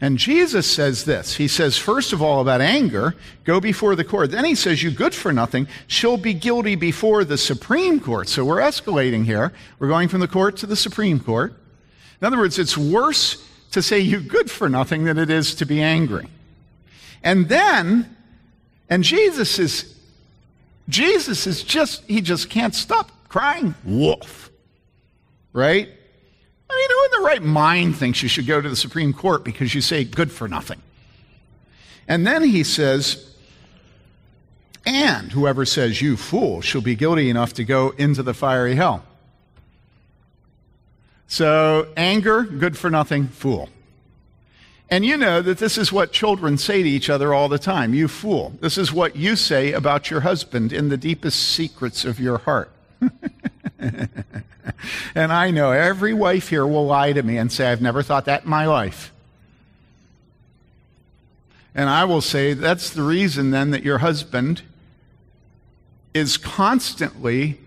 And 0.00 0.16
Jesus 0.16 0.70
says 0.70 1.04
this. 1.04 1.34
He 1.36 1.48
says, 1.48 1.76
first 1.76 2.12
of 2.12 2.22
all, 2.22 2.40
about 2.40 2.60
anger, 2.60 3.16
go 3.42 3.60
before 3.60 3.96
the 3.96 4.04
court. 4.04 4.30
Then 4.30 4.44
he 4.44 4.54
says, 4.54 4.80
you 4.80 4.92
good 4.92 5.12
for 5.12 5.32
nothing, 5.32 5.66
she'll 5.88 6.16
be 6.16 6.34
guilty 6.34 6.76
before 6.76 7.24
the 7.24 7.36
Supreme 7.36 7.98
Court. 7.98 8.28
So 8.28 8.44
we're 8.44 8.60
escalating 8.60 9.24
here. 9.24 9.52
We're 9.80 9.88
going 9.88 10.08
from 10.08 10.20
the 10.20 10.28
court 10.28 10.56
to 10.58 10.66
the 10.66 10.76
Supreme 10.76 11.18
Court. 11.18 11.52
In 12.20 12.26
other 12.26 12.38
words, 12.38 12.60
it's 12.60 12.78
worse 12.78 13.44
to 13.72 13.82
say 13.82 13.98
you 13.98 14.20
good 14.20 14.50
for 14.50 14.68
nothing 14.68 15.04
than 15.04 15.18
it 15.18 15.30
is 15.30 15.54
to 15.56 15.66
be 15.66 15.82
angry. 15.82 16.28
And 17.24 17.48
then, 17.48 18.16
and 18.88 19.02
Jesus 19.02 19.58
is, 19.58 19.96
Jesus 20.88 21.46
is 21.48 21.64
just, 21.64 22.04
he 22.04 22.20
just 22.20 22.50
can't 22.50 22.74
stop 22.74 23.10
crying 23.28 23.74
wolf. 23.84 24.50
Right? 25.52 25.88
I 26.70 26.76
mean, 26.76 26.90
who 26.90 27.04
in 27.04 27.22
the 27.22 27.26
right 27.26 27.42
mind 27.42 27.96
thinks 27.96 28.22
you 28.22 28.28
should 28.28 28.46
go 28.46 28.60
to 28.60 28.68
the 28.68 28.76
Supreme 28.76 29.12
Court 29.12 29.44
because 29.44 29.74
you 29.74 29.80
say 29.80 30.04
good 30.04 30.30
for 30.30 30.48
nothing? 30.48 30.82
And 32.06 32.26
then 32.26 32.42
he 32.42 32.64
says, 32.64 33.34
and 34.86 35.32
whoever 35.32 35.64
says, 35.64 36.00
you 36.00 36.16
fool, 36.16 36.62
shall 36.62 36.80
be 36.80 36.94
guilty 36.94 37.28
enough 37.28 37.52
to 37.54 37.64
go 37.64 37.90
into 37.90 38.22
the 38.22 38.32
fiery 38.32 38.74
hell. 38.74 39.04
So, 41.26 41.88
anger, 41.94 42.42
good 42.42 42.78
for 42.78 42.88
nothing, 42.88 43.28
fool. 43.28 43.68
And 44.90 45.04
you 45.04 45.18
know 45.18 45.42
that 45.42 45.58
this 45.58 45.76
is 45.76 45.92
what 45.92 46.12
children 46.12 46.56
say 46.56 46.82
to 46.82 46.88
each 46.88 47.10
other 47.10 47.34
all 47.34 47.50
the 47.50 47.58
time 47.58 47.92
you 47.92 48.08
fool. 48.08 48.54
This 48.60 48.78
is 48.78 48.90
what 48.90 49.14
you 49.14 49.36
say 49.36 49.72
about 49.72 50.10
your 50.10 50.20
husband 50.20 50.72
in 50.72 50.88
the 50.88 50.96
deepest 50.96 51.38
secrets 51.50 52.06
of 52.06 52.18
your 52.18 52.38
heart. 52.38 52.70
and 55.14 55.32
I 55.32 55.50
know 55.50 55.72
every 55.72 56.14
wife 56.14 56.48
here 56.48 56.66
will 56.66 56.86
lie 56.86 57.12
to 57.12 57.22
me 57.22 57.36
and 57.36 57.50
say, 57.50 57.70
I've 57.70 57.82
never 57.82 58.02
thought 58.02 58.24
that 58.26 58.44
in 58.44 58.50
my 58.50 58.66
life. 58.66 59.12
And 61.74 61.88
I 61.88 62.04
will 62.04 62.20
say 62.20 62.54
that's 62.54 62.90
the 62.90 63.02
reason 63.02 63.50
then 63.50 63.70
that 63.70 63.82
your 63.84 63.98
husband 63.98 64.62
is 66.14 66.36
constantly 66.36 67.58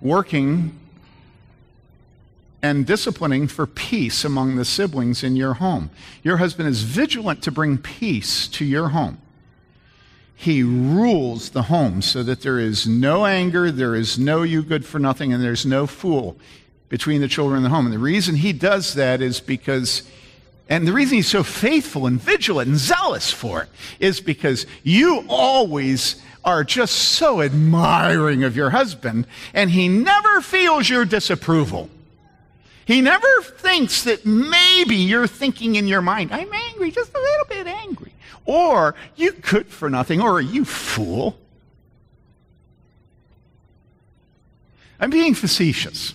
working 0.00 0.78
and 2.62 2.86
disciplining 2.86 3.48
for 3.48 3.66
peace 3.66 4.24
among 4.24 4.56
the 4.56 4.64
siblings 4.64 5.24
in 5.24 5.34
your 5.34 5.54
home. 5.54 5.90
Your 6.22 6.36
husband 6.36 6.68
is 6.68 6.82
vigilant 6.82 7.42
to 7.42 7.50
bring 7.50 7.78
peace 7.78 8.46
to 8.48 8.64
your 8.64 8.90
home. 8.90 9.21
He 10.42 10.64
rules 10.64 11.50
the 11.50 11.62
home 11.62 12.02
so 12.02 12.24
that 12.24 12.40
there 12.40 12.58
is 12.58 12.84
no 12.84 13.26
anger, 13.26 13.70
there 13.70 13.94
is 13.94 14.18
no 14.18 14.42
you 14.42 14.64
good 14.64 14.84
for 14.84 14.98
nothing, 14.98 15.32
and 15.32 15.40
there's 15.40 15.64
no 15.64 15.86
fool 15.86 16.36
between 16.88 17.20
the 17.20 17.28
children 17.28 17.58
in 17.58 17.62
the 17.62 17.68
home. 17.68 17.86
And 17.86 17.94
the 17.94 18.00
reason 18.00 18.34
he 18.34 18.52
does 18.52 18.94
that 18.94 19.22
is 19.22 19.38
because, 19.38 20.02
and 20.68 20.84
the 20.84 20.92
reason 20.92 21.14
he's 21.14 21.28
so 21.28 21.44
faithful 21.44 22.08
and 22.08 22.20
vigilant 22.20 22.68
and 22.68 22.76
zealous 22.76 23.30
for 23.30 23.62
it 23.62 23.68
is 24.00 24.20
because 24.20 24.66
you 24.82 25.24
always 25.28 26.20
are 26.44 26.64
just 26.64 26.96
so 26.96 27.40
admiring 27.40 28.42
of 28.42 28.56
your 28.56 28.70
husband, 28.70 29.28
and 29.54 29.70
he 29.70 29.86
never 29.86 30.40
feels 30.40 30.88
your 30.88 31.04
disapproval. 31.04 31.88
He 32.84 33.00
never 33.00 33.42
thinks 33.42 34.02
that 34.02 34.26
maybe 34.26 34.96
you're 34.96 35.28
thinking 35.28 35.76
in 35.76 35.86
your 35.86 36.02
mind, 36.02 36.32
I'm 36.32 36.52
angry, 36.52 36.90
just 36.90 37.14
a 37.14 37.20
little 37.20 37.46
bit 37.48 37.68
angry. 37.68 38.11
Or, 38.44 38.94
you 39.16 39.32
good 39.32 39.68
for 39.68 39.88
nothing, 39.88 40.20
or 40.20 40.40
you 40.40 40.64
fool. 40.64 41.38
I'm 44.98 45.10
being 45.10 45.34
facetious. 45.34 46.14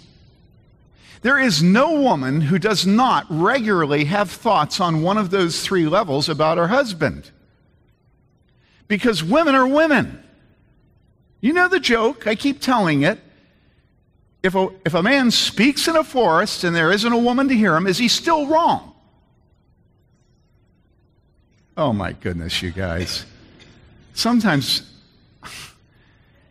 There 1.21 1.39
is 1.39 1.63
no 1.63 1.99
woman 1.99 2.41
who 2.41 2.59
does 2.59 2.85
not 2.85 3.25
regularly 3.29 4.05
have 4.05 4.29
thoughts 4.29 4.79
on 4.79 5.01
one 5.01 5.17
of 5.17 5.29
those 5.29 5.61
three 5.61 5.85
levels 5.85 6.29
about 6.29 6.57
her 6.57 6.67
husband. 6.67 7.31
Because 8.87 9.23
women 9.23 9.55
are 9.55 9.67
women. 9.67 10.23
You 11.41 11.53
know 11.53 11.67
the 11.67 11.79
joke, 11.79 12.27
I 12.27 12.35
keep 12.35 12.61
telling 12.61 13.01
it. 13.01 13.19
If 14.43 14.55
a, 14.55 14.69
if 14.85 14.93
a 14.93 15.03
man 15.03 15.31
speaks 15.31 15.87
in 15.87 15.95
a 15.97 16.03
forest 16.03 16.63
and 16.63 16.75
there 16.75 16.91
isn't 16.91 17.11
a 17.11 17.17
woman 17.17 17.49
to 17.49 17.55
hear 17.55 17.75
him, 17.75 17.87
is 17.87 17.97
he 17.97 18.07
still 18.07 18.47
wrong? 18.47 18.93
Oh 21.77 21.93
my 21.93 22.11
goodness, 22.11 22.61
you 22.61 22.71
guys. 22.71 23.25
Sometimes 24.13 24.91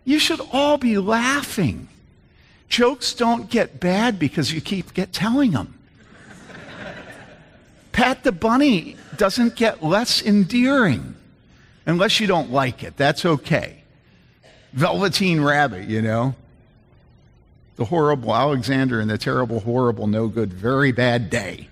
you 0.05 0.19
should 0.19 0.41
all 0.53 0.79
be 0.79 0.97
laughing. 0.99 1.89
Jokes 2.69 3.13
don't 3.13 3.51
get 3.51 3.81
bad 3.81 4.19
because 4.19 4.53
you 4.53 4.61
keep 4.61 4.95
get 4.95 5.13
telling 5.13 5.51
them. 5.51 5.75
Pat 7.93 8.23
the 8.23 8.33
bunny 8.33 8.97
doesn't 9.17 9.57
get 9.57 9.83
less 9.83 10.23
endearing 10.23 11.17
unless 11.87 12.21
you 12.21 12.27
don't 12.27 12.51
like 12.53 12.83
it. 12.85 12.97
That's 12.97 13.25
okay. 13.25 13.83
Velveteen 14.73 15.41
rabbit, 15.41 15.89
you 15.89 16.03
know 16.03 16.35
the 17.77 17.85
horrible 17.85 18.35
Alexander 18.35 19.01
and 19.01 19.09
the 19.09 19.19
terrible, 19.19 19.61
horrible, 19.61 20.07
no 20.07 20.29
good, 20.29 20.53
very 20.53 20.93
bad 20.93 21.31
day. 21.31 21.69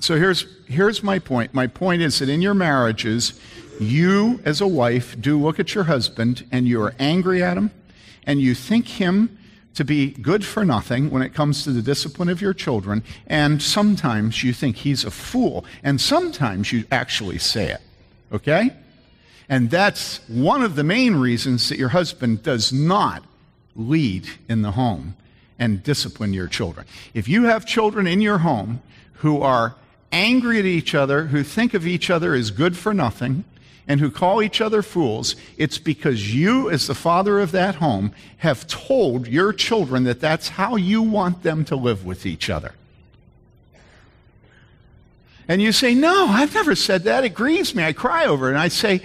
So 0.00 0.16
here's, 0.16 0.46
here's 0.66 1.02
my 1.02 1.18
point. 1.18 1.54
My 1.54 1.66
point 1.66 2.02
is 2.02 2.18
that 2.18 2.28
in 2.28 2.42
your 2.42 2.54
marriages, 2.54 3.38
you 3.80 4.40
as 4.44 4.60
a 4.60 4.66
wife 4.66 5.20
do 5.20 5.38
look 5.38 5.58
at 5.58 5.74
your 5.74 5.84
husband 5.84 6.46
and 6.52 6.68
you 6.68 6.82
are 6.82 6.94
angry 6.98 7.42
at 7.42 7.56
him 7.56 7.70
and 8.26 8.40
you 8.40 8.54
think 8.54 8.86
him 8.86 9.38
to 9.76 9.84
be 9.84 10.12
good 10.12 10.44
for 10.44 10.64
nothing 10.64 11.10
when 11.10 11.22
it 11.22 11.34
comes 11.34 11.62
to 11.64 11.70
the 11.70 11.82
discipline 11.82 12.30
of 12.30 12.40
your 12.40 12.54
children, 12.54 13.04
and 13.26 13.62
sometimes 13.62 14.42
you 14.42 14.54
think 14.54 14.76
he's 14.76 15.04
a 15.04 15.10
fool, 15.10 15.66
and 15.82 16.00
sometimes 16.00 16.72
you 16.72 16.84
actually 16.90 17.38
say 17.38 17.70
it. 17.70 17.82
Okay? 18.32 18.70
And 19.50 19.70
that's 19.70 20.26
one 20.28 20.62
of 20.62 20.76
the 20.76 20.82
main 20.82 21.16
reasons 21.16 21.68
that 21.68 21.78
your 21.78 21.90
husband 21.90 22.42
does 22.42 22.72
not 22.72 23.22
lead 23.76 24.26
in 24.48 24.62
the 24.62 24.72
home 24.72 25.14
and 25.58 25.82
discipline 25.82 26.32
your 26.32 26.48
children. 26.48 26.86
If 27.12 27.28
you 27.28 27.44
have 27.44 27.66
children 27.66 28.06
in 28.06 28.22
your 28.22 28.38
home 28.38 28.80
who 29.16 29.42
are 29.42 29.76
angry 30.12 30.58
at 30.58 30.64
each 30.64 30.94
other, 30.94 31.26
who 31.26 31.42
think 31.42 31.74
of 31.74 31.86
each 31.86 32.10
other 32.10 32.34
as 32.34 32.50
good 32.50 32.76
for 32.76 32.94
nothing, 32.94 33.44
and 33.88 34.00
who 34.00 34.10
call 34.10 34.42
each 34.42 34.60
other 34.60 34.82
fools, 34.82 35.36
it's 35.56 35.78
because 35.78 36.34
you, 36.34 36.68
as 36.70 36.86
the 36.86 36.94
father 36.94 37.38
of 37.38 37.52
that 37.52 37.76
home, 37.76 38.12
have 38.38 38.66
told 38.66 39.28
your 39.28 39.52
children 39.52 40.04
that 40.04 40.20
that's 40.20 40.48
how 40.48 40.76
you 40.76 41.02
want 41.02 41.42
them 41.42 41.64
to 41.64 41.76
live 41.76 42.04
with 42.04 42.26
each 42.26 42.50
other. 42.50 42.72
And 45.48 45.62
you 45.62 45.70
say, 45.70 45.94
No, 45.94 46.26
I've 46.26 46.54
never 46.54 46.74
said 46.74 47.04
that. 47.04 47.22
It 47.22 47.30
grieves 47.30 47.74
me. 47.74 47.84
I 47.84 47.92
cry 47.92 48.24
over 48.24 48.48
it. 48.48 48.50
And 48.50 48.58
I 48.58 48.68
say, 48.68 49.02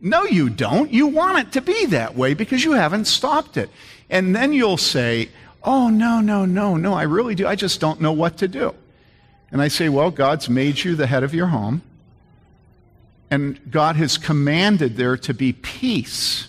no, 0.00 0.24
you 0.24 0.48
don't. 0.48 0.92
You 0.92 1.08
want 1.08 1.38
it 1.38 1.52
to 1.52 1.60
be 1.60 1.86
that 1.86 2.14
way 2.14 2.34
because 2.34 2.64
you 2.64 2.72
haven't 2.72 3.06
stopped 3.06 3.56
it. 3.56 3.70
And 4.08 4.34
then 4.34 4.52
you'll 4.52 4.76
say, 4.76 5.30
Oh, 5.64 5.88
no, 5.88 6.20
no, 6.20 6.44
no, 6.44 6.76
no, 6.76 6.94
I 6.94 7.02
really 7.02 7.34
do. 7.34 7.46
I 7.46 7.56
just 7.56 7.80
don't 7.80 8.00
know 8.00 8.12
what 8.12 8.38
to 8.38 8.48
do. 8.48 8.74
And 9.50 9.62
I 9.62 9.68
say, 9.68 9.88
Well, 9.88 10.10
God's 10.10 10.48
made 10.48 10.84
you 10.84 10.94
the 10.94 11.06
head 11.06 11.22
of 11.22 11.34
your 11.34 11.48
home, 11.48 11.82
and 13.30 13.58
God 13.70 13.96
has 13.96 14.18
commanded 14.18 14.96
there 14.96 15.16
to 15.18 15.34
be 15.34 15.52
peace. 15.52 16.48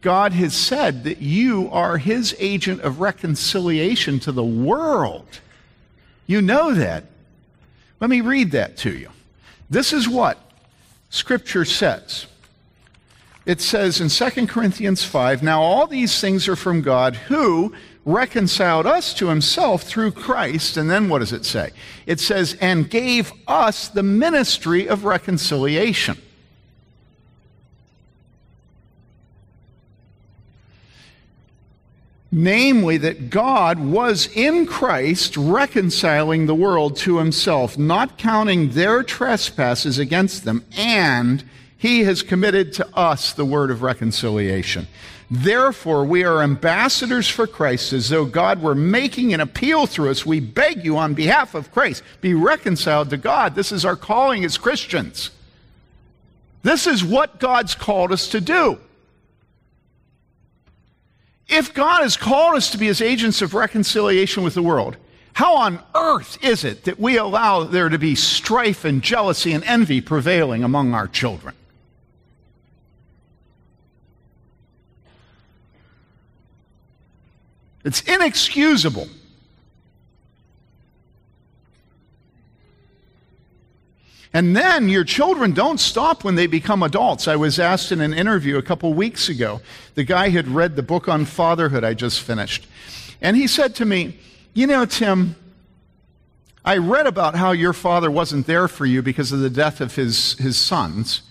God 0.00 0.32
has 0.32 0.54
said 0.54 1.04
that 1.04 1.18
you 1.18 1.70
are 1.70 1.96
his 1.96 2.34
agent 2.38 2.80
of 2.80 3.00
reconciliation 3.00 4.18
to 4.20 4.32
the 4.32 4.44
world. 4.44 5.40
You 6.26 6.42
know 6.42 6.74
that. 6.74 7.04
Let 8.00 8.10
me 8.10 8.20
read 8.20 8.50
that 8.50 8.76
to 8.78 8.90
you. 8.90 9.10
This 9.70 9.92
is 9.92 10.08
what 10.08 10.38
Scripture 11.08 11.64
says 11.64 12.26
it 13.44 13.60
says 13.60 14.00
in 14.00 14.08
2 14.08 14.46
Corinthians 14.46 15.04
5 15.04 15.42
Now 15.42 15.62
all 15.62 15.86
these 15.86 16.20
things 16.20 16.48
are 16.48 16.56
from 16.56 16.82
God 16.82 17.16
who 17.16 17.74
reconciled 18.04 18.86
us 18.86 19.14
to 19.14 19.28
himself 19.28 19.82
through 19.82 20.12
Christ. 20.12 20.76
And 20.76 20.90
then 20.90 21.08
what 21.08 21.20
does 21.20 21.32
it 21.32 21.44
say? 21.44 21.70
It 22.06 22.20
says, 22.20 22.56
and 22.60 22.90
gave 22.90 23.32
us 23.46 23.88
the 23.88 24.02
ministry 24.02 24.88
of 24.88 25.04
reconciliation. 25.04 26.20
Namely, 32.34 32.96
that 32.96 33.28
God 33.28 33.78
was 33.78 34.26
in 34.34 34.64
Christ 34.64 35.36
reconciling 35.36 36.46
the 36.46 36.54
world 36.54 36.96
to 36.98 37.18
himself, 37.18 37.76
not 37.76 38.16
counting 38.16 38.70
their 38.70 39.02
trespasses 39.02 39.98
against 39.98 40.46
them, 40.46 40.64
and 40.74 41.44
he 41.76 42.04
has 42.04 42.22
committed 42.22 42.72
to 42.74 42.96
us 42.96 43.34
the 43.34 43.44
word 43.44 43.70
of 43.70 43.82
reconciliation. 43.82 44.86
Therefore, 45.34 46.04
we 46.04 46.24
are 46.24 46.42
ambassadors 46.42 47.26
for 47.26 47.46
Christ, 47.46 47.94
as 47.94 48.10
though 48.10 48.26
God 48.26 48.60
were 48.60 48.74
making 48.74 49.32
an 49.32 49.40
appeal 49.40 49.86
through 49.86 50.10
us. 50.10 50.26
We 50.26 50.40
beg 50.40 50.84
you 50.84 50.98
on 50.98 51.14
behalf 51.14 51.54
of 51.54 51.72
Christ, 51.72 52.02
be 52.20 52.34
reconciled 52.34 53.08
to 53.08 53.16
God. 53.16 53.54
This 53.54 53.72
is 53.72 53.86
our 53.86 53.96
calling 53.96 54.44
as 54.44 54.58
Christians. 54.58 55.30
This 56.62 56.86
is 56.86 57.02
what 57.02 57.40
God's 57.40 57.74
called 57.74 58.12
us 58.12 58.28
to 58.28 58.42
do. 58.42 58.78
If 61.48 61.72
God 61.72 62.02
has 62.02 62.18
called 62.18 62.56
us 62.56 62.68
to 62.72 62.76
be 62.76 62.88
his 62.88 63.00
agents 63.00 63.40
of 63.40 63.54
reconciliation 63.54 64.42
with 64.42 64.52
the 64.52 64.62
world, 64.62 64.98
how 65.32 65.56
on 65.56 65.82
earth 65.94 66.44
is 66.44 66.62
it 66.62 66.84
that 66.84 67.00
we 67.00 67.16
allow 67.16 67.64
there 67.64 67.88
to 67.88 67.98
be 67.98 68.16
strife 68.16 68.84
and 68.84 69.00
jealousy 69.00 69.54
and 69.54 69.64
envy 69.64 70.02
prevailing 70.02 70.62
among 70.62 70.92
our 70.92 71.08
children? 71.08 71.54
It's 77.84 78.00
inexcusable. 78.02 79.08
And 84.34 84.56
then 84.56 84.88
your 84.88 85.04
children 85.04 85.52
don't 85.52 85.78
stop 85.78 86.24
when 86.24 86.36
they 86.36 86.46
become 86.46 86.82
adults. 86.82 87.28
I 87.28 87.36
was 87.36 87.58
asked 87.58 87.92
in 87.92 88.00
an 88.00 88.14
interview 88.14 88.56
a 88.56 88.62
couple 88.62 88.94
weeks 88.94 89.28
ago. 89.28 89.60
The 89.94 90.04
guy 90.04 90.30
had 90.30 90.48
read 90.48 90.74
the 90.74 90.82
book 90.82 91.06
on 91.06 91.26
fatherhood 91.26 91.84
I 91.84 91.92
just 91.92 92.22
finished. 92.22 92.66
And 93.20 93.36
he 93.36 93.46
said 93.46 93.74
to 93.76 93.84
me, 93.84 94.16
You 94.54 94.66
know, 94.66 94.86
Tim, 94.86 95.36
I 96.64 96.78
read 96.78 97.06
about 97.06 97.34
how 97.34 97.52
your 97.52 97.74
father 97.74 98.10
wasn't 98.10 98.46
there 98.46 98.68
for 98.68 98.86
you 98.86 99.02
because 99.02 99.32
of 99.32 99.40
the 99.40 99.50
death 99.50 99.82
of 99.82 99.96
his, 99.96 100.34
his 100.38 100.56
sons 100.56 101.22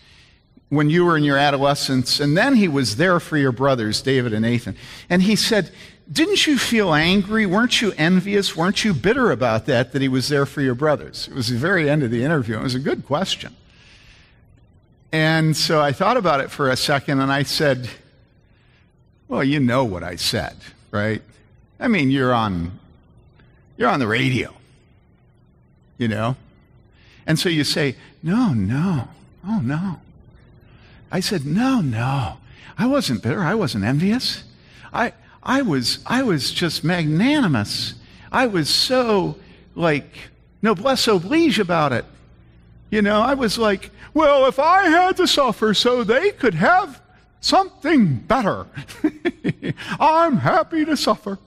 when 0.72 0.90
you 0.90 1.04
were 1.04 1.18
in 1.18 1.24
your 1.26 1.38
adolescence, 1.38 2.22
and 2.22 2.38
then 2.38 2.56
he 2.56 2.70
was 2.70 2.96
there 2.96 3.20
for 3.20 3.36
your 3.36 3.52
brothers, 3.52 4.02
David 4.02 4.32
and 4.32 4.44
Nathan. 4.44 4.78
And 5.10 5.22
he 5.22 5.36
said, 5.36 5.70
didn't 6.10 6.48
you 6.48 6.58
feel 6.58 6.94
angry? 6.94 7.46
Weren't 7.46 7.82
you 7.82 7.94
envious? 7.98 8.56
Weren't 8.56 8.84
you 8.86 8.94
bitter 8.94 9.32
about 9.32 9.66
that, 9.66 9.92
that 9.92 10.02
he 10.02 10.08
was 10.08 10.30
there 10.30 10.46
for 10.46 10.62
your 10.62 10.76
brothers? 10.76 11.28
It 11.28 11.36
was 11.36 11.50
the 11.50 11.58
very 11.58 11.90
end 11.90 12.04
of 12.04 12.12
the 12.12 12.24
interview. 12.24 12.58
It 12.58 12.64
was 12.64 12.76
a 12.76 12.80
good 12.80 13.06
question. 13.06 13.56
And 15.12 15.58
so 15.58 15.82
I 15.82 15.92
thought 15.92 16.18
about 16.18 16.40
it 16.40 16.52
for 16.52 16.70
a 16.70 16.78
second 16.78 17.20
and 17.20 17.32
I 17.32 17.44
said, 17.44 17.90
Well, 19.28 19.44
you 19.44 19.60
know 19.60 19.84
what 19.84 20.04
I 20.04 20.16
said, 20.16 20.56
right? 20.92 21.22
I 21.80 21.88
mean, 21.88 22.12
you're 22.12 22.34
on 22.34 22.80
you're 23.78 23.90
on 23.90 24.00
the 24.00 24.08
radio. 24.08 24.54
You 25.98 26.08
know? 26.08 26.36
And 27.26 27.40
so 27.40 27.50
you 27.50 27.64
say, 27.64 27.96
"No, 28.22 28.54
no. 28.54 29.08
Oh, 29.48 29.60
no." 29.60 30.00
I 31.12 31.20
said, 31.20 31.46
"No, 31.46 31.82
no. 31.82 32.38
I 32.78 32.88
wasn't 32.88 33.24
bitter. 33.24 33.42
I 33.42 33.56
wasn't 33.56 33.84
envious. 33.84 34.44
I 34.94 35.14
I 35.44 35.62
was 35.62 36.00
I 36.06 36.24
was 36.24 36.52
just 36.52 36.84
magnanimous. 36.84 37.96
I 38.32 38.48
was 38.48 38.70
so 38.70 39.38
like 39.76 40.30
noblesse 40.62 41.08
oblige 41.08 41.60
about 41.60 41.92
it. 41.94 42.06
You 42.90 43.02
know, 43.02 43.22
I 43.22 43.34
was 43.34 43.58
like, 43.58 43.90
well, 44.14 44.46
if 44.48 44.60
I 44.60 44.90
had 44.90 45.18
to 45.18 45.28
suffer 45.28 45.74
so 45.74 46.04
they 46.04 46.32
could 46.32 46.56
have 46.56 47.02
something 47.40 48.16
better, 48.16 48.68
I'm 50.00 50.38
happy 50.38 50.84
to 50.86 50.98
suffer. 50.98 51.40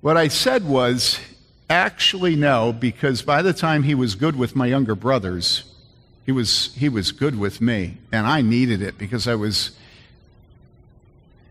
What 0.00 0.16
I 0.16 0.28
said 0.28 0.64
was, 0.64 1.18
actually, 1.68 2.36
no, 2.36 2.72
because 2.72 3.20
by 3.22 3.42
the 3.42 3.52
time 3.52 3.82
he 3.82 3.96
was 3.96 4.14
good 4.14 4.36
with 4.36 4.54
my 4.54 4.66
younger 4.66 4.94
brothers, 4.94 5.64
he 6.24 6.30
was, 6.30 6.72
he 6.76 6.88
was 6.88 7.10
good 7.10 7.36
with 7.36 7.60
me, 7.60 7.98
and 8.12 8.28
I 8.28 8.42
needed 8.42 8.80
it 8.80 8.96
because 8.96 9.26
I 9.26 9.34
was. 9.34 9.72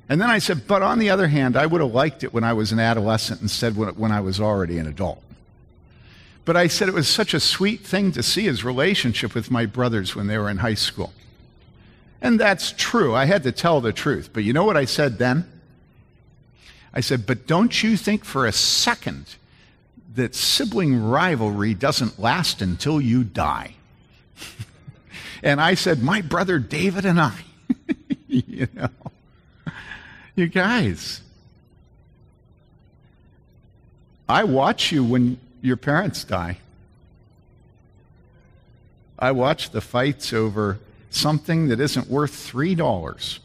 And 0.09 0.21
then 0.21 0.29
I 0.29 0.39
said, 0.39 0.67
but 0.67 0.81
on 0.81 0.99
the 0.99 1.09
other 1.09 1.27
hand, 1.27 1.57
I 1.57 1.65
would 1.65 1.81
have 1.81 1.93
liked 1.93 2.23
it 2.23 2.33
when 2.33 2.43
I 2.43 2.53
was 2.53 2.71
an 2.71 2.79
adolescent 2.79 3.41
instead 3.41 3.75
when, 3.75 3.89
when 3.95 4.11
I 4.11 4.21
was 4.21 4.39
already 4.39 4.77
an 4.77 4.87
adult. 4.87 5.21
But 6.45 6.55
I 6.55 6.67
said 6.67 6.87
it 6.87 6.93
was 6.93 7.09
such 7.09 7.33
a 7.33 7.41
sweet 7.41 7.81
thing 7.81 8.13
to 8.13 8.23
see 8.23 8.43
his 8.43 8.63
relationship 8.63 9.35
with 9.35 9.51
my 9.51 9.65
brothers 9.65 10.15
when 10.15 10.27
they 10.27 10.37
were 10.37 10.49
in 10.49 10.57
high 10.57 10.75
school. 10.75 11.11
And 12.21 12.39
that's 12.39 12.71
true. 12.71 13.13
I 13.13 13.25
had 13.25 13.43
to 13.43 13.51
tell 13.51 13.81
the 13.81 13.91
truth. 13.91 14.29
But 14.31 14.45
you 14.45 14.53
know 14.53 14.63
what 14.63 14.77
I 14.77 14.85
said 14.85 15.17
then? 15.17 15.45
I 16.93 17.01
said, 17.01 17.25
but 17.25 17.45
don't 17.45 17.83
you 17.83 17.97
think 17.97 18.23
for 18.23 18.45
a 18.45 18.53
second 18.53 19.35
that 20.15 20.33
sibling 20.33 21.03
rivalry 21.03 21.73
doesn't 21.73 22.17
last 22.17 22.61
until 22.61 23.01
you 23.01 23.25
die? 23.25 23.73
and 25.43 25.59
I 25.59 25.73
said, 25.73 26.01
my 26.01 26.21
brother 26.21 26.59
David 26.59 27.05
and 27.05 27.19
I. 27.19 27.39
you 28.27 28.67
know, 28.73 28.89
you 30.37 30.47
guys, 30.47 31.21
I 34.29 34.43
watch 34.43 34.91
you 34.91 35.03
when 35.03 35.39
your 35.61 35.77
parents 35.77 36.23
die. 36.23 36.59
I 39.17 39.31
watch 39.31 39.71
the 39.71 39.81
fights 39.81 40.31
over 40.31 40.77
something 41.09 41.69
that 41.69 41.79
isn't 41.79 42.07
worth 42.07 42.31
$3, 42.31 43.39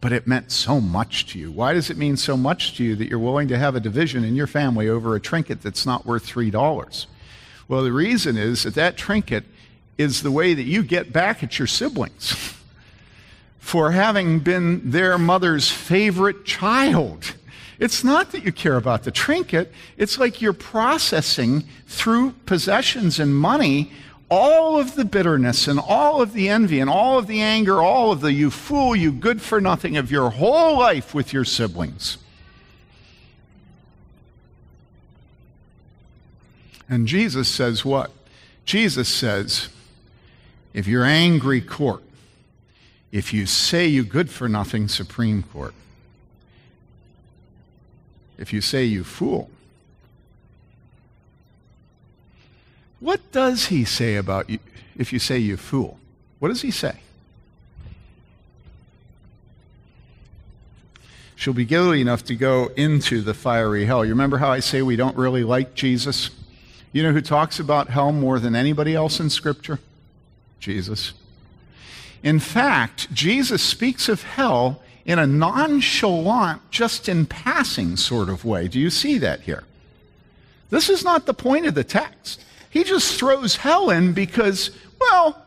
but 0.00 0.12
it 0.12 0.26
meant 0.26 0.50
so 0.50 0.80
much 0.80 1.26
to 1.26 1.38
you. 1.38 1.52
Why 1.52 1.74
does 1.74 1.90
it 1.90 1.96
mean 1.96 2.16
so 2.16 2.36
much 2.36 2.76
to 2.76 2.82
you 2.82 2.96
that 2.96 3.08
you're 3.08 3.20
willing 3.20 3.46
to 3.46 3.58
have 3.58 3.76
a 3.76 3.80
division 3.80 4.24
in 4.24 4.34
your 4.34 4.48
family 4.48 4.88
over 4.88 5.14
a 5.14 5.20
trinket 5.20 5.62
that's 5.62 5.86
not 5.86 6.04
worth 6.04 6.26
$3? 6.26 7.06
Well, 7.68 7.84
the 7.84 7.92
reason 7.92 8.36
is 8.36 8.64
that 8.64 8.74
that 8.74 8.96
trinket 8.96 9.44
is 9.96 10.22
the 10.22 10.32
way 10.32 10.54
that 10.54 10.64
you 10.64 10.82
get 10.82 11.12
back 11.12 11.44
at 11.44 11.56
your 11.60 11.68
siblings 11.68 12.56
for 13.62 13.92
having 13.92 14.40
been 14.40 14.90
their 14.90 15.16
mother's 15.16 15.70
favorite 15.70 16.44
child. 16.44 17.34
It's 17.78 18.02
not 18.02 18.32
that 18.32 18.44
you 18.44 18.50
care 18.50 18.76
about 18.76 19.04
the 19.04 19.12
trinket, 19.12 19.72
it's 19.96 20.18
like 20.18 20.42
you're 20.42 20.52
processing 20.52 21.62
through 21.86 22.32
possessions 22.44 23.20
and 23.20 23.34
money 23.34 23.92
all 24.28 24.80
of 24.80 24.96
the 24.96 25.04
bitterness 25.04 25.68
and 25.68 25.78
all 25.78 26.20
of 26.20 26.32
the 26.32 26.48
envy 26.48 26.80
and 26.80 26.90
all 26.90 27.18
of 27.18 27.28
the 27.28 27.40
anger, 27.40 27.80
all 27.80 28.10
of 28.10 28.20
the 28.20 28.32
you 28.32 28.50
fool, 28.50 28.96
you 28.96 29.12
good 29.12 29.40
for 29.40 29.60
nothing 29.60 29.96
of 29.96 30.10
your 30.10 30.30
whole 30.30 30.76
life 30.76 31.14
with 31.14 31.32
your 31.32 31.44
siblings. 31.44 32.18
And 36.88 37.06
Jesus 37.06 37.46
says 37.46 37.84
what? 37.84 38.10
Jesus 38.64 39.08
says, 39.08 39.68
if 40.74 40.88
you're 40.88 41.04
angry, 41.04 41.60
court. 41.60 42.02
If 43.12 43.32
you 43.32 43.46
say 43.46 43.86
you 43.86 44.02
good 44.04 44.30
for 44.30 44.48
nothing, 44.48 44.88
Supreme 44.88 45.44
Court 45.44 45.74
if 48.42 48.52
you 48.52 48.60
say 48.60 48.84
you 48.84 49.04
fool. 49.04 49.48
What 52.98 53.20
does 53.30 53.66
he 53.66 53.84
say 53.84 54.16
about 54.16 54.50
you 54.50 54.58
if 54.96 55.12
you 55.12 55.20
say 55.20 55.38
you 55.38 55.56
fool? 55.56 56.00
What 56.40 56.48
does 56.48 56.62
he 56.62 56.72
say? 56.72 56.96
She'll 61.36 61.54
be 61.54 61.64
guilty 61.64 62.00
enough 62.00 62.24
to 62.24 62.34
go 62.34 62.72
into 62.76 63.20
the 63.20 63.32
fiery 63.32 63.84
hell. 63.84 64.04
You 64.04 64.10
remember 64.10 64.38
how 64.38 64.50
I 64.50 64.58
say 64.58 64.82
we 64.82 64.96
don't 64.96 65.16
really 65.16 65.44
like 65.44 65.74
Jesus? 65.74 66.30
You 66.92 67.04
know 67.04 67.12
who 67.12 67.20
talks 67.20 67.60
about 67.60 67.90
hell 67.90 68.10
more 68.10 68.40
than 68.40 68.56
anybody 68.56 68.96
else 68.96 69.20
in 69.20 69.30
Scripture? 69.30 69.78
Jesus. 70.58 71.12
In 72.22 72.38
fact, 72.38 73.12
Jesus 73.12 73.62
speaks 73.62 74.08
of 74.08 74.22
hell 74.22 74.80
in 75.04 75.18
a 75.18 75.26
nonchalant, 75.26 76.62
just 76.70 77.08
in 77.08 77.26
passing 77.26 77.96
sort 77.96 78.28
of 78.28 78.44
way. 78.44 78.68
Do 78.68 78.78
you 78.78 78.90
see 78.90 79.18
that 79.18 79.40
here? 79.40 79.64
This 80.70 80.88
is 80.88 81.04
not 81.04 81.26
the 81.26 81.34
point 81.34 81.66
of 81.66 81.74
the 81.74 81.84
text. 81.84 82.44
He 82.70 82.84
just 82.84 83.18
throws 83.18 83.56
hell 83.56 83.90
in 83.90 84.12
because, 84.12 84.70
well, 85.00 85.44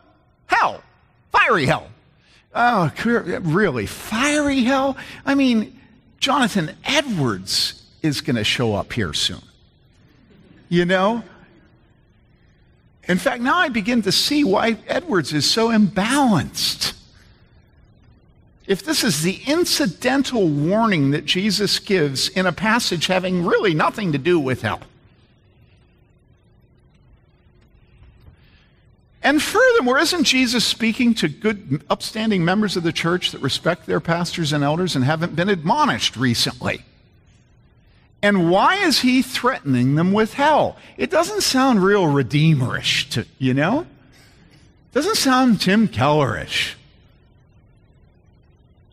hell, 0.48 0.84
fiery 1.32 1.66
hell. 1.66 1.88
Oh, 2.54 2.92
really? 3.04 3.86
Fiery 3.86 4.64
hell? 4.64 4.96
I 5.26 5.36
mean, 5.36 5.80
Jonathan 6.20 6.76
Edwards 6.84 7.84
is 8.02 8.22
going 8.22 8.36
to 8.36 8.44
show 8.44 8.76
up 8.76 8.94
here 8.94 9.14
soon. 9.14 9.42
You 10.70 10.86
know? 10.86 11.24
In 13.08 13.18
fact, 13.18 13.42
now 13.42 13.58
I 13.58 13.70
begin 13.70 14.02
to 14.04 14.12
see 14.12 14.44
why 14.44 14.78
Edwards 14.88 15.32
is 15.34 15.50
so 15.50 15.70
imbalanced 15.70 16.94
if 18.68 18.84
this 18.84 19.04
is 19.04 19.22
the 19.22 19.42
incidental 19.46 20.48
warning 20.48 21.12
that 21.12 21.26
Jesus 21.26 21.78
gives 21.78 22.30
in 22.30 22.48
a 22.48 22.52
passage 22.52 23.08
having 23.08 23.46
really 23.46 23.76
nothing 23.76 24.12
to 24.12 24.18
do 24.18 24.40
with 24.40 24.64
hell. 24.64 24.82
And 29.22 29.42
furthermore, 29.42 29.98
isn't 30.00 30.24
Jesus 30.24 30.64
speaking 30.66 31.14
to 31.16 31.28
good, 31.28 31.84
upstanding 31.90 32.46
members 32.46 32.78
of 32.78 32.84
the 32.84 32.92
church 32.92 33.32
that 33.32 33.42
respect 33.42 33.86
their 33.88 34.00
pastors 34.00 34.54
and 34.54 34.64
elders 34.64 34.96
and 34.96 35.04
haven't 35.04 35.36
been 35.36 35.50
admonished 35.50 36.16
recently? 36.16 36.84
And 38.22 38.50
why 38.50 38.78
is 38.78 39.02
he 39.02 39.22
threatening 39.22 39.96
them 39.96 40.12
with 40.12 40.34
hell? 40.34 40.78
It 40.98 41.12
doesn't 41.12 41.42
sound 41.42 41.84
real 41.84 42.06
redeemerish 42.06 43.10
to, 43.12 43.26
you 43.38 43.54
know? 43.54 43.82
It 43.82 44.94
doesn't 44.94 45.16
sound 45.18 45.62
Tim 45.62 45.88
Kellerish. 45.88 46.74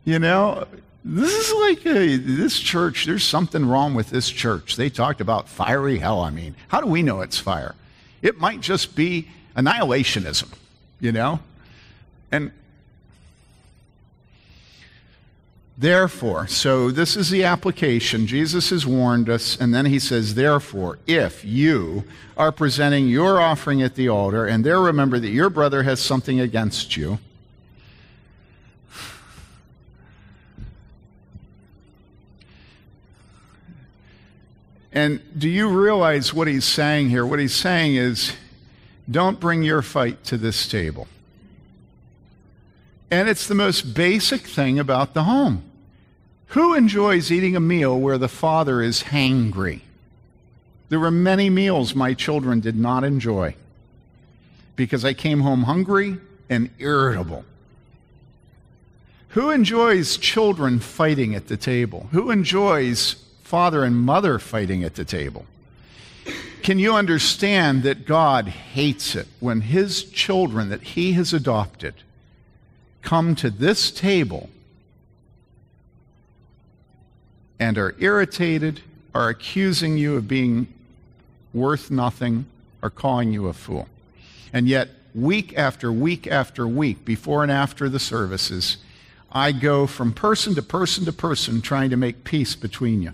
You 0.04 0.18
know, 0.18 0.66
this 1.04 1.32
is 1.32 1.52
like 1.60 1.86
a, 1.86 2.16
this 2.16 2.58
church, 2.58 3.06
there's 3.06 3.24
something 3.24 3.66
wrong 3.66 3.94
with 3.94 4.10
this 4.10 4.28
church. 4.28 4.76
They 4.76 4.90
talked 4.90 5.20
about 5.20 5.48
fiery 5.48 5.98
hell. 5.98 6.20
I 6.20 6.30
mean, 6.30 6.54
how 6.68 6.80
do 6.80 6.86
we 6.86 7.02
know 7.02 7.20
it's 7.22 7.38
fire? 7.38 7.74
It 8.20 8.38
might 8.38 8.60
just 8.60 8.94
be 8.94 9.28
annihilationism, 9.56 10.52
you 11.00 11.12
know? 11.12 11.40
And 12.30 12.52
therefore, 15.76 16.46
so 16.46 16.90
this 16.90 17.16
is 17.16 17.30
the 17.30 17.44
application. 17.44 18.26
Jesus 18.26 18.70
has 18.70 18.86
warned 18.86 19.28
us, 19.28 19.56
and 19.60 19.74
then 19.74 19.86
he 19.86 19.98
says, 19.98 20.34
therefore, 20.34 20.98
if 21.06 21.44
you 21.44 22.04
are 22.36 22.52
presenting 22.52 23.08
your 23.08 23.40
offering 23.40 23.82
at 23.82 23.94
the 23.94 24.08
altar, 24.08 24.46
and 24.46 24.64
there 24.64 24.80
remember 24.80 25.18
that 25.18 25.30
your 25.30 25.50
brother 25.50 25.82
has 25.82 26.00
something 26.00 26.40
against 26.40 26.96
you, 26.96 27.18
And 34.92 35.22
do 35.36 35.48
you 35.48 35.68
realize 35.68 36.34
what 36.34 36.48
he's 36.48 36.66
saying 36.66 37.08
here? 37.08 37.24
What 37.24 37.38
he's 37.38 37.54
saying 37.54 37.96
is, 37.96 38.34
don't 39.10 39.40
bring 39.40 39.62
your 39.62 39.82
fight 39.82 40.22
to 40.24 40.36
this 40.36 40.68
table. 40.68 41.08
And 43.12 43.28
it's 43.28 43.46
the 43.46 43.54
most 43.54 43.94
basic 43.94 44.40
thing 44.40 44.78
about 44.78 45.12
the 45.12 45.24
home. 45.24 45.62
Who 46.46 46.74
enjoys 46.74 47.30
eating 47.30 47.54
a 47.54 47.60
meal 47.60 48.00
where 48.00 48.16
the 48.16 48.26
father 48.26 48.80
is 48.80 49.04
hangry? 49.04 49.82
There 50.88 50.98
were 50.98 51.10
many 51.10 51.50
meals 51.50 51.94
my 51.94 52.14
children 52.14 52.60
did 52.60 52.76
not 52.76 53.04
enjoy 53.04 53.54
because 54.76 55.04
I 55.04 55.12
came 55.12 55.40
home 55.40 55.64
hungry 55.64 56.18
and 56.48 56.70
irritable. 56.78 57.44
Who 59.28 59.50
enjoys 59.50 60.16
children 60.16 60.80
fighting 60.80 61.34
at 61.34 61.48
the 61.48 61.56
table? 61.56 62.08
Who 62.12 62.30
enjoys 62.30 63.16
father 63.52 63.84
and 63.84 63.94
mother 63.94 64.38
fighting 64.38 64.82
at 64.82 64.94
the 64.94 65.04
table. 65.04 65.44
Can 66.62 66.78
you 66.78 66.94
understand 66.94 67.82
that 67.82 68.06
God 68.06 68.48
hates 68.48 69.14
it 69.14 69.28
when 69.40 69.60
his 69.60 70.04
children 70.04 70.70
that 70.70 70.80
he 70.80 71.12
has 71.12 71.34
adopted 71.34 71.92
come 73.02 73.34
to 73.36 73.50
this 73.50 73.90
table 73.90 74.48
and 77.58 77.78
are 77.78 77.94
irritated, 77.98 78.80
are 79.14 79.28
accusing 79.28 79.96
you 79.96 80.16
of 80.16 80.26
being 80.26 80.66
worth 81.52 81.90
nothing, 81.90 82.46
are 82.82 82.90
calling 82.90 83.32
you 83.32 83.46
a 83.46 83.52
fool. 83.52 83.88
And 84.52 84.68
yet, 84.68 84.88
week 85.14 85.56
after 85.56 85.92
week 85.92 86.26
after 86.26 86.66
week, 86.66 87.04
before 87.04 87.42
and 87.42 87.52
after 87.52 87.88
the 87.88 87.98
services, 87.98 88.78
I 89.30 89.52
go 89.52 89.86
from 89.86 90.12
person 90.12 90.54
to 90.56 90.62
person 90.62 91.04
to 91.04 91.12
person 91.12 91.62
trying 91.62 91.90
to 91.90 91.96
make 91.96 92.24
peace 92.24 92.54
between 92.54 93.02
you. 93.02 93.12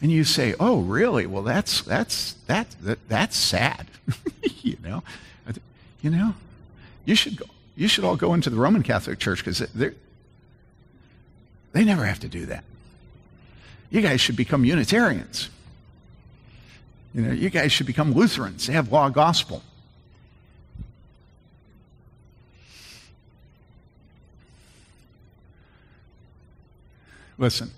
And 0.00 0.12
you 0.12 0.24
say, 0.24 0.54
"Oh, 0.60 0.80
really? 0.80 1.26
Well, 1.26 1.42
that's 1.42 1.82
that's 1.82 2.34
that, 2.46 2.68
that 2.82 2.98
that's 3.08 3.36
sad." 3.36 3.86
you 4.62 4.76
know, 4.82 5.02
you 6.02 6.10
know, 6.10 6.34
you 7.04 7.14
should 7.14 7.36
go. 7.36 7.46
You 7.76 7.88
should 7.88 8.04
all 8.04 8.16
go 8.16 8.32
into 8.34 8.50
the 8.50 8.56
Roman 8.56 8.82
Catholic 8.82 9.18
Church 9.18 9.44
because 9.44 9.58
they 11.72 11.84
never 11.84 12.04
have 12.04 12.20
to 12.20 12.28
do 12.28 12.46
that. 12.46 12.64
You 13.90 14.00
guys 14.00 14.20
should 14.20 14.36
become 14.36 14.64
Unitarians. 14.64 15.50
You 17.14 17.22
know, 17.22 17.32
you 17.32 17.50
guys 17.50 17.72
should 17.72 17.86
become 17.86 18.12
Lutherans. 18.12 18.66
They 18.66 18.72
have 18.72 18.90
law 18.90 19.08
gospel. 19.10 19.62
Listen, 27.38 27.70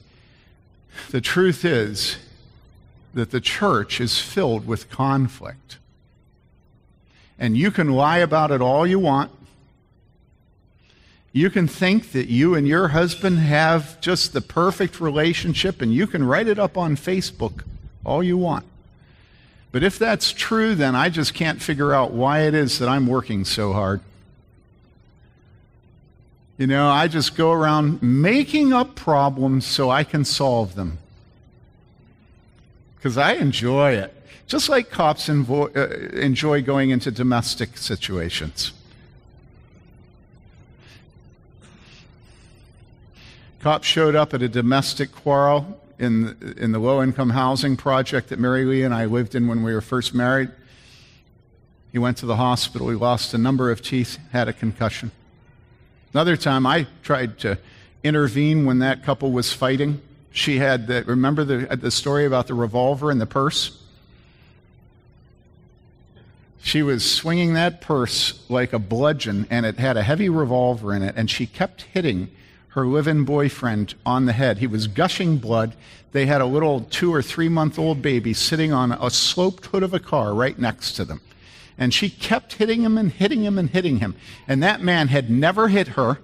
the 1.10 1.20
truth 1.20 1.64
is 1.64 2.18
that 3.14 3.32
the 3.32 3.40
church 3.40 4.00
is 4.00 4.20
filled 4.20 4.66
with 4.66 4.88
conflict. 4.88 5.78
And 7.38 7.56
you 7.56 7.72
can 7.72 7.90
lie 7.90 8.18
about 8.18 8.52
it 8.52 8.60
all 8.60 8.86
you 8.86 9.00
want. 9.00 9.32
You 11.38 11.50
can 11.50 11.68
think 11.68 12.10
that 12.10 12.26
you 12.26 12.56
and 12.56 12.66
your 12.66 12.88
husband 12.88 13.38
have 13.38 14.00
just 14.00 14.32
the 14.32 14.40
perfect 14.40 15.00
relationship, 15.00 15.80
and 15.80 15.94
you 15.94 16.08
can 16.08 16.24
write 16.24 16.48
it 16.48 16.58
up 16.58 16.76
on 16.76 16.96
Facebook 16.96 17.62
all 18.04 18.24
you 18.24 18.36
want. 18.36 18.66
But 19.70 19.84
if 19.84 20.00
that's 20.00 20.32
true, 20.32 20.74
then 20.74 20.96
I 20.96 21.10
just 21.10 21.34
can't 21.34 21.62
figure 21.62 21.94
out 21.94 22.10
why 22.10 22.40
it 22.40 22.54
is 22.54 22.80
that 22.80 22.88
I'm 22.88 23.06
working 23.06 23.44
so 23.44 23.72
hard. 23.72 24.00
You 26.56 26.66
know, 26.66 26.88
I 26.88 27.06
just 27.06 27.36
go 27.36 27.52
around 27.52 28.02
making 28.02 28.72
up 28.72 28.96
problems 28.96 29.64
so 29.64 29.90
I 29.90 30.02
can 30.02 30.24
solve 30.24 30.74
them. 30.74 30.98
Because 32.96 33.16
I 33.16 33.34
enjoy 33.34 33.92
it. 33.92 34.12
Just 34.48 34.68
like 34.68 34.90
cops 34.90 35.28
uh, 35.28 35.34
enjoy 36.14 36.62
going 36.62 36.90
into 36.90 37.12
domestic 37.12 37.76
situations. 37.76 38.72
Cops 43.60 43.88
showed 43.88 44.14
up 44.14 44.34
at 44.34 44.42
a 44.42 44.48
domestic 44.48 45.10
quarrel 45.10 45.80
in, 45.98 46.54
in 46.56 46.70
the 46.70 46.78
low 46.78 47.02
income 47.02 47.30
housing 47.30 47.76
project 47.76 48.28
that 48.28 48.38
Mary 48.38 48.64
Lee 48.64 48.82
and 48.84 48.94
I 48.94 49.06
lived 49.06 49.34
in 49.34 49.48
when 49.48 49.64
we 49.64 49.74
were 49.74 49.80
first 49.80 50.14
married. 50.14 50.50
He 51.90 51.98
went 51.98 52.18
to 52.18 52.26
the 52.26 52.36
hospital. 52.36 52.88
He 52.88 52.94
lost 52.94 53.34
a 53.34 53.38
number 53.38 53.70
of 53.70 53.82
teeth, 53.82 54.18
had 54.30 54.46
a 54.46 54.52
concussion. 54.52 55.10
Another 56.12 56.36
time, 56.36 56.66
I 56.66 56.86
tried 57.02 57.38
to 57.40 57.58
intervene 58.04 58.64
when 58.64 58.78
that 58.78 59.02
couple 59.02 59.32
was 59.32 59.52
fighting. 59.52 60.00
She 60.30 60.58
had 60.58 60.86
the, 60.86 61.02
remember 61.04 61.42
the, 61.42 61.76
the 61.76 61.90
story 61.90 62.26
about 62.26 62.46
the 62.46 62.54
revolver 62.54 63.10
and 63.10 63.20
the 63.20 63.26
purse? 63.26 63.82
She 66.62 66.82
was 66.82 67.10
swinging 67.10 67.54
that 67.54 67.80
purse 67.80 68.44
like 68.48 68.72
a 68.72 68.78
bludgeon, 68.78 69.48
and 69.50 69.66
it 69.66 69.78
had 69.78 69.96
a 69.96 70.02
heavy 70.02 70.28
revolver 70.28 70.94
in 70.94 71.02
it, 71.02 71.14
and 71.16 71.28
she 71.28 71.46
kept 71.46 71.82
hitting 71.82 72.30
her 72.68 72.86
live 72.86 73.08
in 73.08 73.24
boyfriend 73.24 73.94
on 74.04 74.26
the 74.26 74.32
head. 74.32 74.58
He 74.58 74.66
was 74.66 74.86
gushing 74.86 75.38
blood. 75.38 75.74
They 76.12 76.26
had 76.26 76.40
a 76.40 76.46
little 76.46 76.82
two 76.82 77.12
or 77.12 77.22
three 77.22 77.48
month 77.48 77.78
old 77.78 78.02
baby 78.02 78.34
sitting 78.34 78.72
on 78.72 78.92
a 78.92 79.10
sloped 79.10 79.66
hood 79.66 79.82
of 79.82 79.94
a 79.94 80.00
car 80.00 80.34
right 80.34 80.58
next 80.58 80.92
to 80.92 81.04
them. 81.04 81.20
And 81.78 81.94
she 81.94 82.10
kept 82.10 82.54
hitting 82.54 82.82
him 82.82 82.98
and 82.98 83.10
hitting 83.12 83.42
him 83.42 83.56
and 83.58 83.70
hitting 83.70 83.98
him. 84.00 84.16
And 84.46 84.62
that 84.62 84.82
man 84.82 85.08
had 85.08 85.30
never 85.30 85.68
hit 85.68 85.88
her, 85.88 86.18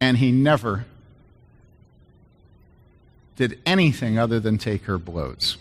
and 0.00 0.18
he 0.18 0.30
never 0.30 0.86
did 3.36 3.58
anything 3.66 4.18
other 4.18 4.38
than 4.38 4.58
take 4.58 4.84
her 4.84 4.98
blows. 4.98 5.56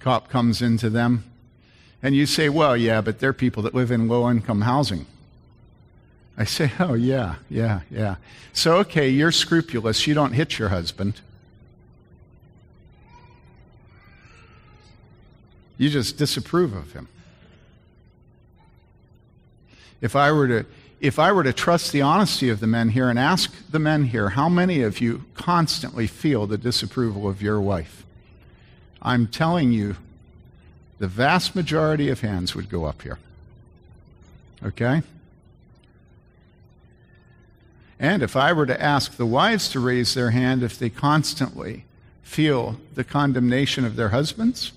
Cop 0.00 0.28
comes 0.28 0.62
into 0.62 0.90
them, 0.90 1.24
and 2.02 2.14
you 2.14 2.26
say, 2.26 2.48
Well, 2.48 2.76
yeah, 2.76 3.00
but 3.00 3.18
they're 3.18 3.32
people 3.32 3.62
that 3.64 3.74
live 3.74 3.90
in 3.90 4.08
low 4.08 4.30
income 4.30 4.62
housing. 4.62 5.06
I 6.36 6.44
say, 6.44 6.72
Oh, 6.80 6.94
yeah, 6.94 7.36
yeah, 7.48 7.80
yeah. 7.90 8.16
So, 8.52 8.76
okay, 8.78 9.08
you're 9.08 9.32
scrupulous. 9.32 10.06
You 10.06 10.14
don't 10.14 10.32
hit 10.32 10.58
your 10.58 10.68
husband. 10.68 11.20
You 15.78 15.90
just 15.90 16.16
disapprove 16.16 16.74
of 16.74 16.92
him. 16.92 17.08
If 20.00 20.16
I 20.16 20.32
were 20.32 20.48
to 20.48 20.66
if 20.98 21.18
I 21.18 21.30
were 21.30 21.44
to 21.44 21.52
trust 21.52 21.92
the 21.92 22.00
honesty 22.00 22.48
of 22.48 22.60
the 22.60 22.66
men 22.66 22.88
here 22.88 23.10
and 23.10 23.18
ask 23.18 23.52
the 23.70 23.78
men 23.78 24.04
here, 24.04 24.30
how 24.30 24.48
many 24.48 24.80
of 24.80 25.00
you 25.00 25.24
constantly 25.34 26.06
feel 26.06 26.46
the 26.46 26.56
disapproval 26.56 27.28
of 27.28 27.42
your 27.42 27.60
wife? 27.60 28.06
I'm 29.02 29.26
telling 29.26 29.72
you, 29.72 29.96
the 30.98 31.08
vast 31.08 31.54
majority 31.54 32.08
of 32.08 32.20
hands 32.20 32.54
would 32.54 32.68
go 32.68 32.84
up 32.84 33.02
here. 33.02 33.18
Okay? 34.64 35.02
And 37.98 38.22
if 38.22 38.36
I 38.36 38.52
were 38.52 38.66
to 38.66 38.82
ask 38.82 39.16
the 39.16 39.26
wives 39.26 39.68
to 39.70 39.80
raise 39.80 40.14
their 40.14 40.30
hand 40.30 40.62
if 40.62 40.78
they 40.78 40.90
constantly 40.90 41.84
feel 42.22 42.78
the 42.94 43.04
condemnation 43.04 43.84
of 43.84 43.96
their 43.96 44.10
husbands, 44.10 44.72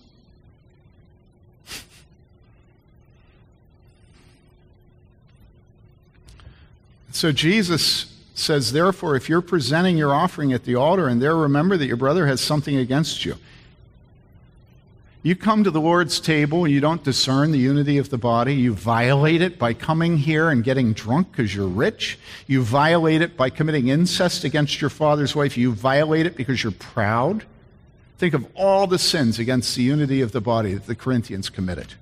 So 7.20 7.34
Jesus 7.34 8.16
says, 8.34 8.72
therefore, 8.72 9.18
if 9.18 9.28
you're 9.28 9.42
presenting 9.42 9.98
your 9.98 10.14
offering 10.14 10.54
at 10.54 10.64
the 10.64 10.76
altar 10.76 11.10
and 11.10 11.22
there 11.22 11.36
remember 11.36 11.76
that 11.76 11.86
your 11.86 11.98
brother 11.98 12.28
has 12.28 12.40
something 12.40 12.78
against 12.78 13.26
you, 13.26 13.36
you 15.22 15.36
come 15.36 15.66
to 15.66 15.72
the 15.72 15.82
Lord's 15.82 16.22
table 16.22 16.64
and 16.64 16.74
you 16.74 16.80
don't 16.80 17.04
discern 17.04 17.52
the 17.52 17.58
unity 17.58 17.98
of 17.98 18.10
the 18.10 18.18
body. 18.18 18.56
You 18.56 18.74
violate 18.74 19.42
it 19.42 19.60
by 19.60 19.74
coming 19.74 20.18
here 20.18 20.50
and 20.50 20.64
getting 20.64 20.94
drunk 20.94 21.32
because 21.32 21.54
you're 21.54 21.68
rich. 21.68 22.18
You 22.48 22.62
violate 22.62 23.22
it 23.22 23.36
by 23.36 23.50
committing 23.50 23.90
incest 23.90 24.46
against 24.46 24.80
your 24.80 24.90
father's 24.90 25.36
wife. 25.36 25.58
You 25.58 25.74
violate 25.74 26.26
it 26.26 26.38
because 26.38 26.64
you're 26.64 26.72
proud. 26.72 27.44
Think 28.18 28.34
of 28.34 28.48
all 28.56 28.88
the 28.88 28.98
sins 28.98 29.40
against 29.40 29.76
the 29.76 29.84
unity 29.84 30.22
of 30.22 30.32
the 30.32 30.40
body 30.40 30.74
that 30.74 30.86
the 30.86 30.96
Corinthians 30.96 31.50
committed. 31.50 31.96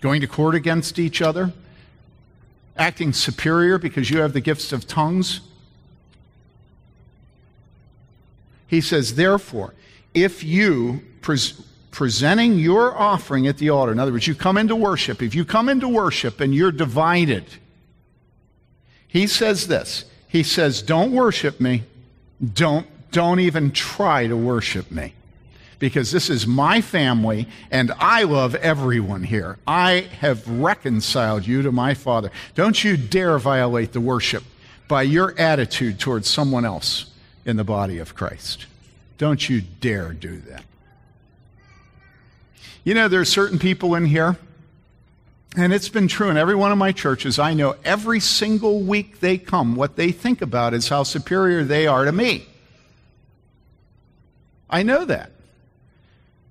Going 0.00 0.22
to 0.22 0.26
court 0.26 0.54
against 0.54 0.98
each 0.98 1.20
other, 1.20 1.52
acting 2.76 3.12
superior 3.12 3.78
because 3.78 4.08
you 4.08 4.20
have 4.20 4.32
the 4.32 4.40
gifts 4.40 4.72
of 4.72 4.86
tongues. 4.86 5.40
He 8.66 8.80
says, 8.80 9.16
therefore, 9.16 9.74
if 10.14 10.42
you 10.42 11.02
pres- 11.20 11.60
presenting 11.90 12.58
your 12.58 12.96
offering 12.96 13.46
at 13.46 13.58
the 13.58 13.70
altar, 13.70 13.92
in 13.92 13.98
other 13.98 14.12
words, 14.12 14.26
you 14.26 14.34
come 14.34 14.56
into 14.56 14.76
worship, 14.76 15.22
if 15.22 15.34
you 15.34 15.44
come 15.44 15.68
into 15.68 15.88
worship 15.88 16.40
and 16.40 16.54
you're 16.54 16.72
divided, 16.72 17.44
he 19.06 19.26
says 19.26 19.66
this. 19.68 20.04
He 20.28 20.42
says, 20.42 20.82
Don't 20.82 21.12
worship 21.12 21.60
me. 21.60 21.84
Don't, 22.52 22.86
don't 23.10 23.40
even 23.40 23.72
try 23.72 24.26
to 24.26 24.36
worship 24.36 24.90
me. 24.90 25.14
Because 25.78 26.10
this 26.10 26.28
is 26.28 26.46
my 26.46 26.80
family 26.80 27.46
and 27.70 27.92
I 27.98 28.24
love 28.24 28.54
everyone 28.56 29.22
here. 29.22 29.58
I 29.66 30.08
have 30.20 30.46
reconciled 30.48 31.46
you 31.46 31.62
to 31.62 31.72
my 31.72 31.94
Father. 31.94 32.30
Don't 32.54 32.82
you 32.82 32.96
dare 32.96 33.38
violate 33.38 33.92
the 33.92 34.00
worship 34.00 34.42
by 34.88 35.02
your 35.02 35.38
attitude 35.38 36.00
towards 36.00 36.28
someone 36.28 36.64
else 36.64 37.06
in 37.44 37.56
the 37.56 37.64
body 37.64 37.98
of 37.98 38.14
Christ. 38.14 38.66
Don't 39.18 39.48
you 39.48 39.60
dare 39.60 40.12
do 40.12 40.38
that. 40.40 40.64
You 42.88 42.94
know, 42.94 43.06
there 43.06 43.20
are 43.20 43.26
certain 43.26 43.58
people 43.58 43.94
in 43.96 44.06
here, 44.06 44.38
and 45.54 45.74
it's 45.74 45.90
been 45.90 46.08
true 46.08 46.30
in 46.30 46.38
every 46.38 46.54
one 46.54 46.72
of 46.72 46.78
my 46.78 46.90
churches. 46.90 47.38
I 47.38 47.52
know 47.52 47.76
every 47.84 48.18
single 48.18 48.80
week 48.80 49.20
they 49.20 49.36
come, 49.36 49.76
what 49.76 49.96
they 49.96 50.10
think 50.10 50.40
about 50.40 50.72
is 50.72 50.88
how 50.88 51.02
superior 51.02 51.64
they 51.64 51.86
are 51.86 52.06
to 52.06 52.12
me. 52.12 52.46
I 54.70 54.84
know 54.84 55.04
that. 55.04 55.32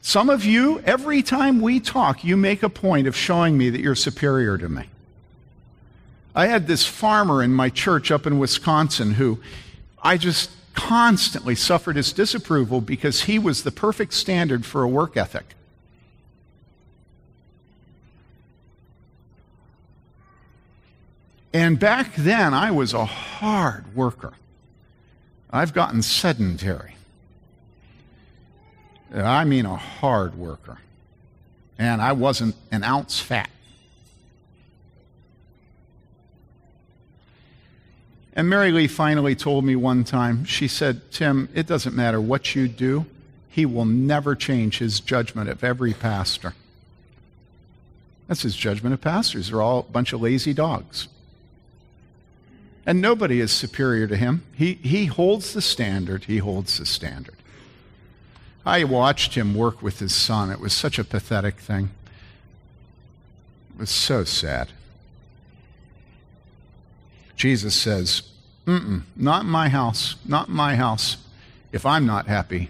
Some 0.01 0.29
of 0.29 0.45
you, 0.45 0.79
every 0.81 1.23
time 1.23 1.59
we 1.59 1.79
talk, 1.79 2.23
you 2.23 2.37
make 2.37 2.61
a 2.61 2.69
point 2.69 3.07
of 3.07 3.15
showing 3.15 3.57
me 3.57 3.71
that 3.71 3.81
you're 3.81 3.95
superior 3.95 4.59
to 4.59 4.69
me. 4.69 4.83
I 6.35 6.45
had 6.45 6.67
this 6.67 6.85
farmer 6.85 7.41
in 7.41 7.51
my 7.51 7.69
church 7.71 8.11
up 8.11 8.27
in 8.27 8.37
Wisconsin 8.37 9.15
who 9.15 9.39
I 10.03 10.17
just 10.17 10.51
constantly 10.75 11.55
suffered 11.55 11.95
his 11.95 12.13
disapproval 12.13 12.79
because 12.79 13.23
he 13.23 13.39
was 13.39 13.63
the 13.63 13.71
perfect 13.71 14.13
standard 14.13 14.67
for 14.67 14.83
a 14.83 14.87
work 14.87 15.17
ethic. 15.17 15.55
And 21.57 21.79
back 21.79 22.13
then, 22.13 22.53
I 22.53 22.69
was 22.69 22.93
a 22.93 23.03
hard 23.03 23.95
worker. 23.95 24.33
I've 25.49 25.73
gotten 25.73 26.03
sedentary. 26.03 26.95
Uh, 29.11 29.23
I 29.23 29.43
mean, 29.43 29.65
a 29.65 29.75
hard 29.75 30.35
worker. 30.35 30.77
And 31.79 31.99
I 31.99 32.11
wasn't 32.11 32.53
an 32.71 32.83
ounce 32.83 33.19
fat. 33.19 33.49
And 38.33 38.47
Mary 38.47 38.71
Lee 38.71 38.87
finally 38.87 39.33
told 39.33 39.65
me 39.65 39.75
one 39.75 40.03
time, 40.03 40.45
she 40.45 40.67
said, 40.67 41.11
Tim, 41.11 41.49
it 41.55 41.65
doesn't 41.65 41.95
matter 41.95 42.21
what 42.21 42.53
you 42.53 42.67
do, 42.67 43.07
he 43.49 43.65
will 43.65 43.85
never 43.85 44.35
change 44.35 44.77
his 44.77 44.99
judgment 44.99 45.49
of 45.49 45.63
every 45.63 45.95
pastor. 45.95 46.53
That's 48.27 48.43
his 48.43 48.55
judgment 48.55 48.93
of 48.93 49.01
pastors. 49.01 49.49
They're 49.49 49.63
all 49.63 49.79
a 49.79 49.91
bunch 49.91 50.13
of 50.13 50.21
lazy 50.21 50.53
dogs. 50.53 51.07
And 52.87 53.01
nobody 53.01 53.41
is 53.41 53.51
superior 53.51 54.07
to 54.07 54.15
him. 54.15 54.43
He, 54.55 54.75
he 54.75 55.07
holds 55.07 55.53
the 55.53 55.61
standard. 55.61 56.23
He 56.23 56.37
holds 56.37 56.77
the 56.77 56.85
standard. 56.85 57.35
I 58.65 58.85
watched 58.85 59.35
him 59.35 59.53
work 59.53 59.81
with 59.83 59.99
his 59.99 60.15
son. 60.15 60.49
It 60.49 60.61
was 60.61 60.71
such 60.71 60.97
a 60.97 61.03
pathetic 61.03 61.59
thing. 61.59 61.89
It 63.73 63.79
was 63.79 63.89
so 63.89 64.23
sad. 64.23 64.69
Jesus 67.35 67.75
says, 67.75 68.23
Mm-mm, 68.65 69.01
not 69.17 69.43
in 69.43 69.49
my 69.49 69.67
house, 69.67 70.15
not 70.25 70.47
my 70.47 70.77
house. 70.77 71.17
If 71.73 71.85
I'm 71.85 72.05
not 72.05 72.27
happy, 72.27 72.69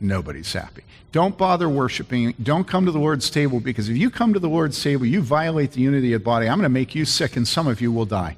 nobody's 0.00 0.52
happy. 0.52 0.84
Don't 1.10 1.36
bother 1.36 1.68
worshiping. 1.68 2.34
Don't 2.40 2.66
come 2.68 2.86
to 2.86 2.92
the 2.92 3.00
Lord's 3.00 3.28
table 3.28 3.58
because 3.58 3.88
if 3.88 3.96
you 3.96 4.08
come 4.08 4.32
to 4.34 4.38
the 4.38 4.48
Lord's 4.48 4.80
table, 4.80 5.04
you 5.04 5.20
violate 5.20 5.72
the 5.72 5.80
unity 5.80 6.12
of 6.12 6.22
body. 6.22 6.48
I'm 6.48 6.58
going 6.58 6.62
to 6.62 6.68
make 6.68 6.94
you 6.94 7.04
sick 7.04 7.36
and 7.36 7.46
some 7.46 7.66
of 7.66 7.80
you 7.80 7.90
will 7.90 8.06
die. 8.06 8.36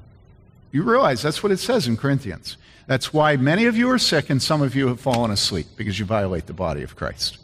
You 0.71 0.83
realize 0.83 1.23
that's 1.23 1.43
what 1.43 1.53
it 1.53 1.59
says 1.59 1.87
in 1.87 1.97
Corinthians. 1.97 2.57
That's 2.87 3.13
why 3.13 3.37
many 3.37 3.67
of 3.67 3.77
you 3.77 3.91
are 3.91 3.99
sick 3.99 4.31
and 4.31 4.43
some 4.43 4.63
of 4.63 4.75
you 4.75 4.89
have 4.89 5.01
fallen 5.01 5.31
asleep 5.31 5.67
because 5.77 5.99
you 5.99 6.05
violate 6.05 6.47
the 6.47 6.53
body 6.53 6.83
of 6.83 6.97
Christ. 6.97 7.39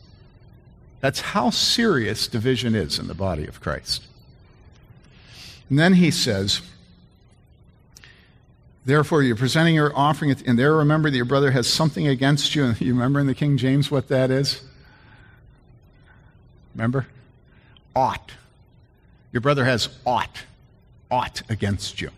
That's 1.01 1.20
how 1.20 1.51
serious 1.51 2.29
division 2.29 2.75
is 2.75 2.99
in 2.99 3.09
the 3.09 3.14
body 3.14 3.47
of 3.47 3.61
Christ. 3.61 4.07
And 5.68 5.79
then 5.79 5.95
he 5.95 6.11
says, 6.11 6.62
Therefore, 8.87 9.22
you're 9.22 9.37
presenting 9.37 9.75
your 9.75 9.97
offering, 9.97 10.35
and 10.47 10.59
there 10.59 10.77
remember 10.77 11.11
that 11.11 11.16
your 11.16 11.25
brother 11.25 11.51
has 11.51 11.66
something 11.66 12.07
against 12.07 12.55
you. 12.55 12.64
And 12.64 12.81
you 12.81 12.93
remember 12.93 13.20
in 13.20 13.27
the 13.27 13.35
King 13.35 13.57
James 13.57 13.91
what 13.91 14.09
that 14.09 14.31
is? 14.31 14.62
Remember? 16.75 17.07
Ought. 17.95 18.33
Your 19.33 19.41
brother 19.41 19.64
has 19.64 19.89
ought, 20.07 20.45
ought 21.11 21.43
against 21.49 22.01
you. 22.01 22.11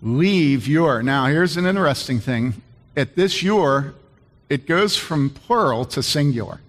Leave 0.00 0.68
your. 0.68 1.02
Now, 1.02 1.26
here's 1.26 1.56
an 1.56 1.66
interesting 1.66 2.20
thing. 2.20 2.62
At 2.96 3.16
this 3.16 3.42
your, 3.42 3.94
it 4.48 4.66
goes 4.66 4.96
from 4.96 5.30
plural 5.30 5.84
to 5.86 6.02
singular. 6.02 6.60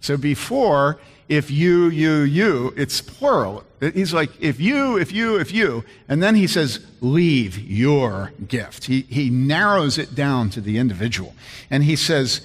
So 0.00 0.16
before, 0.16 0.98
if 1.28 1.50
you, 1.50 1.88
you, 1.88 2.20
you, 2.20 2.74
it's 2.76 3.00
plural. 3.00 3.64
He's 3.80 4.12
like, 4.12 4.30
if 4.40 4.58
you, 4.60 4.98
if 4.98 5.12
you, 5.12 5.38
if 5.38 5.52
you. 5.52 5.84
And 6.08 6.22
then 6.22 6.34
he 6.34 6.46
says, 6.46 6.84
leave 7.00 7.58
your 7.58 8.32
gift. 8.48 8.86
He, 8.86 9.02
he 9.02 9.30
narrows 9.30 9.96
it 9.96 10.14
down 10.14 10.50
to 10.50 10.60
the 10.60 10.78
individual. 10.78 11.34
And 11.70 11.84
he 11.84 11.96
says, 11.96 12.40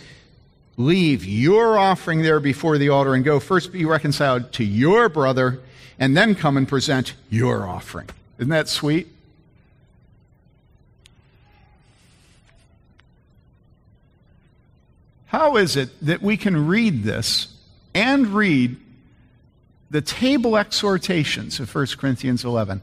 leave 0.77 1.25
your 1.25 1.77
offering 1.77 2.21
there 2.21 2.39
before 2.39 2.77
the 2.77 2.89
altar 2.89 3.13
and 3.13 3.23
go 3.23 3.39
first 3.39 3.71
be 3.71 3.85
reconciled 3.85 4.51
to 4.53 4.63
your 4.63 5.09
brother 5.09 5.61
and 5.97 6.15
then 6.15 6.35
come 6.35 6.57
and 6.57 6.67
present 6.67 7.15
your 7.29 7.65
offering. 7.65 8.09
Isn't 8.37 8.49
that 8.49 8.67
sweet? 8.67 9.07
How 15.35 15.57
is 15.57 15.75
it 15.75 15.89
that 16.05 16.21
we 16.21 16.37
can 16.37 16.65
read 16.65 17.03
this 17.03 17.49
and 17.93 18.27
read 18.27 18.77
the 19.89 19.99
table 19.99 20.55
exhortations 20.55 21.59
of 21.59 21.75
1 21.75 21.87
Corinthians 21.97 22.45
11 22.45 22.81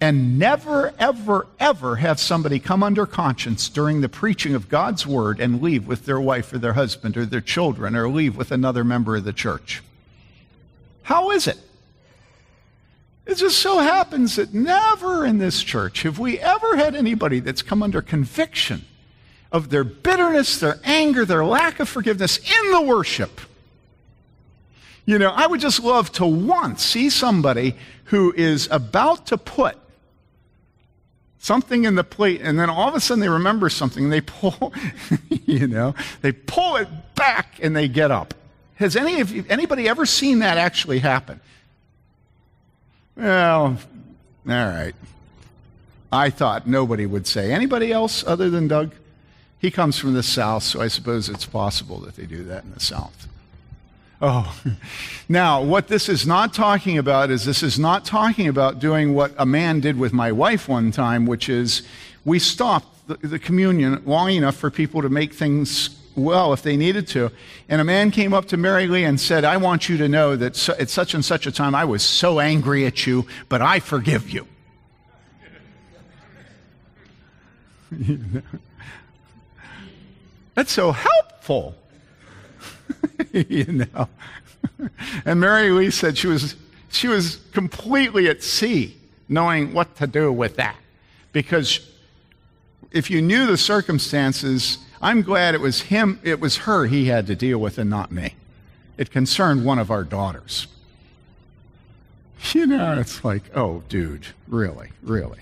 and 0.00 0.38
never, 0.38 0.94
ever, 1.00 1.48
ever 1.58 1.96
have 1.96 2.20
somebody 2.20 2.60
come 2.60 2.84
under 2.84 3.06
conscience 3.06 3.68
during 3.68 4.02
the 4.02 4.08
preaching 4.08 4.54
of 4.54 4.68
God's 4.68 5.04
word 5.04 5.40
and 5.40 5.60
leave 5.60 5.88
with 5.88 6.06
their 6.06 6.20
wife 6.20 6.52
or 6.52 6.58
their 6.58 6.74
husband 6.74 7.16
or 7.16 7.26
their 7.26 7.40
children 7.40 7.96
or 7.96 8.08
leave 8.08 8.36
with 8.36 8.52
another 8.52 8.84
member 8.84 9.16
of 9.16 9.24
the 9.24 9.32
church? 9.32 9.82
How 11.02 11.32
is 11.32 11.48
it? 11.48 11.58
It 13.26 13.34
just 13.34 13.58
so 13.58 13.80
happens 13.80 14.36
that 14.36 14.54
never 14.54 15.26
in 15.26 15.38
this 15.38 15.60
church 15.60 16.02
have 16.02 16.20
we 16.20 16.38
ever 16.38 16.76
had 16.76 16.94
anybody 16.94 17.40
that's 17.40 17.62
come 17.62 17.82
under 17.82 18.00
conviction 18.00 18.84
of 19.54 19.70
their 19.70 19.84
bitterness, 19.84 20.58
their 20.58 20.80
anger, 20.82 21.24
their 21.24 21.44
lack 21.44 21.78
of 21.78 21.88
forgiveness 21.88 22.38
in 22.38 22.72
the 22.72 22.80
worship. 22.82 23.40
You 25.06 25.16
know, 25.16 25.30
I 25.30 25.46
would 25.46 25.60
just 25.60 25.80
love 25.80 26.10
to 26.12 26.26
once 26.26 26.82
see 26.82 27.08
somebody 27.08 27.76
who 28.06 28.34
is 28.36 28.68
about 28.72 29.26
to 29.26 29.38
put 29.38 29.78
something 31.38 31.84
in 31.84 31.94
the 31.94 32.02
plate 32.02 32.40
and 32.42 32.58
then 32.58 32.68
all 32.68 32.88
of 32.88 32.96
a 32.96 33.00
sudden 33.00 33.20
they 33.20 33.28
remember 33.28 33.68
something 33.68 34.04
and 34.04 34.12
they 34.12 34.22
pull, 34.22 34.72
you 35.28 35.68
know, 35.68 35.94
they 36.20 36.32
pull 36.32 36.74
it 36.74 36.88
back 37.14 37.60
and 37.62 37.76
they 37.76 37.86
get 37.86 38.10
up. 38.10 38.34
Has 38.76 38.96
any 38.96 39.20
of 39.20 39.30
you, 39.30 39.44
anybody 39.48 39.88
ever 39.88 40.04
seen 40.04 40.40
that 40.40 40.58
actually 40.58 40.98
happen? 40.98 41.40
Well, 43.16 43.78
all 44.48 44.52
right. 44.52 44.94
I 46.10 46.30
thought 46.30 46.66
nobody 46.66 47.06
would 47.06 47.28
say. 47.28 47.52
Anybody 47.52 47.92
else 47.92 48.24
other 48.26 48.50
than 48.50 48.66
Doug? 48.66 48.90
He 49.64 49.70
comes 49.70 49.96
from 49.96 50.12
the 50.12 50.22
South, 50.22 50.62
so 50.62 50.82
I 50.82 50.88
suppose 50.88 51.30
it's 51.30 51.46
possible 51.46 51.98
that 52.00 52.16
they 52.16 52.26
do 52.26 52.44
that 52.44 52.64
in 52.64 52.72
the 52.72 52.80
South. 52.80 53.28
Oh, 54.20 54.54
now 55.30 55.62
what 55.62 55.88
this 55.88 56.06
is 56.06 56.26
not 56.26 56.52
talking 56.52 56.98
about 56.98 57.30
is 57.30 57.46
this 57.46 57.62
is 57.62 57.78
not 57.78 58.04
talking 58.04 58.46
about 58.46 58.78
doing 58.78 59.14
what 59.14 59.32
a 59.38 59.46
man 59.46 59.80
did 59.80 59.98
with 59.98 60.12
my 60.12 60.30
wife 60.32 60.68
one 60.68 60.90
time, 60.90 61.24
which 61.24 61.48
is 61.48 61.82
we 62.26 62.38
stopped 62.38 63.08
the, 63.08 63.16
the 63.26 63.38
communion 63.38 64.02
long 64.04 64.32
enough 64.32 64.54
for 64.54 64.70
people 64.70 65.00
to 65.00 65.08
make 65.08 65.32
things 65.32 65.98
well 66.14 66.52
if 66.52 66.60
they 66.60 66.76
needed 66.76 67.08
to. 67.08 67.30
And 67.66 67.80
a 67.80 67.84
man 67.84 68.10
came 68.10 68.34
up 68.34 68.44
to 68.48 68.58
Mary 68.58 68.86
Lee 68.86 69.04
and 69.04 69.18
said, 69.18 69.46
I 69.46 69.56
want 69.56 69.88
you 69.88 69.96
to 69.96 70.08
know 70.10 70.36
that 70.36 70.56
so, 70.56 70.74
at 70.78 70.90
such 70.90 71.14
and 71.14 71.24
such 71.24 71.46
a 71.46 71.50
time 71.50 71.74
I 71.74 71.86
was 71.86 72.02
so 72.02 72.38
angry 72.38 72.84
at 72.84 73.06
you, 73.06 73.26
but 73.48 73.62
I 73.62 73.80
forgive 73.80 74.28
you. 74.28 74.46
That's 80.54 80.72
so 80.72 80.92
helpful. 80.92 81.74
you 83.32 83.64
know. 83.64 84.08
And 85.24 85.40
Mary 85.40 85.70
Lee 85.70 85.90
said 85.90 86.16
she 86.16 86.26
was 86.26 86.56
she 86.90 87.08
was 87.08 87.36
completely 87.52 88.28
at 88.28 88.42
sea 88.42 88.96
knowing 89.28 89.72
what 89.72 89.96
to 89.96 90.06
do 90.06 90.32
with 90.32 90.56
that. 90.56 90.76
Because 91.32 91.90
if 92.92 93.10
you 93.10 93.20
knew 93.20 93.46
the 93.46 93.56
circumstances, 93.56 94.78
I'm 95.02 95.22
glad 95.22 95.54
it 95.54 95.60
was 95.60 95.82
him, 95.82 96.20
it 96.22 96.40
was 96.40 96.58
her 96.58 96.86
he 96.86 97.06
had 97.06 97.26
to 97.26 97.34
deal 97.34 97.58
with 97.58 97.78
and 97.78 97.90
not 97.90 98.12
me. 98.12 98.34
It 98.96 99.10
concerned 99.10 99.64
one 99.64 99.78
of 99.78 99.90
our 99.90 100.04
daughters. 100.04 100.68
You 102.52 102.66
know, 102.66 102.98
it's 103.00 103.24
like, 103.24 103.42
oh, 103.56 103.82
dude, 103.88 104.26
really, 104.46 104.90
really. 105.02 105.40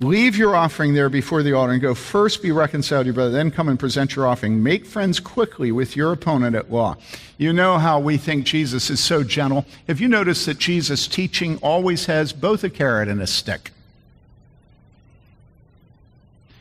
Leave 0.00 0.36
your 0.36 0.54
offering 0.54 0.92
there 0.92 1.08
before 1.08 1.42
the 1.42 1.54
altar 1.54 1.72
and 1.72 1.80
go 1.80 1.94
first 1.94 2.42
be 2.42 2.52
reconciled 2.52 3.04
to 3.04 3.06
your 3.06 3.14
brother, 3.14 3.30
then 3.30 3.50
come 3.50 3.68
and 3.68 3.78
present 3.78 4.14
your 4.14 4.26
offering. 4.26 4.62
Make 4.62 4.84
friends 4.84 5.18
quickly 5.18 5.72
with 5.72 5.96
your 5.96 6.12
opponent 6.12 6.54
at 6.54 6.70
law. 6.70 6.96
You 7.38 7.54
know 7.54 7.78
how 7.78 7.98
we 7.98 8.18
think 8.18 8.44
Jesus 8.44 8.90
is 8.90 9.00
so 9.00 9.22
gentle. 9.22 9.64
Have 9.88 9.98
you 9.98 10.08
noticed 10.08 10.44
that 10.46 10.58
Jesus' 10.58 11.08
teaching 11.08 11.56
always 11.58 12.06
has 12.06 12.34
both 12.34 12.62
a 12.62 12.68
carrot 12.68 13.08
and 13.08 13.22
a 13.22 13.26
stick? 13.26 13.70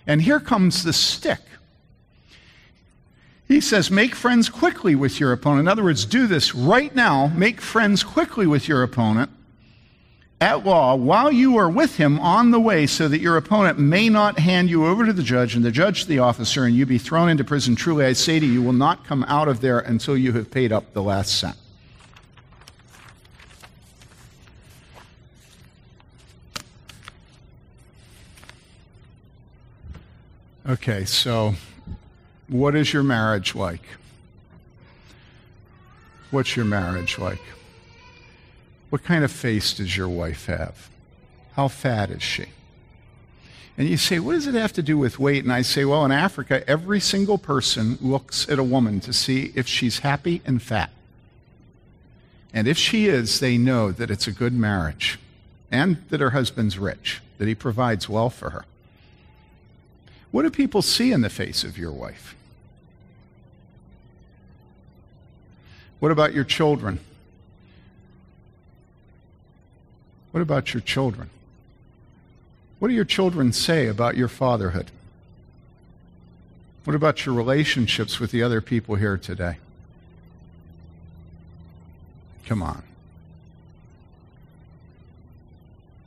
And 0.07 0.21
here 0.21 0.39
comes 0.39 0.83
the 0.83 0.93
stick. 0.93 1.41
He 3.49 3.59
says, 3.59 3.91
Make 3.91 4.15
friends 4.15 4.47
quickly 4.47 4.95
with 4.95 5.19
your 5.19 5.33
opponent. 5.33 5.61
In 5.61 5.67
other 5.67 5.83
words, 5.83 6.05
do 6.05 6.25
this 6.25 6.55
right 6.55 6.95
now. 6.95 7.27
Make 7.27 7.59
friends 7.59 8.01
quickly 8.01 8.47
with 8.47 8.69
your 8.69 8.81
opponent 8.81 9.29
at 10.45 10.63
law 10.63 10.93
while 10.93 11.31
you 11.31 11.57
are 11.57 11.69
with 11.69 11.97
him 11.97 12.19
on 12.19 12.51
the 12.51 12.59
way, 12.59 12.85
so 12.85 13.07
that 13.07 13.19
your 13.19 13.35
opponent 13.35 13.79
may 13.79 14.09
not 14.09 14.37
hand 14.37 14.69
you 14.69 14.85
over 14.85 15.03
to 15.03 15.11
the 15.11 15.23
judge 15.23 15.55
and 15.55 15.65
the 15.65 15.71
judge 15.71 16.03
to 16.03 16.07
the 16.07 16.19
officer, 16.19 16.65
and 16.65 16.75
you 16.75 16.85
be 16.85 16.99
thrown 16.99 17.29
into 17.29 17.43
prison. 17.43 17.75
Truly, 17.75 18.05
I 18.05 18.13
say 18.13 18.39
to 18.39 18.45
you, 18.45 18.53
you 18.53 18.61
will 18.61 18.71
not 18.71 19.03
come 19.05 19.23
out 19.23 19.47
of 19.47 19.59
there 19.59 19.79
until 19.79 20.15
you 20.15 20.33
have 20.33 20.51
paid 20.51 20.71
up 20.71 20.93
the 20.93 21.01
last 21.01 21.39
cent. 21.39 21.57
Okay, 30.67 31.05
so 31.05 31.55
what 32.47 32.75
is 32.75 32.93
your 32.93 33.03
marriage 33.03 33.55
like? 33.55 33.81
What's 36.29 36.55
your 36.55 36.65
marriage 36.65 37.17
like? 37.17 37.41
What 38.89 39.03
kind 39.03 39.23
of 39.23 39.31
face 39.31 39.73
does 39.73 39.97
your 39.97 40.09
wife 40.09 40.45
have? 40.45 40.89
How 41.53 41.67
fat 41.67 42.09
is 42.09 42.23
she? 42.23 42.45
And 43.77 43.89
you 43.89 43.97
say, 43.97 44.19
what 44.19 44.33
does 44.33 44.47
it 44.47 44.53
have 44.53 44.73
to 44.73 44.83
do 44.83 44.97
with 44.97 45.19
weight? 45.19 45.43
And 45.43 45.51
I 45.51 45.61
say, 45.61 45.83
well, 45.83 46.05
in 46.05 46.11
Africa, 46.11 46.67
every 46.69 46.99
single 46.99 47.37
person 47.37 47.97
looks 47.99 48.47
at 48.47 48.57
a 48.57 48.63
woman 48.63 49.01
to 49.01 49.11
see 49.11 49.51
if 49.53 49.67
she's 49.67 49.99
happy 49.99 50.41
and 50.45 50.61
fat. 50.61 50.91
And 52.53 52.69
if 52.69 52.77
she 52.77 53.07
is, 53.07 53.41
they 53.41 53.57
know 53.57 53.91
that 53.91 54.09
it's 54.09 54.27
a 54.27 54.31
good 54.31 54.53
marriage 54.53 55.19
and 55.69 55.97
that 56.09 56.21
her 56.21 56.29
husband's 56.29 56.77
rich, 56.77 57.21
that 57.37 57.49
he 57.49 57.55
provides 57.55 58.07
well 58.07 58.29
for 58.29 58.51
her. 58.51 58.65
What 60.31 60.43
do 60.43 60.49
people 60.49 60.81
see 60.81 61.11
in 61.11 61.21
the 61.21 61.29
face 61.29 61.65
of 61.65 61.77
your 61.77 61.91
wife? 61.91 62.35
What 65.99 66.11
about 66.11 66.33
your 66.33 66.43
children? 66.45 66.99
What 70.35 70.41
about 70.41 70.73
your 70.73 70.81
children? 70.81 71.29
What 72.79 72.89
do 72.89 72.93
your 72.93 73.05
children 73.05 73.53
say 73.53 73.87
about 73.87 74.17
your 74.17 74.27
fatherhood? 74.27 74.91
What 76.83 76.93
about 76.93 77.25
your 77.25 77.33
relationships 77.33 78.19
with 78.19 78.31
the 78.31 78.43
other 78.43 78.59
people 78.59 78.95
here 78.95 79.17
today? 79.17 79.59
Come 82.45 82.61
on. 82.61 82.83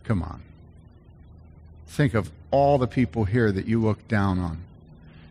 Come 0.05 0.23
on. 0.23 0.43
Think 1.87 2.13
of 2.13 2.31
all 2.51 2.77
the 2.77 2.87
people 2.87 3.25
here 3.25 3.51
that 3.51 3.65
you 3.65 3.81
look 3.81 4.07
down 4.09 4.39
on. 4.39 4.59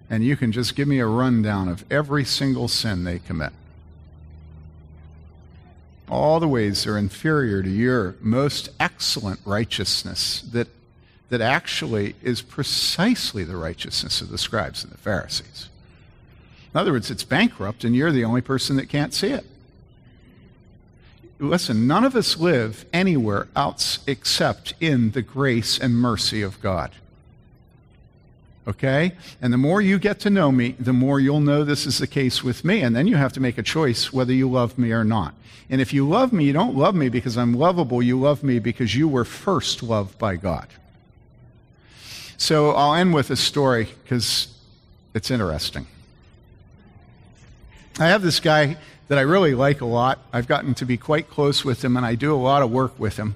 And 0.10 0.24
you 0.24 0.36
can 0.36 0.52
just 0.52 0.76
give 0.76 0.88
me 0.88 0.98
a 0.98 1.06
rundown 1.06 1.68
of 1.68 1.86
every 1.92 2.26
single 2.26 2.68
sin 2.68 3.04
they 3.04 3.20
commit. 3.20 3.54
All 6.10 6.40
the 6.40 6.48
ways 6.48 6.84
they're 6.84 6.98
inferior 6.98 7.62
to 7.62 7.70
your 7.70 8.16
most 8.22 8.70
excellent 8.80 9.40
righteousness 9.46 10.42
that 10.54 10.68
that 11.30 11.42
actually 11.42 12.16
is 12.22 12.42
precisely 12.42 13.44
the 13.44 13.58
righteousness 13.58 14.22
of 14.22 14.30
the 14.30 14.38
scribes 14.38 14.84
and 14.84 14.94
the 14.94 14.98
Pharisees. 14.98 15.70
In 16.74 16.80
other 16.80 16.92
words, 16.92 17.12
it's 17.12 17.24
bankrupt, 17.24 17.84
and 17.84 17.96
you're 17.96 18.12
the 18.12 18.24
only 18.24 18.42
person 18.42 18.76
that 18.78 18.90
can't 18.90 19.14
see 19.14 19.30
it. 19.30 19.46
Listen, 21.40 21.86
none 21.86 22.04
of 22.04 22.16
us 22.16 22.38
live 22.38 22.86
anywhere 22.92 23.48
else 23.56 24.00
except 24.08 24.74
in 24.80 25.12
the 25.12 25.22
grace 25.22 25.78
and 25.78 25.96
mercy 25.96 26.42
of 26.42 26.60
God. 26.62 26.92
Okay? 28.68 29.14
And 29.42 29.54
the 29.54 29.58
more 29.58 29.82
you 29.82 29.98
get 29.98 30.20
to 30.22 30.30
know 30.30 30.52
me, 30.52 30.76
the 30.80 30.94
more 30.94 31.20
you'll 31.20 31.40
know 31.40 31.64
this 31.64 31.86
is 31.86 32.00
the 32.00 32.08
case 32.08 32.44
with 32.44 32.66
me. 32.66 32.82
And 32.82 32.96
then 32.96 33.08
you 33.08 33.16
have 33.16 33.34
to 33.34 33.40
make 33.40 33.58
a 33.58 33.64
choice 33.64 34.12
whether 34.12 34.34
you 34.34 34.50
love 34.50 34.78
me 34.78 34.92
or 34.92 35.04
not. 35.04 35.34
And 35.70 35.82
if 35.82 35.94
you 35.94 36.08
love 36.08 36.34
me, 36.34 36.46
you 36.46 36.54
don't 36.54 36.76
love 36.76 36.96
me 36.96 37.10
because 37.10 37.38
I'm 37.38 37.54
lovable. 37.54 38.02
You 38.02 38.20
love 38.20 38.44
me 38.44 38.60
because 38.60 38.96
you 38.96 39.08
were 39.08 39.26
first 39.26 39.84
loved 39.84 40.18
by 40.18 40.36
God. 40.36 40.68
So 42.38 42.72
I'll 42.72 42.94
end 42.94 43.14
with 43.14 43.32
a 43.32 43.36
story 43.36 43.90
because 44.04 44.48
it's 45.14 45.32
interesting. 45.32 45.88
I 48.00 48.08
have 48.08 48.22
this 48.22 48.40
guy 48.40 48.78
that 49.08 49.18
I 49.18 49.22
really 49.22 49.56
like 49.56 49.82
a 49.82 49.86
lot. 49.86 50.20
I've 50.32 50.48
gotten 50.48 50.76
to 50.76 50.86
be 50.86 50.98
quite 50.98 51.30
close 51.30 51.66
with 51.66 51.84
him, 51.84 51.98
and 51.98 52.06
I 52.06 52.16
do 52.16 52.34
a 52.34 52.38
lot 52.38 52.62
of 52.62 52.70
work 52.70 53.00
with 53.00 53.18
him. 53.18 53.36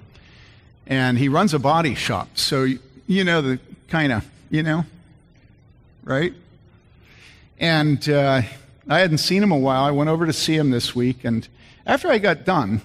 And 0.86 1.18
he 1.18 1.30
runs 1.30 1.54
a 1.54 1.60
body 1.60 1.96
shop. 1.96 2.30
So, 2.36 2.68
you 3.08 3.24
know, 3.24 3.42
the 3.42 3.60
kind 3.88 4.12
of, 4.12 4.30
you 4.50 4.62
know, 4.62 4.86
right? 6.04 6.34
And 7.60 8.08
uh, 8.10 8.42
I 8.88 9.00
hadn't 9.00 9.20
seen 9.20 9.44
him 9.44 9.52
a 9.52 9.58
while. 9.58 9.84
I 9.84 9.92
went 9.92 10.10
over 10.10 10.26
to 10.26 10.34
see 10.34 10.56
him 10.56 10.72
this 10.72 10.96
week. 10.96 11.24
And 11.24 11.48
after 11.86 12.10
I 12.10 12.18
got 12.18 12.44
done, 12.46 12.82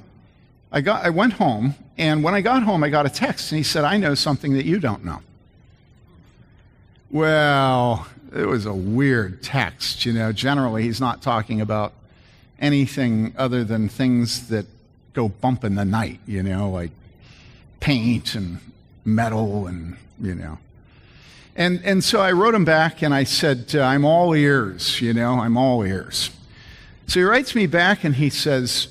I, 0.70 0.80
got, 0.80 1.04
I 1.04 1.10
went 1.10 1.34
home. 1.34 1.74
And 1.98 2.22
when 2.22 2.34
I 2.34 2.42
got 2.42 2.62
home, 2.62 2.84
I 2.84 2.90
got 2.90 3.06
a 3.06 3.08
text, 3.08 3.50
and 3.52 3.56
he 3.56 3.62
said, 3.62 3.84
I 3.84 3.96
know 3.96 4.14
something 4.14 4.52
that 4.52 4.66
you 4.66 4.78
don't 4.78 5.04
know. 5.04 5.20
Well, 7.10 8.06
it 8.34 8.46
was 8.46 8.66
a 8.66 8.74
weird 8.74 9.42
text. 9.42 10.04
You 10.04 10.12
know, 10.12 10.32
generally, 10.32 10.82
he's 10.82 11.00
not 11.00 11.22
talking 11.22 11.60
about 11.62 11.94
anything 12.60 13.34
other 13.38 13.64
than 13.64 13.88
things 13.88 14.48
that 14.48 14.66
go 15.14 15.28
bump 15.28 15.64
in 15.64 15.74
the 15.74 15.84
night, 15.84 16.20
you 16.26 16.42
know, 16.42 16.70
like 16.70 16.90
paint 17.80 18.34
and 18.34 18.58
metal 19.04 19.66
and, 19.66 19.96
you 20.20 20.34
know. 20.34 20.58
And, 21.56 21.80
and 21.84 22.04
so 22.04 22.20
I 22.20 22.32
wrote 22.32 22.54
him 22.54 22.66
back 22.66 23.02
and 23.02 23.14
I 23.14 23.24
said, 23.24 23.74
uh, 23.74 23.80
I'm 23.80 24.04
all 24.04 24.34
ears, 24.34 25.00
you 25.00 25.14
know, 25.14 25.40
I'm 25.40 25.56
all 25.56 25.82
ears. 25.82 26.30
So 27.06 27.20
he 27.20 27.24
writes 27.24 27.54
me 27.54 27.66
back 27.66 28.04
and 28.04 28.14
he 28.14 28.28
says, 28.28 28.88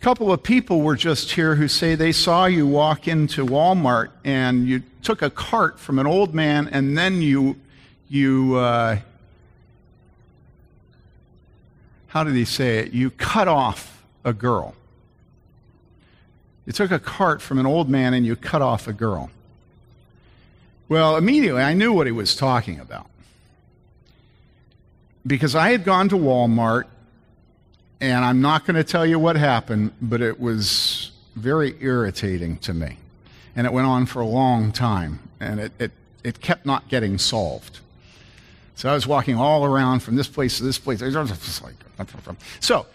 a 0.00 0.04
couple 0.04 0.32
of 0.32 0.42
people 0.42 0.80
were 0.80 0.96
just 0.96 1.30
here 1.30 1.54
who 1.54 1.68
say 1.68 1.94
they 1.94 2.10
saw 2.10 2.46
you 2.46 2.66
walk 2.66 3.06
into 3.06 3.46
Walmart 3.46 4.10
and 4.24 4.66
you 4.66 4.82
took 5.02 5.22
a 5.22 5.30
cart 5.30 5.78
from 5.78 6.00
an 6.00 6.08
old 6.08 6.34
man 6.34 6.68
and 6.68 6.98
then 6.98 7.22
you 7.22 7.56
you 8.08 8.56
uh, 8.56 8.98
how 12.08 12.24
did 12.24 12.34
he 12.34 12.44
say 12.44 12.78
it? 12.78 12.92
You 12.92 13.10
cut 13.10 13.46
off 13.46 14.02
a 14.24 14.32
girl. 14.32 14.74
You 16.66 16.72
took 16.72 16.90
a 16.90 16.98
cart 16.98 17.40
from 17.40 17.58
an 17.58 17.66
old 17.66 17.88
man 17.88 18.12
and 18.14 18.26
you 18.26 18.34
cut 18.34 18.60
off 18.60 18.88
a 18.88 18.92
girl. 18.92 19.30
Well, 20.88 21.16
immediately 21.16 21.62
I 21.62 21.74
knew 21.74 21.92
what 21.92 22.06
he 22.06 22.12
was 22.12 22.34
talking 22.34 22.80
about. 22.80 23.06
Because 25.26 25.54
I 25.54 25.70
had 25.70 25.84
gone 25.84 26.08
to 26.08 26.16
Walmart, 26.16 26.84
and 28.00 28.24
I'm 28.24 28.40
not 28.40 28.64
going 28.64 28.76
to 28.76 28.84
tell 28.84 29.04
you 29.04 29.18
what 29.18 29.36
happened, 29.36 29.92
but 30.00 30.22
it 30.22 30.40
was 30.40 31.10
very 31.36 31.74
irritating 31.80 32.58
to 32.58 32.72
me. 32.72 32.96
And 33.54 33.66
it 33.66 33.72
went 33.72 33.86
on 33.86 34.06
for 34.06 34.20
a 34.20 34.26
long 34.26 34.72
time, 34.72 35.18
and 35.40 35.60
it, 35.60 35.72
it, 35.78 35.90
it 36.24 36.40
kept 36.40 36.64
not 36.64 36.88
getting 36.88 37.18
solved. 37.18 37.80
So 38.76 38.88
I 38.88 38.94
was 38.94 39.06
walking 39.06 39.34
all 39.34 39.64
around 39.64 40.00
from 40.00 40.14
this 40.14 40.28
place 40.28 40.58
to 40.58 40.62
this 40.62 40.78
place. 40.78 41.00
So 42.60 42.86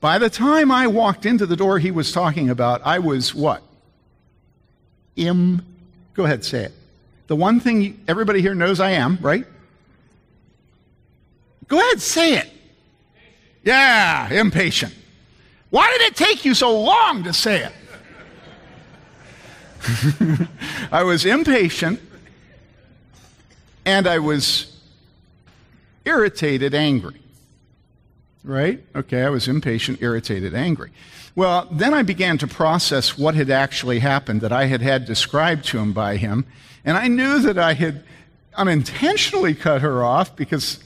by 0.00 0.18
the 0.18 0.30
time 0.30 0.72
I 0.72 0.86
walked 0.86 1.26
into 1.26 1.44
the 1.44 1.56
door 1.56 1.78
he 1.78 1.90
was 1.90 2.12
talking 2.12 2.48
about, 2.48 2.80
I 2.84 2.98
was 2.98 3.34
what? 3.34 3.62
Im. 5.16 5.64
Go 6.14 6.24
ahead, 6.24 6.44
say 6.44 6.64
it. 6.64 6.72
The 7.28 7.36
one 7.36 7.60
thing 7.60 8.02
everybody 8.08 8.40
here 8.40 8.54
knows 8.54 8.80
I 8.80 8.92
am, 8.92 9.18
right? 9.20 9.46
Go 11.68 11.78
ahead, 11.78 12.00
say 12.00 12.38
it. 12.38 12.50
Yeah, 13.62 14.32
impatient. 14.32 14.94
Why 15.70 15.90
did 15.90 16.00
it 16.10 16.16
take 16.16 16.46
you 16.46 16.54
so 16.54 16.80
long 16.80 17.24
to 17.24 17.32
say 17.34 17.64
it? 17.64 17.72
I 20.90 21.02
was 21.04 21.26
impatient 21.26 22.00
and 23.84 24.06
I 24.06 24.18
was 24.18 24.74
irritated, 26.06 26.74
angry. 26.74 27.20
Right? 28.44 28.82
Okay, 28.94 29.22
I 29.22 29.30
was 29.30 29.48
impatient, 29.48 30.00
irritated, 30.00 30.54
angry. 30.54 30.90
Well, 31.34 31.68
then 31.70 31.94
I 31.94 32.02
began 32.02 32.38
to 32.38 32.46
process 32.46 33.18
what 33.18 33.34
had 33.34 33.50
actually 33.50 33.98
happened 33.98 34.40
that 34.40 34.52
I 34.52 34.66
had 34.66 34.80
had 34.80 35.04
described 35.04 35.64
to 35.66 35.78
him 35.78 35.92
by 35.92 36.16
him, 36.16 36.46
and 36.84 36.96
I 36.96 37.08
knew 37.08 37.40
that 37.40 37.58
I 37.58 37.74
had 37.74 38.02
unintentionally 38.56 39.54
cut 39.54 39.82
her 39.82 40.02
off 40.02 40.34
because 40.34 40.80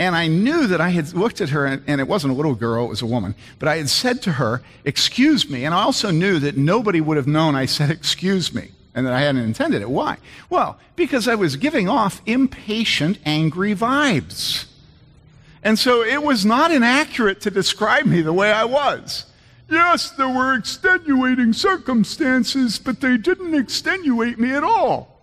and 0.00 0.14
I 0.14 0.28
knew 0.28 0.68
that 0.68 0.80
I 0.80 0.90
had 0.90 1.12
looked 1.12 1.40
at 1.40 1.48
her, 1.48 1.66
and, 1.66 2.00
it 2.00 2.06
wasn't 2.06 2.32
a 2.32 2.36
little 2.36 2.54
girl, 2.54 2.84
it 2.84 2.88
was 2.88 3.02
a 3.02 3.06
woman. 3.06 3.34
But 3.58 3.66
I 3.66 3.78
had 3.78 3.88
said 3.88 4.22
to 4.22 4.32
her, 4.32 4.62
Excuse 4.84 5.50
me. 5.50 5.64
And 5.64 5.74
I 5.74 5.82
also 5.82 6.12
knew 6.12 6.38
that 6.38 6.56
nobody 6.56 7.00
would 7.00 7.16
have 7.16 7.26
known 7.26 7.56
I 7.56 7.66
said, 7.66 7.90
Excuse 7.90 8.54
me 8.54 8.70
and 8.98 9.06
that 9.06 9.12
I 9.12 9.20
hadn't 9.20 9.42
intended 9.42 9.80
it. 9.80 9.88
Why? 9.88 10.16
Well, 10.50 10.76
because 10.96 11.28
I 11.28 11.36
was 11.36 11.54
giving 11.54 11.88
off 11.88 12.20
impatient, 12.26 13.18
angry 13.24 13.72
vibes. 13.72 14.64
And 15.68 15.78
so 15.78 16.02
it 16.02 16.22
was 16.22 16.46
not 16.46 16.70
inaccurate 16.70 17.42
to 17.42 17.50
describe 17.50 18.06
me 18.06 18.22
the 18.22 18.32
way 18.32 18.50
I 18.50 18.64
was. 18.64 19.26
Yes, 19.68 20.10
there 20.10 20.26
were 20.26 20.54
extenuating 20.54 21.52
circumstances, 21.52 22.78
but 22.78 23.02
they 23.02 23.18
didn't 23.18 23.54
extenuate 23.54 24.38
me 24.38 24.52
at 24.54 24.64
all. 24.64 25.20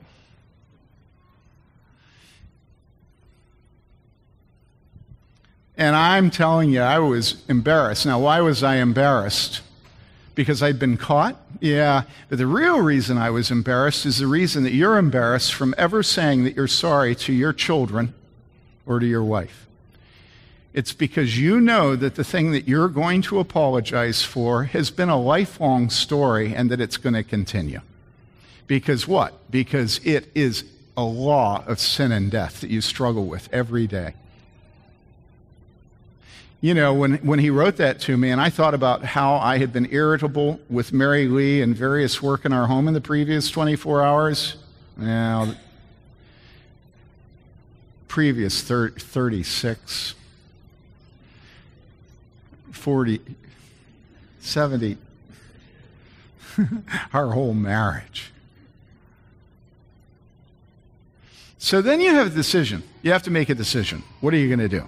And 5.76 5.96
I'm 5.96 6.30
telling 6.30 6.70
you, 6.70 6.82
I 6.82 7.00
was 7.00 7.44
embarrassed. 7.50 8.06
Now, 8.06 8.20
why 8.20 8.40
was 8.42 8.62
I 8.62 8.76
embarrassed? 8.76 9.62
because 10.36 10.62
I'd 10.62 10.78
been 10.78 10.98
caught? 10.98 11.42
Yeah, 11.60 12.04
but 12.30 12.38
the 12.38 12.46
real 12.46 12.82
reason 12.82 13.18
I 13.18 13.32
was 13.32 13.50
embarrassed 13.50 14.06
is 14.06 14.20
the 14.20 14.28
reason 14.28 14.64
that 14.64 14.74
you're 14.74 14.98
embarrassed 14.98 15.56
from 15.56 15.74
ever 15.76 16.04
saying 16.04 16.44
that 16.44 16.56
you're 16.56 16.68
sorry 16.68 17.16
to 17.16 17.34
your 17.34 17.54
children 17.54 18.14
or 18.86 19.00
to 19.00 19.08
your 19.08 19.24
wife. 19.24 19.65
It's 20.76 20.92
because 20.92 21.40
you 21.40 21.62
know 21.62 21.96
that 21.96 22.16
the 22.16 22.24
thing 22.26 22.52
that 22.52 22.68
you're 22.68 22.90
going 22.90 23.22
to 23.24 23.40
apologize 23.40 24.24
for 24.24 24.66
has 24.66 24.92
been 24.92 25.08
a 25.08 25.18
lifelong 25.18 25.90
story 25.90 26.54
and 26.54 26.70
that 26.70 26.82
it's 26.82 26.98
going 26.98 27.14
to 27.14 27.24
continue. 27.24 27.80
Because 28.68 29.08
what? 29.08 29.50
Because 29.50 30.02
it 30.04 30.30
is 30.36 30.66
a 30.98 31.04
law 31.06 31.64
of 31.66 31.80
sin 31.80 32.12
and 32.12 32.30
death 32.30 32.60
that 32.60 32.70
you 32.70 32.82
struggle 32.82 33.26
with 33.26 33.48
every 33.54 33.88
day. 33.88 34.16
you 36.60 36.74
know, 36.74 36.94
when, 36.94 37.20
when 37.20 37.40
he 37.40 37.50
wrote 37.50 37.78
that 37.78 38.02
to 38.02 38.18
me, 38.18 38.30
and 38.32 38.42
I 38.42 38.50
thought 38.50 38.74
about 38.74 39.06
how 39.06 39.36
I 39.36 39.60
had 39.60 39.72
been 39.72 39.88
irritable 39.94 40.60
with 40.70 40.92
Mary 40.92 41.30
Lee 41.30 41.62
and 41.62 41.74
various 41.74 42.22
work 42.22 42.44
in 42.44 42.52
our 42.52 42.68
home 42.68 42.90
in 42.90 42.94
the 42.94 43.00
previous 43.00 43.50
24 43.50 44.04
hours. 44.04 44.58
Now, 44.98 45.56
previous 48.10 48.62
30, 48.62 49.00
36, 49.00 50.16
40, 52.86 53.20
70, 54.42 54.98
our 57.14 57.32
whole 57.32 57.56
marriage. 57.56 58.32
So 61.58 61.82
then 61.82 62.00
you 62.00 62.14
have 62.14 62.28
a 62.28 62.30
decision. 62.30 62.84
You 63.02 63.12
have 63.12 63.24
to 63.24 63.32
make 63.32 63.50
a 63.50 63.56
decision. 63.56 64.04
What 64.22 64.36
are 64.36 64.38
you 64.38 64.48
going 64.48 64.60
to 64.60 64.70
do? 64.70 64.88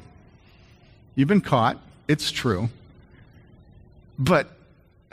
You've 1.16 1.28
been 1.28 1.41
caught. 1.41 1.80
It's 2.08 2.30
true. 2.30 2.70
But 4.20 4.52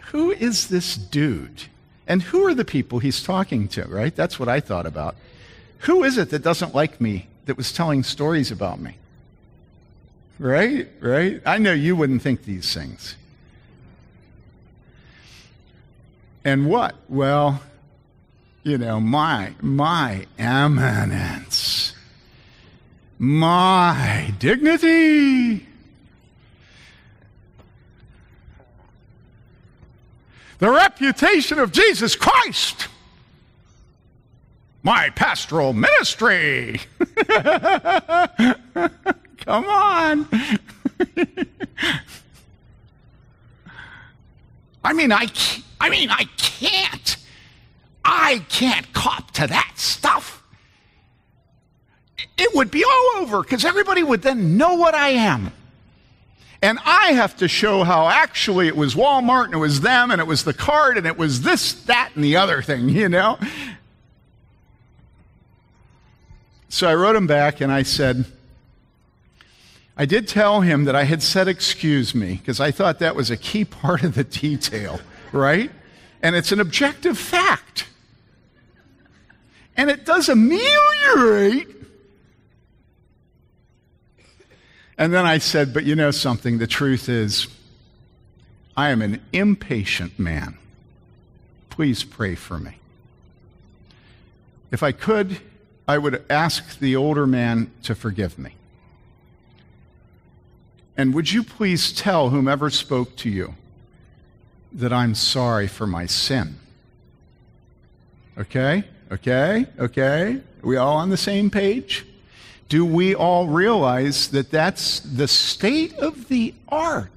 who 0.08 0.32
is 0.32 0.68
this 0.68 0.94
dude? 0.94 1.62
And 2.06 2.20
who 2.20 2.46
are 2.46 2.52
the 2.52 2.66
people 2.66 2.98
he's 2.98 3.22
talking 3.22 3.66
to, 3.68 3.88
right? 3.88 4.14
That's 4.14 4.38
what 4.38 4.50
I 4.50 4.60
thought 4.60 4.84
about. 4.84 5.16
Who 5.78 6.04
is 6.04 6.18
it 6.18 6.28
that 6.28 6.42
doesn't 6.42 6.74
like 6.74 7.00
me, 7.00 7.28
that 7.46 7.56
was 7.56 7.72
telling 7.72 8.02
stories 8.02 8.50
about 8.50 8.78
me? 8.78 8.98
Right? 10.38 10.88
Right? 11.00 11.40
I 11.46 11.58
know 11.58 11.72
you 11.72 11.96
wouldn't 11.96 12.22
think 12.22 12.44
these 12.44 12.72
things. 12.74 13.16
And 16.44 16.66
what? 16.66 16.96
Well, 17.08 17.62
you 18.64 18.78
know, 18.78 19.00
my, 19.00 19.54
my 19.60 20.26
eminence, 20.38 21.94
my 23.18 24.34
dignity. 24.38 25.66
The 30.58 30.70
reputation 30.70 31.58
of 31.58 31.72
Jesus 31.72 32.16
Christ, 32.16 32.88
my 34.82 35.10
pastoral 35.10 35.72
ministry. 35.72 36.80
Come 39.44 39.66
on. 39.66 40.28
I 44.82 44.92
mean, 44.92 45.12
I, 45.12 45.28
I 45.80 45.90
mean, 45.90 46.10
I 46.10 46.24
can't. 46.36 47.16
I 48.04 48.44
can't 48.48 48.92
cop 48.92 49.30
to 49.32 49.46
that 49.46 49.72
stuff. 49.76 50.42
It 52.36 52.54
would 52.54 52.70
be 52.70 52.84
all 52.84 53.22
over 53.22 53.42
because 53.42 53.64
everybody 53.64 54.02
would 54.02 54.22
then 54.22 54.56
know 54.56 54.74
what 54.74 54.94
I 54.94 55.10
am. 55.10 55.52
And 56.62 56.78
I 56.84 57.12
have 57.12 57.36
to 57.36 57.48
show 57.48 57.84
how 57.84 58.08
actually 58.08 58.68
it 58.68 58.76
was 58.76 58.94
Walmart 58.94 59.46
and 59.46 59.54
it 59.54 59.58
was 59.58 59.82
them 59.82 60.10
and 60.10 60.20
it 60.20 60.26
was 60.26 60.44
the 60.44 60.54
card 60.54 60.96
and 60.96 61.06
it 61.06 61.18
was 61.18 61.42
this, 61.42 61.74
that, 61.84 62.12
and 62.14 62.24
the 62.24 62.36
other 62.36 62.62
thing, 62.62 62.88
you 62.88 63.10
know? 63.10 63.38
So 66.70 66.88
I 66.88 66.94
wrote 66.94 67.14
him 67.14 67.26
back 67.26 67.60
and 67.60 67.70
I 67.70 67.82
said, 67.82 68.24
I 69.96 70.06
did 70.06 70.26
tell 70.26 70.60
him 70.60 70.84
that 70.84 70.96
I 70.96 71.04
had 71.04 71.22
said 71.22 71.46
excuse 71.46 72.14
me 72.14 72.34
because 72.34 72.60
I 72.60 72.70
thought 72.70 72.98
that 72.98 73.14
was 73.14 73.30
a 73.30 73.36
key 73.36 73.64
part 73.64 74.02
of 74.02 74.14
the 74.14 74.24
detail, 74.24 75.00
right? 75.32 75.70
And 76.22 76.34
it's 76.34 76.52
an 76.52 76.60
objective 76.60 77.18
fact. 77.18 77.88
And 79.76 79.90
it 79.90 80.04
does 80.04 80.28
ameliorate. 80.28 81.68
And 84.96 85.12
then 85.12 85.26
I 85.26 85.38
said, 85.38 85.74
But 85.74 85.84
you 85.84 85.96
know 85.96 86.12
something? 86.12 86.58
The 86.58 86.66
truth 86.66 87.08
is, 87.08 87.48
I 88.76 88.90
am 88.90 89.02
an 89.02 89.20
impatient 89.32 90.18
man. 90.18 90.56
Please 91.70 92.04
pray 92.04 92.36
for 92.36 92.58
me. 92.58 92.78
If 94.70 94.82
I 94.82 94.92
could, 94.92 95.40
I 95.86 95.98
would 95.98 96.24
ask 96.30 96.78
the 96.78 96.96
older 96.96 97.26
man 97.26 97.70
to 97.82 97.94
forgive 97.94 98.38
me. 98.38 98.54
And 100.96 101.14
would 101.14 101.32
you 101.32 101.42
please 101.42 101.92
tell 101.92 102.30
whomever 102.30 102.70
spoke 102.70 103.16
to 103.16 103.28
you 103.28 103.54
that 104.72 104.92
I'm 104.92 105.14
sorry 105.14 105.66
for 105.66 105.86
my 105.86 106.06
sin? 106.06 106.56
Okay? 108.38 108.84
Okay? 109.10 109.66
Okay? 109.78 110.36
Are 110.36 110.66
we 110.66 110.76
all 110.76 110.96
on 110.96 111.10
the 111.10 111.16
same 111.16 111.50
page? 111.50 112.04
Do 112.68 112.84
we 112.84 113.14
all 113.14 113.46
realize 113.46 114.28
that 114.28 114.50
that's 114.50 115.00
the 115.00 115.28
state 115.28 115.94
of 115.94 116.28
the 116.28 116.54
art 116.68 117.10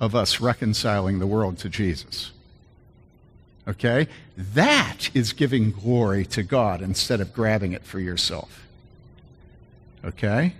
of 0.00 0.14
us 0.14 0.40
reconciling 0.40 1.18
the 1.18 1.26
world 1.26 1.58
to 1.58 1.68
Jesus? 1.68 2.32
Okay? 3.68 4.08
That 4.36 5.10
is 5.14 5.32
giving 5.32 5.70
glory 5.70 6.26
to 6.26 6.42
God 6.42 6.82
instead 6.82 7.20
of 7.20 7.32
grabbing 7.32 7.72
it 7.72 7.84
for 7.84 8.00
yourself. 8.00 8.66
Okay? 10.04 10.54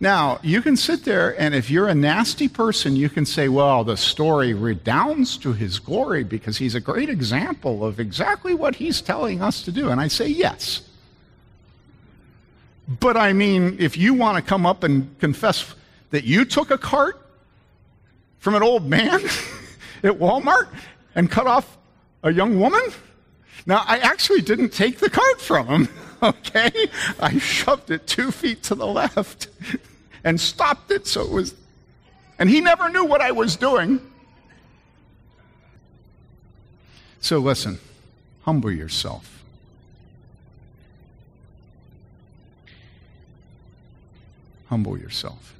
Now, 0.00 0.38
you 0.42 0.62
can 0.62 0.76
sit 0.76 1.04
there, 1.04 1.38
and 1.40 1.56
if 1.56 1.70
you're 1.70 1.88
a 1.88 1.94
nasty 1.94 2.46
person, 2.46 2.94
you 2.94 3.08
can 3.08 3.26
say, 3.26 3.48
well, 3.48 3.82
the 3.82 3.96
story 3.96 4.54
redounds 4.54 5.36
to 5.38 5.52
his 5.52 5.80
glory 5.80 6.22
because 6.22 6.58
he's 6.58 6.76
a 6.76 6.80
great 6.80 7.08
example 7.08 7.84
of 7.84 7.98
exactly 7.98 8.54
what 8.54 8.76
he's 8.76 9.00
telling 9.00 9.42
us 9.42 9.62
to 9.62 9.72
do. 9.72 9.88
And 9.88 10.00
I 10.00 10.06
say, 10.06 10.28
yes. 10.28 10.82
But 13.00 13.16
I 13.16 13.32
mean, 13.32 13.76
if 13.80 13.96
you 13.96 14.14
want 14.14 14.36
to 14.36 14.42
come 14.42 14.64
up 14.64 14.84
and 14.84 15.18
confess 15.18 15.74
that 16.10 16.24
you 16.24 16.44
took 16.44 16.70
a 16.70 16.78
cart 16.78 17.20
from 18.38 18.54
an 18.54 18.62
old 18.62 18.86
man 18.86 19.20
at 20.04 20.12
Walmart 20.12 20.68
and 21.16 21.28
cut 21.28 21.48
off 21.48 21.76
a 22.22 22.32
young 22.32 22.60
woman, 22.60 22.82
now 23.66 23.82
I 23.84 23.98
actually 23.98 24.42
didn't 24.42 24.70
take 24.70 24.98
the 25.00 25.10
cart 25.10 25.40
from 25.40 25.66
him. 25.66 25.88
okay? 26.22 26.88
I 27.20 27.38
shoved 27.38 27.90
it 27.90 28.06
two 28.06 28.30
feet 28.30 28.62
to 28.64 28.74
the 28.74 28.86
left 28.86 29.48
and 30.24 30.40
stopped 30.40 30.90
it 30.90 31.06
so 31.06 31.22
it 31.22 31.30
was. 31.30 31.54
And 32.38 32.48
he 32.48 32.60
never 32.60 32.88
knew 32.88 33.04
what 33.04 33.20
I 33.20 33.32
was 33.32 33.56
doing. 33.56 34.00
So 37.20 37.38
listen, 37.38 37.78
humble 38.42 38.70
yourself. 38.70 39.42
Humble 44.68 44.98
yourself. 44.98 45.54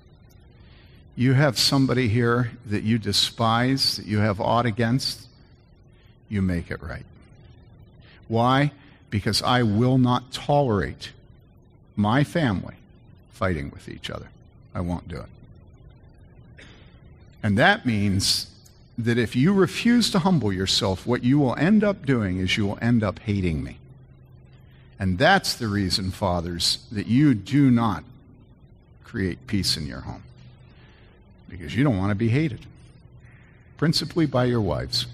You 1.16 1.32
have 1.32 1.59
somebody 1.59 2.09
here 2.09 2.52
that 2.66 2.84
you 2.84 2.98
despise, 2.98 3.96
that 3.96 4.06
you 4.06 4.18
have 4.18 4.40
aught 4.40 4.66
against, 4.66 5.26
you 6.28 6.42
make 6.42 6.70
it 6.70 6.80
right. 6.82 7.06
Why? 8.28 8.70
Because 9.11 9.42
I 9.42 9.62
will 9.62 9.98
not 9.98 10.32
tolerate 10.32 11.12
my 11.96 12.24
family 12.24 12.74
fighting 13.30 13.70
with 13.70 13.88
each 13.88 14.11
other. 14.11 14.28
I 14.74 14.80
won't 14.80 15.09
do 15.09 15.16
it. 15.16 16.64
And 17.42 17.56
that 17.56 17.86
means 17.86 18.48
that 18.98 19.16
if 19.16 19.36
you 19.36 19.52
refuse 19.52 20.11
to 20.11 20.18
humble 20.18 20.52
yourself, 20.52 21.06
what 21.06 21.22
you 21.22 21.38
will 21.38 21.54
end 21.56 21.84
up 21.84 22.04
doing 22.04 22.38
is 22.38 22.56
you 22.56 22.66
will 22.66 22.78
end 22.82 23.02
up 23.02 23.20
hating 23.20 23.62
me. 23.62 23.78
And 24.98 25.18
that's 25.18 25.54
the 25.54 25.68
reason, 25.68 26.11
fathers, 26.11 26.84
that 26.90 27.06
you 27.06 27.32
do 27.34 27.70
not 27.70 28.02
create 29.04 29.46
peace 29.46 29.76
in 29.76 29.86
your 29.86 30.00
home. 30.00 30.24
Because 31.48 31.76
you 31.76 31.84
don't 31.84 31.96
want 31.96 32.11
to 32.11 32.16
be 32.16 32.28
hated, 32.28 32.66
principally 33.76 34.26
by 34.26 34.44
your 34.46 34.61
wives. 34.61 35.06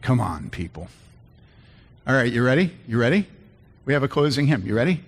Come 0.00 0.20
on, 0.20 0.50
people. 0.50 0.88
All 2.06 2.14
right, 2.14 2.32
you 2.32 2.44
ready? 2.44 2.72
You 2.88 2.98
ready? 2.98 3.26
We 3.84 3.92
have 3.92 4.02
a 4.02 4.08
closing 4.08 4.46
hymn. 4.46 4.66
You 4.66 4.74
ready? 4.74 5.02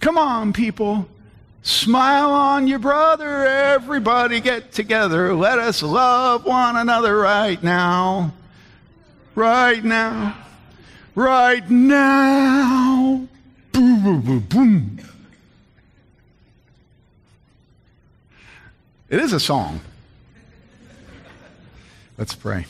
Come 0.00 0.18
on, 0.18 0.52
people. 0.52 1.08
Smile 1.62 2.30
on 2.30 2.66
your 2.66 2.78
brother. 2.78 3.46
Everybody 3.46 4.40
get 4.40 4.72
together. 4.72 5.34
Let 5.34 5.58
us 5.58 5.82
love 5.82 6.44
one 6.44 6.76
another 6.76 7.16
right 7.16 7.62
now. 7.62 8.34
Right 9.34 9.82
now. 9.82 10.36
Right 11.14 11.68
now. 11.70 13.26
Boom, 13.72 14.02
boom, 14.02 14.20
boom, 14.20 14.40
boom. 14.40 14.98
It 19.08 19.20
is 19.20 19.32
a 19.32 19.40
song. 19.40 19.80
Let's 22.18 22.34
pray. 22.34 22.66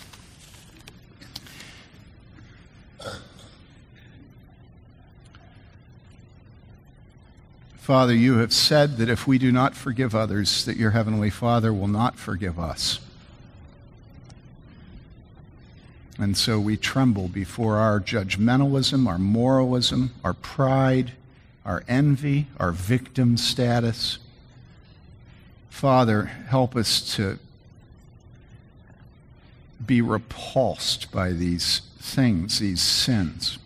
Father, 7.85 8.15
you 8.15 8.39
have 8.39 8.55
said 8.55 8.97
that 8.97 9.11
if 9.11 9.27
we 9.27 9.37
do 9.37 9.53
not 9.53 9.75
forgive 9.75 10.15
others, 10.15 10.65
that 10.65 10.79
your 10.79 10.93
heavenly 10.93 11.29
Father 11.29 11.71
will 11.71 11.87
not 11.87 12.17
forgive 12.17 12.59
us. 12.59 12.99
And 16.19 16.35
so 16.35 16.59
we 16.59 16.79
tremble 16.79 17.29
before 17.29 17.77
our 17.77 18.01
judgmentalism, 18.01 19.07
our 19.07 19.19
moralism, 19.19 20.15
our 20.25 20.33
pride, 20.33 21.13
our 21.67 21.85
envy, 21.87 22.47
our 22.57 22.73
victim 22.73 23.37
status. 23.37 24.17
Father, 25.69 26.25
help 26.25 26.75
us 26.77 27.15
to 27.17 27.39
be 29.85 30.01
repulsed 30.01 31.13
by 31.13 31.33
these 31.33 31.83
things, 31.99 32.61
these 32.61 32.81
sins. 32.81 33.59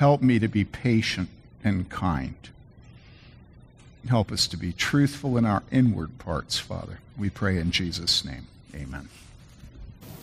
Help 0.00 0.22
me 0.22 0.38
to 0.38 0.48
be 0.48 0.64
patient 0.64 1.28
and 1.62 1.90
kind. 1.90 2.48
Help 4.08 4.32
us 4.32 4.46
to 4.46 4.56
be 4.56 4.72
truthful 4.72 5.36
in 5.36 5.44
our 5.44 5.62
inward 5.70 6.16
parts, 6.16 6.58
Father. 6.58 7.00
We 7.18 7.28
pray 7.28 7.58
in 7.58 7.70
Jesus' 7.70 8.24
name. 8.24 8.46
Amen. 8.74 9.10